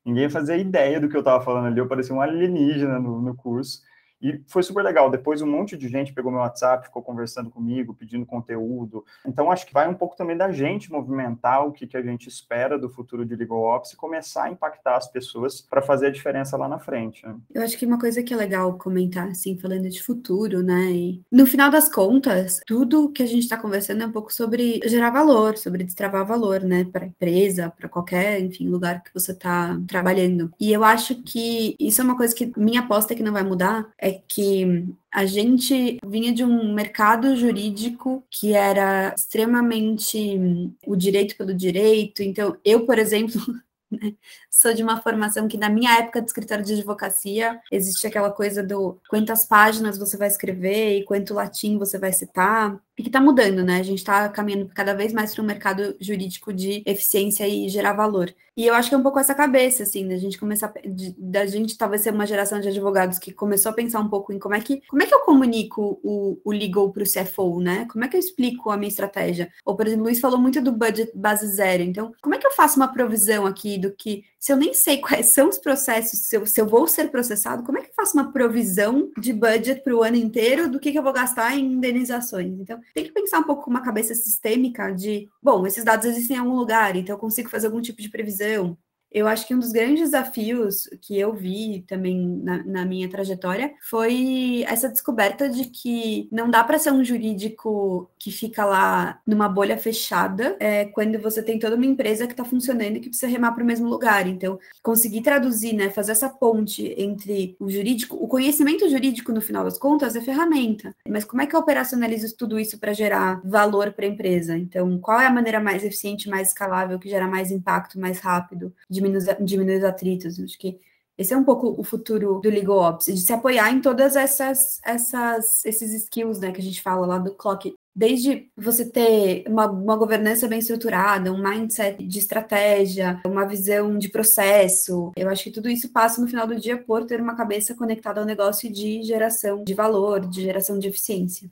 ninguém 0.07 0.31
fazia 0.31 0.57
ideia 0.57 1.01
do 1.01 1.09
que 1.09 1.17
eu 1.17 1.21
estava 1.21 1.45
falando 1.45 1.67
ali, 1.67 1.79
eu 1.79 1.89
parecia 1.89 2.15
um 2.15 2.21
alienígena 2.21 2.99
no, 3.01 3.21
no 3.21 3.35
curso. 3.35 3.83
E 4.21 4.41
foi 4.49 4.63
super 4.63 4.83
legal. 4.83 5.11
Depois 5.11 5.43
um 5.43 5.47
monte 5.47 5.77
de 5.77 5.89
gente 5.89 6.13
pegou 6.13 6.31
meu 6.31 6.41
WhatsApp, 6.41 6.87
ficou 6.87 7.03
conversando 7.03 7.51
comigo, 7.51 7.95
pedindo 7.95 8.25
conteúdo. 8.27 9.05
Então 9.27 9.51
acho 9.51 9.67
que 9.67 9.73
vai 9.73 9.89
um 9.89 9.95
pouco 9.95 10.17
também 10.17 10.37
da 10.37 10.51
gente 10.51 10.91
movimentar 10.91 11.67
o 11.67 11.73
que, 11.73 11.87
que 11.87 11.97
a 11.97 12.03
gente 12.03 12.29
espera 12.29 12.79
do 12.79 12.89
futuro 12.89 13.25
de 13.25 13.37
Legal 13.37 13.59
Ops 13.59 13.93
e 13.93 13.97
começar 13.97 14.45
a 14.45 14.51
impactar 14.51 14.97
as 14.97 15.09
pessoas 15.09 15.61
para 15.61 15.83
fazer 15.83 16.07
a 16.07 16.11
diferença 16.11 16.57
lá 16.57 16.69
na 16.69 16.79
frente. 16.79 17.27
Né? 17.27 17.37
Eu 17.55 17.63
acho 17.63 17.77
que 17.79 17.87
uma 17.87 17.99
coisa 17.99 18.23
que 18.23 18.33
é 18.33 18.37
legal 18.37 18.77
comentar, 18.79 19.29
assim, 19.29 19.59
falando 19.59 19.89
de 19.89 20.03
futuro, 20.03 20.63
né? 20.63 20.91
E 20.91 21.23
no 21.31 21.47
final 21.47 21.71
das 21.71 21.93
contas, 21.93 22.61
tudo 22.67 23.11
que 23.11 23.23
a 23.23 23.27
gente 23.27 23.43
está 23.43 23.57
conversando 23.57 24.03
é 24.03 24.07
um 24.07 24.13
pouco 24.13 24.33
sobre 24.33 24.81
gerar 24.85 25.11
valor, 25.11 25.57
sobre 25.57 25.85
destravar 25.85 26.27
valor, 26.27 26.61
né? 26.61 26.85
Para 26.85 27.05
a 27.05 27.09
empresa, 27.09 27.73
para 27.77 27.89
qualquer, 27.89 28.41
enfim, 28.41 28.69
lugar 28.69 29.03
que 29.03 29.13
você 29.13 29.33
está 29.33 29.79
trabalhando. 29.87 30.51
E 30.61 30.73
eu 30.73 30.85
acho 30.85 31.23
que 31.23 31.77
isso 31.79 32.01
é 32.01 32.05
uma 32.05 32.17
coisa 32.17 32.35
que 32.35 32.53
minha 32.57 32.81
aposta 32.81 33.13
é 33.13 33.17
que 33.17 33.23
não 33.23 33.33
vai 33.33 33.43
mudar 33.43 33.89
que 34.13 34.85
a 35.13 35.25
gente 35.25 35.99
vinha 36.05 36.33
de 36.33 36.45
um 36.45 36.75
mercado 36.75 37.35
jurídico 37.37 38.25
que 38.31 38.53
era 38.53 39.15
extremamente 39.17 40.39
o 40.87 40.97
direito 40.97 41.37
pelo 41.37 41.55
direito. 41.55 42.23
Então, 42.23 42.57
eu, 42.65 42.85
por 42.85 42.99
exemplo, 42.99 43.41
né, 43.91 44.15
sou 44.51 44.75
de 44.75 44.83
uma 44.83 45.01
formação 45.01 45.49
que 45.49 45.57
na 45.57 45.69
minha 45.69 45.99
época 45.99 46.21
de 46.21 46.27
escritório 46.27 46.65
de 46.65 46.75
advocacia 46.75 47.61
existe 47.71 48.07
aquela 48.07 48.31
coisa 48.31 48.63
do 48.63 49.01
quantas 49.09 49.45
páginas 49.45 49.99
você 49.99 50.17
vai 50.17 50.29
escrever 50.29 50.99
e 50.99 51.05
quanto 51.05 51.35
latim 51.35 51.79
você 51.79 51.99
vai 51.99 52.13
citar 52.13 52.79
e 52.99 53.03
que 53.03 53.09
está 53.09 53.21
mudando, 53.21 53.63
né? 53.63 53.79
A 53.79 53.83
gente 53.83 53.99
está 53.99 54.29
caminhando 54.29 54.71
cada 54.75 54.95
vez 54.95 55.13
mais 55.13 55.35
para 55.35 55.43
um 55.43 55.47
mercado 55.47 55.97
jurídico 56.01 56.53
de 56.53 56.83
eficiência 56.87 57.47
e 57.47 57.69
gerar 57.69 57.93
valor. 57.93 58.35
E 58.57 58.67
eu 58.67 58.73
acho 58.73 58.89
que 58.89 58.95
é 58.95 58.99
um 58.99 59.03
pouco 59.03 59.19
essa 59.19 59.35
cabeça, 59.35 59.83
assim, 59.83 60.09
da 60.09 60.17
gente 60.17 60.39
começar, 60.39 60.73
da 61.19 61.45
gente 61.45 61.77
talvez 61.77 62.01
ser 62.01 62.15
uma 62.15 62.25
geração 62.27 62.59
de 62.59 62.69
advogados 62.69 63.19
que 63.19 63.31
começou 63.31 63.71
a 63.71 63.75
pensar 63.75 64.01
um 64.01 64.09
pouco 64.09 64.33
em 64.33 64.39
como 64.39 64.55
é 64.55 64.61
que, 64.61 64.81
como 64.89 65.03
é 65.03 65.07
que 65.07 65.15
eu 65.15 65.21
comunico 65.21 66.01
o, 66.03 66.41
o 66.43 66.53
legal 66.53 66.91
para 66.91 67.03
o 67.03 67.07
CFO, 67.07 67.61
né? 67.61 67.87
Como 67.93 68.03
é 68.03 68.09
que 68.09 68.17
eu 68.17 68.21
explico 68.21 68.71
a 68.71 68.77
minha 68.79 68.89
estratégia? 68.89 69.53
Ou, 69.63 69.77
por 69.77 69.87
exemplo, 69.87 70.05
o 70.05 70.07
Luiz 70.07 70.19
falou 70.19 70.39
muito 70.39 70.63
do 70.63 70.73
budget 70.73 71.13
base 71.15 71.47
zero. 71.49 71.83
Então, 71.83 72.15
como 72.23 72.35
é 72.35 72.39
que 72.39 72.47
eu 72.47 72.53
faço 72.53 72.77
uma 72.77 72.89
provisão 72.89 73.45
aqui 73.45 73.77
do 73.77 73.95
que 73.95 74.25
se 74.39 74.53
eu 74.53 74.57
nem 74.57 74.75
sei 74.75 74.99
quais 74.99 75.27
são 75.27 75.49
os 75.49 75.59
processos, 75.59 76.21
se 76.21 76.37
eu, 76.37 76.47
se 76.47 76.61
eu 76.61 76.67
vou 76.67 76.87
ser 76.87 77.11
processado, 77.11 77.63
como 77.63 77.79
é 77.79 77.83
que 77.83 77.91
eu 77.91 77.95
faço 77.95 78.17
uma 78.17 78.33
provisão 78.33 79.11
de 79.19 79.33
budget 79.33 79.83
para 79.83 79.95
o 79.95 80.03
ano 80.03 80.17
inteiro 80.17 80.71
do 80.71 80.79
que, 80.79 80.93
que 80.93 80.99
eu 80.99 81.03
vou 81.03 81.13
gastar 81.13 81.57
em 81.57 81.65
indenizações? 81.73 82.59
Então, 82.61 82.81
tem 82.95 83.05
que 83.05 83.13
pensar 83.13 83.41
um 83.41 83.45
pouco 83.45 83.65
com 83.65 83.71
uma 83.71 83.83
cabeça 83.83 84.15
sistêmica 84.15 84.93
de, 84.93 85.29
bom, 85.43 85.67
esses 85.67 85.85
dados 85.85 86.07
existem 86.07 86.37
em 86.37 86.41
algum 86.41 86.55
lugar, 86.55 86.97
então 86.97 87.15
eu 87.15 87.19
consigo 87.21 87.49
fazer 87.49 87.67
algum 87.67 87.81
tipo 87.81 88.01
de 88.01 88.09
previsão. 88.09 88.77
Eu 89.11 89.27
acho 89.27 89.47
que 89.47 89.55
um 89.55 89.59
dos 89.59 89.73
grandes 89.73 90.01
desafios 90.01 90.89
que 91.01 91.19
eu 91.19 91.33
vi 91.33 91.85
também 91.89 92.41
na, 92.43 92.65
na 92.65 92.85
minha 92.85 93.09
trajetória 93.09 93.73
foi 93.81 94.65
essa 94.67 94.89
descoberta 94.89 95.49
de 95.49 95.65
que 95.67 96.29
não 96.31 96.51
dá 96.51 96.63
para 96.65 96.79
ser 96.79 96.93
um 96.93 97.05
jurídico 97.05 98.11
que 98.19 98.31
fica 98.31 98.65
lá 98.65 99.21
numa 99.27 99.49
bolha 99.49 99.79
fechada 99.79 100.57
é, 100.61 100.87
quando 100.87 101.19
você 101.19 101.43
tem 101.43 101.59
toda 101.59 101.77
uma 101.77 101.87
empresa 101.87 102.27
que 102.27 102.33
está 102.33 102.45
funcionando 102.45 102.97
e 102.97 103.01
que 103.01 103.09
precisa 103.09 103.31
remar 103.31 103.53
para 103.53 103.63
o 103.63 103.67
mesmo 103.67 103.89
lugar. 103.89 104.27
Então, 104.27 104.59
conseguir 104.83 105.23
traduzir, 105.23 105.73
né, 105.75 105.91
fazer 105.91 106.13
essa 106.13 106.29
ponte 106.29 106.95
entre 106.99 107.57
o 107.59 107.71
jurídico, 107.71 108.17
o 108.17 108.29
conhecimento 108.29 108.89
jurídico, 108.89 109.33
no 109.33 109.41
final 109.41 109.65
das 109.65 109.79
contas, 109.79 110.17
é 110.17 110.21
ferramenta. 110.21 110.95
Mas 111.09 111.25
como 111.25 111.43
é 111.43 111.47
que 111.47 111.55
eu 111.55 111.61
operacionalizo 111.61 112.37
tudo 112.37 112.59
isso 112.59 112.79
para 112.79 112.93
gerar 112.93 113.41
valor 113.45 113.93
para 113.93 114.05
a 114.05 114.09
empresa? 114.09 114.57
Então, 114.57 114.99
qual 114.99 115.21
é 115.21 115.27
a 115.27 115.33
maneira 115.33 115.61
mais 115.61 115.85
eficiente, 115.85 116.29
mais 116.29 116.49
escalável, 116.49 116.99
que 116.99 117.09
gera 117.09 117.27
mais 117.27 117.51
impacto, 117.51 117.99
mais 117.99 118.19
rápido? 118.19 118.75
Diminuir, 118.97 119.37
diminuir 119.41 119.79
os 119.79 119.85
atritos. 119.85 120.41
Acho 120.41 120.59
que 120.59 120.81
esse 121.19 121.33
é 121.33 121.37
um 121.37 121.45
pouco 121.45 121.75
o 121.79 121.83
futuro 121.83 122.41
do 122.43 122.51
Legal 122.51 122.77
Ops, 122.77 123.07
de 123.07 123.21
se 123.21 123.33
apoiar 123.33 123.71
em 123.71 123.81
todas 123.81 124.17
essas, 124.17 124.79
essas 124.85 125.65
esses 125.65 125.95
skills, 125.95 126.39
né, 126.39 126.53
que 126.53 126.61
a 126.61 126.65
gente 126.65 126.83
fala 126.83 127.07
lá 127.07 127.19
do 127.19 127.35
clock. 127.35 127.75
Desde 127.95 128.51
você 128.55 128.85
ter 128.85 129.45
uma, 129.49 129.67
uma 129.67 129.97
governança 129.97 130.47
bem 130.47 130.59
estruturada, 130.59 131.33
um 131.33 131.43
mindset 131.43 132.05
de 132.05 132.19
estratégia, 132.19 133.19
uma 133.25 133.47
visão 133.47 133.97
de 133.97 134.11
processo. 134.11 135.13
Eu 135.17 135.31
acho 135.31 135.45
que 135.45 135.51
tudo 135.51 135.71
isso 135.71 135.89
passa 135.89 136.21
no 136.21 136.29
final 136.29 136.47
do 136.47 136.61
dia 136.61 136.77
por 136.77 137.07
ter 137.07 137.19
uma 137.19 137.35
cabeça 137.35 137.75
conectada 137.75 138.21
ao 138.21 138.27
negócio 138.27 138.71
de 138.71 139.03
geração 139.03 139.65
de 139.65 139.73
valor, 139.73 140.21
de 140.21 140.43
geração 140.43 140.79
de 140.79 140.89
eficiência. 140.89 141.51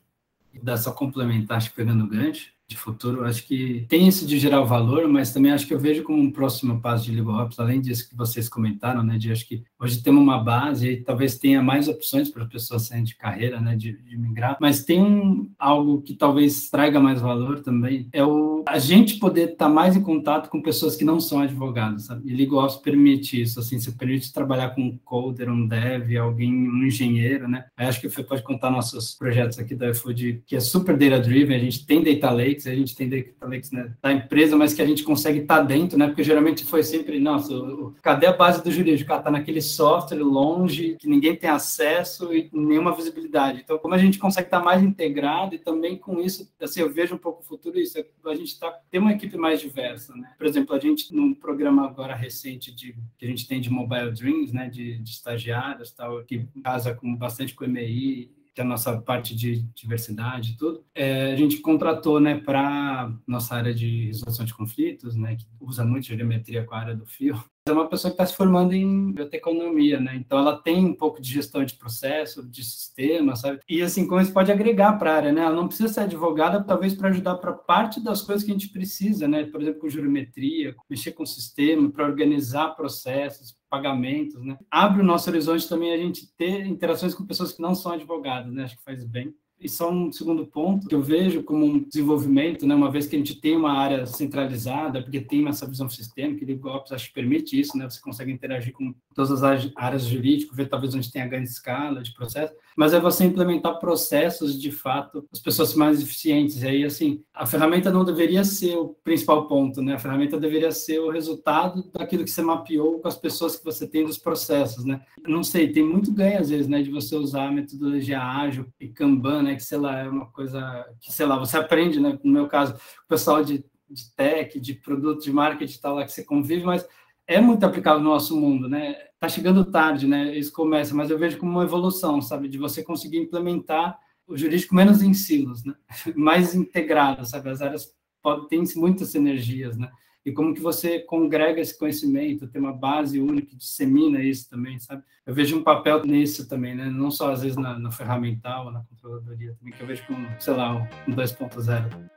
Dá 0.62 0.76
só 0.76 0.92
complementar, 0.92 1.56
acho 1.56 1.70
que 1.70 1.76
pegando 1.76 2.04
o 2.04 2.08
gancho, 2.08 2.52
de 2.68 2.76
futuro. 2.76 3.24
Acho 3.24 3.46
que 3.46 3.84
tem 3.88 4.08
isso 4.08 4.26
de 4.26 4.38
gerar 4.38 4.62
valor, 4.62 5.06
mas 5.08 5.32
também 5.32 5.52
acho 5.52 5.66
que 5.66 5.74
eu 5.74 5.78
vejo 5.78 6.02
como 6.02 6.20
um 6.20 6.30
próximo 6.30 6.80
passo 6.80 7.10
de 7.10 7.20
Ops, 7.20 7.58
além 7.58 7.80
disso 7.80 8.08
que 8.08 8.16
vocês 8.16 8.48
comentaram, 8.48 9.02
né, 9.02 9.18
de 9.18 9.30
acho 9.30 9.46
que 9.46 9.62
hoje 9.78 10.02
temos 10.02 10.22
uma 10.22 10.42
base 10.42 10.88
e 10.88 10.96
talvez 11.02 11.38
tenha 11.38 11.62
mais 11.62 11.88
opções 11.88 12.28
para 12.30 12.44
as 12.44 12.48
pessoas 12.48 12.82
saírem 12.82 13.04
de 13.04 13.16
carreira, 13.16 13.60
né, 13.60 13.76
de, 13.76 13.96
de 14.02 14.16
migrar, 14.16 14.56
mas 14.60 14.84
tem 14.84 15.02
um, 15.02 15.50
algo 15.58 16.02
que 16.02 16.14
talvez 16.14 16.68
traga 16.70 16.98
mais 17.00 17.20
valor 17.20 17.60
também, 17.60 18.08
é 18.12 18.24
o 18.24 18.54
a 18.66 18.78
gente 18.78 19.18
poder 19.18 19.50
estar 19.50 19.66
tá 19.66 19.68
mais 19.68 19.96
em 19.96 20.02
contato 20.02 20.48
com 20.48 20.62
pessoas 20.62 20.96
que 20.96 21.04
não 21.04 21.20
são 21.20 21.40
advogados, 21.40 22.06
sabe? 22.06 22.32
E 22.32 22.54
Ops 22.54 22.76
permite 22.76 23.40
isso, 23.40 23.60
assim, 23.60 23.78
você 23.78 23.92
permite 23.92 24.32
trabalhar 24.32 24.70
com 24.70 24.82
um 24.82 24.98
coder, 25.04 25.50
um 25.50 25.66
dev, 25.66 26.16
alguém, 26.16 26.52
um 26.52 26.84
engenheiro, 26.84 27.48
né? 27.48 27.66
Acho 27.76 28.00
que 28.00 28.08
você 28.08 28.22
pode 28.22 28.42
contar 28.42 28.70
nossos 28.70 29.14
projetos 29.14 29.58
aqui 29.58 29.74
da 29.74 29.90
iFood, 29.90 30.42
que 30.46 30.56
é 30.56 30.60
super 30.60 30.96
data-driven, 30.96 31.56
a 31.56 31.60
gente 31.60 31.84
tem 31.86 32.02
data 32.02 32.30
lake, 32.30 32.53
lakes, 32.54 32.66
a 32.66 32.74
gente 32.74 32.96
tem 32.96 33.08
data 33.08 33.46
lakes 33.46 33.70
né, 33.70 33.92
da 34.00 34.12
empresa, 34.12 34.56
mas 34.56 34.72
que 34.72 34.82
a 34.82 34.86
gente 34.86 35.02
consegue 35.02 35.40
estar 35.40 35.58
tá 35.58 35.62
dentro, 35.62 35.98
né? 35.98 36.06
Porque 36.06 36.22
geralmente 36.22 36.64
foi 36.64 36.82
sempre, 36.82 37.18
nossa, 37.18 37.52
cadê 38.00 38.26
a 38.26 38.32
base 38.32 38.62
do 38.62 38.70
jurídico? 38.70 39.12
está 39.12 39.30
naquele 39.30 39.60
software 39.60 40.22
longe, 40.22 40.96
que 40.98 41.08
ninguém 41.08 41.36
tem 41.36 41.50
acesso 41.50 42.32
e 42.32 42.48
nenhuma 42.52 42.94
visibilidade. 42.94 43.60
Então, 43.62 43.78
como 43.78 43.94
a 43.94 43.98
gente 43.98 44.18
consegue 44.18 44.46
estar 44.46 44.58
tá 44.58 44.64
mais 44.64 44.82
integrado 44.82 45.54
e 45.54 45.58
também 45.58 45.96
com 45.96 46.20
isso, 46.20 46.50
assim, 46.60 46.80
eu 46.80 46.92
vejo 46.92 47.14
um 47.14 47.18
pouco 47.18 47.42
o 47.42 47.44
futuro 47.44 47.78
isso, 47.78 47.98
a 48.24 48.34
gente 48.34 48.58
tá, 48.58 48.70
tem 48.90 49.00
uma 49.00 49.12
equipe 49.12 49.36
mais 49.36 49.60
diversa, 49.60 50.14
né? 50.16 50.32
Por 50.36 50.46
exemplo, 50.46 50.74
a 50.74 50.78
gente, 50.78 51.14
num 51.14 51.34
programa 51.34 51.86
agora 51.86 52.14
recente 52.14 52.74
de, 52.74 52.94
que 53.18 53.24
a 53.24 53.28
gente 53.28 53.46
tem 53.46 53.60
de 53.60 53.70
Mobile 53.70 54.12
Dreams, 54.12 54.52
né, 54.52 54.68
de, 54.68 54.98
de 54.98 55.10
estagiários, 55.10 55.92
tal, 55.92 56.22
que 56.24 56.46
casa 56.62 56.94
com 56.94 57.14
bastante 57.14 57.54
com 57.54 57.64
o 57.64 57.68
MEI, 57.68 58.30
que 58.54 58.60
é 58.60 58.64
a 58.64 58.66
nossa 58.66 58.96
parte 59.00 59.34
de 59.34 59.62
diversidade 59.74 60.52
e 60.52 60.56
tudo, 60.56 60.84
é, 60.94 61.32
a 61.32 61.36
gente 61.36 61.58
contratou, 61.58 62.20
né, 62.20 62.36
para 62.36 63.12
nossa 63.26 63.54
área 63.54 63.74
de 63.74 64.06
resolução 64.06 64.44
de 64.44 64.54
conflitos, 64.54 65.16
né, 65.16 65.36
que 65.36 65.46
usa 65.60 65.84
muito 65.84 66.06
geometria 66.06 66.64
com 66.64 66.74
a 66.74 66.78
área 66.78 66.94
do 66.94 67.04
fio, 67.04 67.42
é 67.66 67.72
uma 67.72 67.88
pessoa 67.88 68.10
que 68.10 68.14
está 68.14 68.26
se 68.26 68.36
formando 68.36 68.74
em 68.74 69.10
bioteconomia, 69.12 69.98
né? 69.98 70.16
Então 70.16 70.38
ela 70.38 70.60
tem 70.60 70.84
um 70.84 70.94
pouco 70.94 71.18
de 71.18 71.32
gestão 71.32 71.64
de 71.64 71.72
processo, 71.74 72.46
de 72.46 72.62
sistema, 72.62 73.34
sabe? 73.36 73.60
E 73.66 73.80
assim, 73.80 74.06
como 74.06 74.20
isso 74.20 74.34
pode 74.34 74.52
agregar 74.52 74.98
para 74.98 75.12
a 75.12 75.16
área, 75.16 75.32
né? 75.32 75.40
Ela 75.40 75.56
não 75.56 75.66
precisa 75.66 75.90
ser 75.90 76.00
advogada, 76.00 76.62
talvez 76.62 76.94
para 76.94 77.08
ajudar 77.08 77.36
para 77.36 77.54
parte 77.54 78.04
das 78.04 78.20
coisas 78.20 78.44
que 78.44 78.50
a 78.50 78.54
gente 78.54 78.68
precisa, 78.68 79.26
né? 79.26 79.44
Por 79.44 79.62
exemplo, 79.62 79.80
com 79.80 79.88
geometria, 79.88 80.76
mexer 80.90 81.12
com 81.12 81.24
sistema, 81.24 81.90
para 81.90 82.04
organizar 82.04 82.76
processos, 82.76 83.56
pagamentos, 83.74 84.40
né? 84.44 84.56
Abre 84.70 85.02
o 85.02 85.04
nosso 85.04 85.28
horizonte 85.28 85.68
também 85.68 85.92
a 85.92 85.96
gente 85.96 86.32
ter 86.36 86.64
interações 86.64 87.12
com 87.12 87.26
pessoas 87.26 87.52
que 87.52 87.60
não 87.60 87.74
são 87.74 87.92
advogadas, 87.92 88.52
né? 88.52 88.64
Acho 88.64 88.76
que 88.76 88.84
faz 88.84 89.04
bem. 89.04 89.34
E 89.64 89.68
só 89.68 89.90
um 89.90 90.12
segundo 90.12 90.44
ponto 90.44 90.86
que 90.86 90.94
eu 90.94 91.02
vejo 91.02 91.42
como 91.42 91.64
um 91.64 91.82
desenvolvimento, 91.82 92.66
né, 92.66 92.74
uma 92.74 92.90
vez 92.90 93.06
que 93.06 93.16
a 93.16 93.18
gente 93.18 93.40
tem 93.40 93.56
uma 93.56 93.72
área 93.72 94.04
centralizada, 94.04 95.00
porque 95.02 95.22
tem 95.22 95.48
essa 95.48 95.66
visão 95.66 95.88
sistêmica, 95.88 96.44
e 96.44 96.54
o 96.54 96.66
Ops 96.66 96.92
acho 96.92 97.08
que 97.08 97.14
permite 97.14 97.58
isso, 97.58 97.74
né, 97.78 97.88
você 97.88 97.98
consegue 97.98 98.30
interagir 98.30 98.74
com 98.74 98.94
todas 99.14 99.42
as 99.42 99.72
áreas 99.74 100.04
jurídicas, 100.04 100.54
ver 100.54 100.68
talvez 100.68 100.94
onde 100.94 101.10
tem 101.10 101.22
a 101.22 101.26
grande 101.26 101.48
escala 101.48 102.02
de 102.02 102.12
processo, 102.12 102.52
mas 102.76 102.92
é 102.92 103.00
você 103.00 103.24
implementar 103.24 103.78
processos 103.78 104.60
de 104.60 104.70
fato, 104.70 105.24
as 105.32 105.38
pessoas 105.38 105.74
mais 105.74 106.02
eficientes. 106.02 106.62
E 106.62 106.66
aí, 106.66 106.84
assim, 106.84 107.22
a 107.32 107.46
ferramenta 107.46 107.90
não 107.90 108.04
deveria 108.04 108.44
ser 108.44 108.76
o 108.76 108.88
principal 109.02 109.48
ponto, 109.48 109.80
né, 109.80 109.94
a 109.94 109.98
ferramenta 109.98 110.38
deveria 110.38 110.72
ser 110.72 110.98
o 110.98 111.10
resultado 111.10 111.90
daquilo 111.96 112.24
que 112.24 112.30
você 112.30 112.42
mapeou 112.42 113.00
com 113.00 113.08
as 113.08 113.16
pessoas 113.16 113.56
que 113.56 113.64
você 113.64 113.86
tem 113.86 114.04
dos 114.04 114.18
processos, 114.18 114.84
né. 114.84 115.00
Não 115.26 115.42
sei, 115.42 115.72
tem 115.72 115.82
muito 115.82 116.12
ganho 116.12 116.38
às 116.38 116.50
vezes, 116.50 116.68
né, 116.68 116.82
de 116.82 116.90
você 116.90 117.16
usar 117.16 117.48
a 117.48 117.52
metodologia 117.52 118.20
ágil 118.20 118.66
e 118.78 118.88
Kanban, 118.88 119.42
né, 119.44 119.53
que 119.56 119.62
sei 119.62 119.78
lá, 119.78 119.98
é 119.98 120.08
uma 120.08 120.26
coisa 120.30 120.84
que, 121.00 121.12
sei 121.12 121.26
lá, 121.26 121.38
você 121.38 121.56
aprende, 121.56 122.00
né, 122.00 122.18
no 122.22 122.32
meu 122.32 122.46
caso, 122.48 122.74
o 122.74 123.08
pessoal 123.08 123.44
de, 123.44 123.64
de 123.88 124.14
tech, 124.14 124.58
de 124.58 124.74
produto, 124.74 125.22
de 125.22 125.32
marketing 125.32 125.78
tal 125.80 125.96
lá 125.96 126.04
que 126.04 126.12
você 126.12 126.24
convive, 126.24 126.64
mas 126.64 126.86
é 127.26 127.40
muito 127.40 127.64
aplicado 127.64 128.00
no 128.00 128.10
nosso 128.10 128.38
mundo, 128.38 128.68
né? 128.68 128.94
Tá 129.18 129.28
chegando 129.28 129.64
tarde, 129.64 130.06
né? 130.06 130.36
Isso 130.36 130.52
começa, 130.52 130.94
mas 130.94 131.10
eu 131.10 131.18
vejo 131.18 131.38
como 131.38 131.52
uma 131.52 131.64
evolução, 131.64 132.20
sabe? 132.20 132.48
De 132.48 132.58
você 132.58 132.82
conseguir 132.82 133.18
implementar 133.18 133.98
o 134.26 134.36
jurídico 134.36 134.74
menos 134.74 135.02
em 135.02 135.14
silos, 135.14 135.64
né? 135.64 135.74
Mais 136.14 136.54
integrado, 136.54 137.24
sabe? 137.24 137.48
As 137.48 137.62
áreas 137.62 137.94
podem 138.22 138.64
ter 138.64 138.78
muitas 138.78 139.08
sinergias, 139.08 139.76
né? 139.76 139.90
E 140.24 140.32
como 140.32 140.54
que 140.54 140.60
você 140.60 141.00
congrega 141.00 141.60
esse 141.60 141.78
conhecimento, 141.78 142.48
tem 142.48 142.60
uma 142.60 142.72
base 142.72 143.20
única 143.20 143.48
que 143.48 143.56
dissemina 143.56 144.22
isso 144.22 144.48
também, 144.48 144.78
sabe? 144.78 145.02
Eu 145.26 145.34
vejo 145.34 145.58
um 145.58 145.62
papel 145.62 146.02
nisso 146.04 146.48
também, 146.48 146.74
né? 146.74 146.86
Não 146.90 147.10
só 147.10 147.32
às 147.32 147.42
vezes 147.42 147.56
na, 147.56 147.78
na 147.78 147.90
ferramental, 147.90 148.70
na 148.70 148.82
controladoria, 148.84 149.54
também 149.58 149.72
que 149.72 149.82
eu 149.82 149.86
vejo 149.86 150.06
como, 150.06 150.26
sei 150.40 150.54
lá, 150.54 150.74
um 151.06 151.14
2.0. 151.14 152.13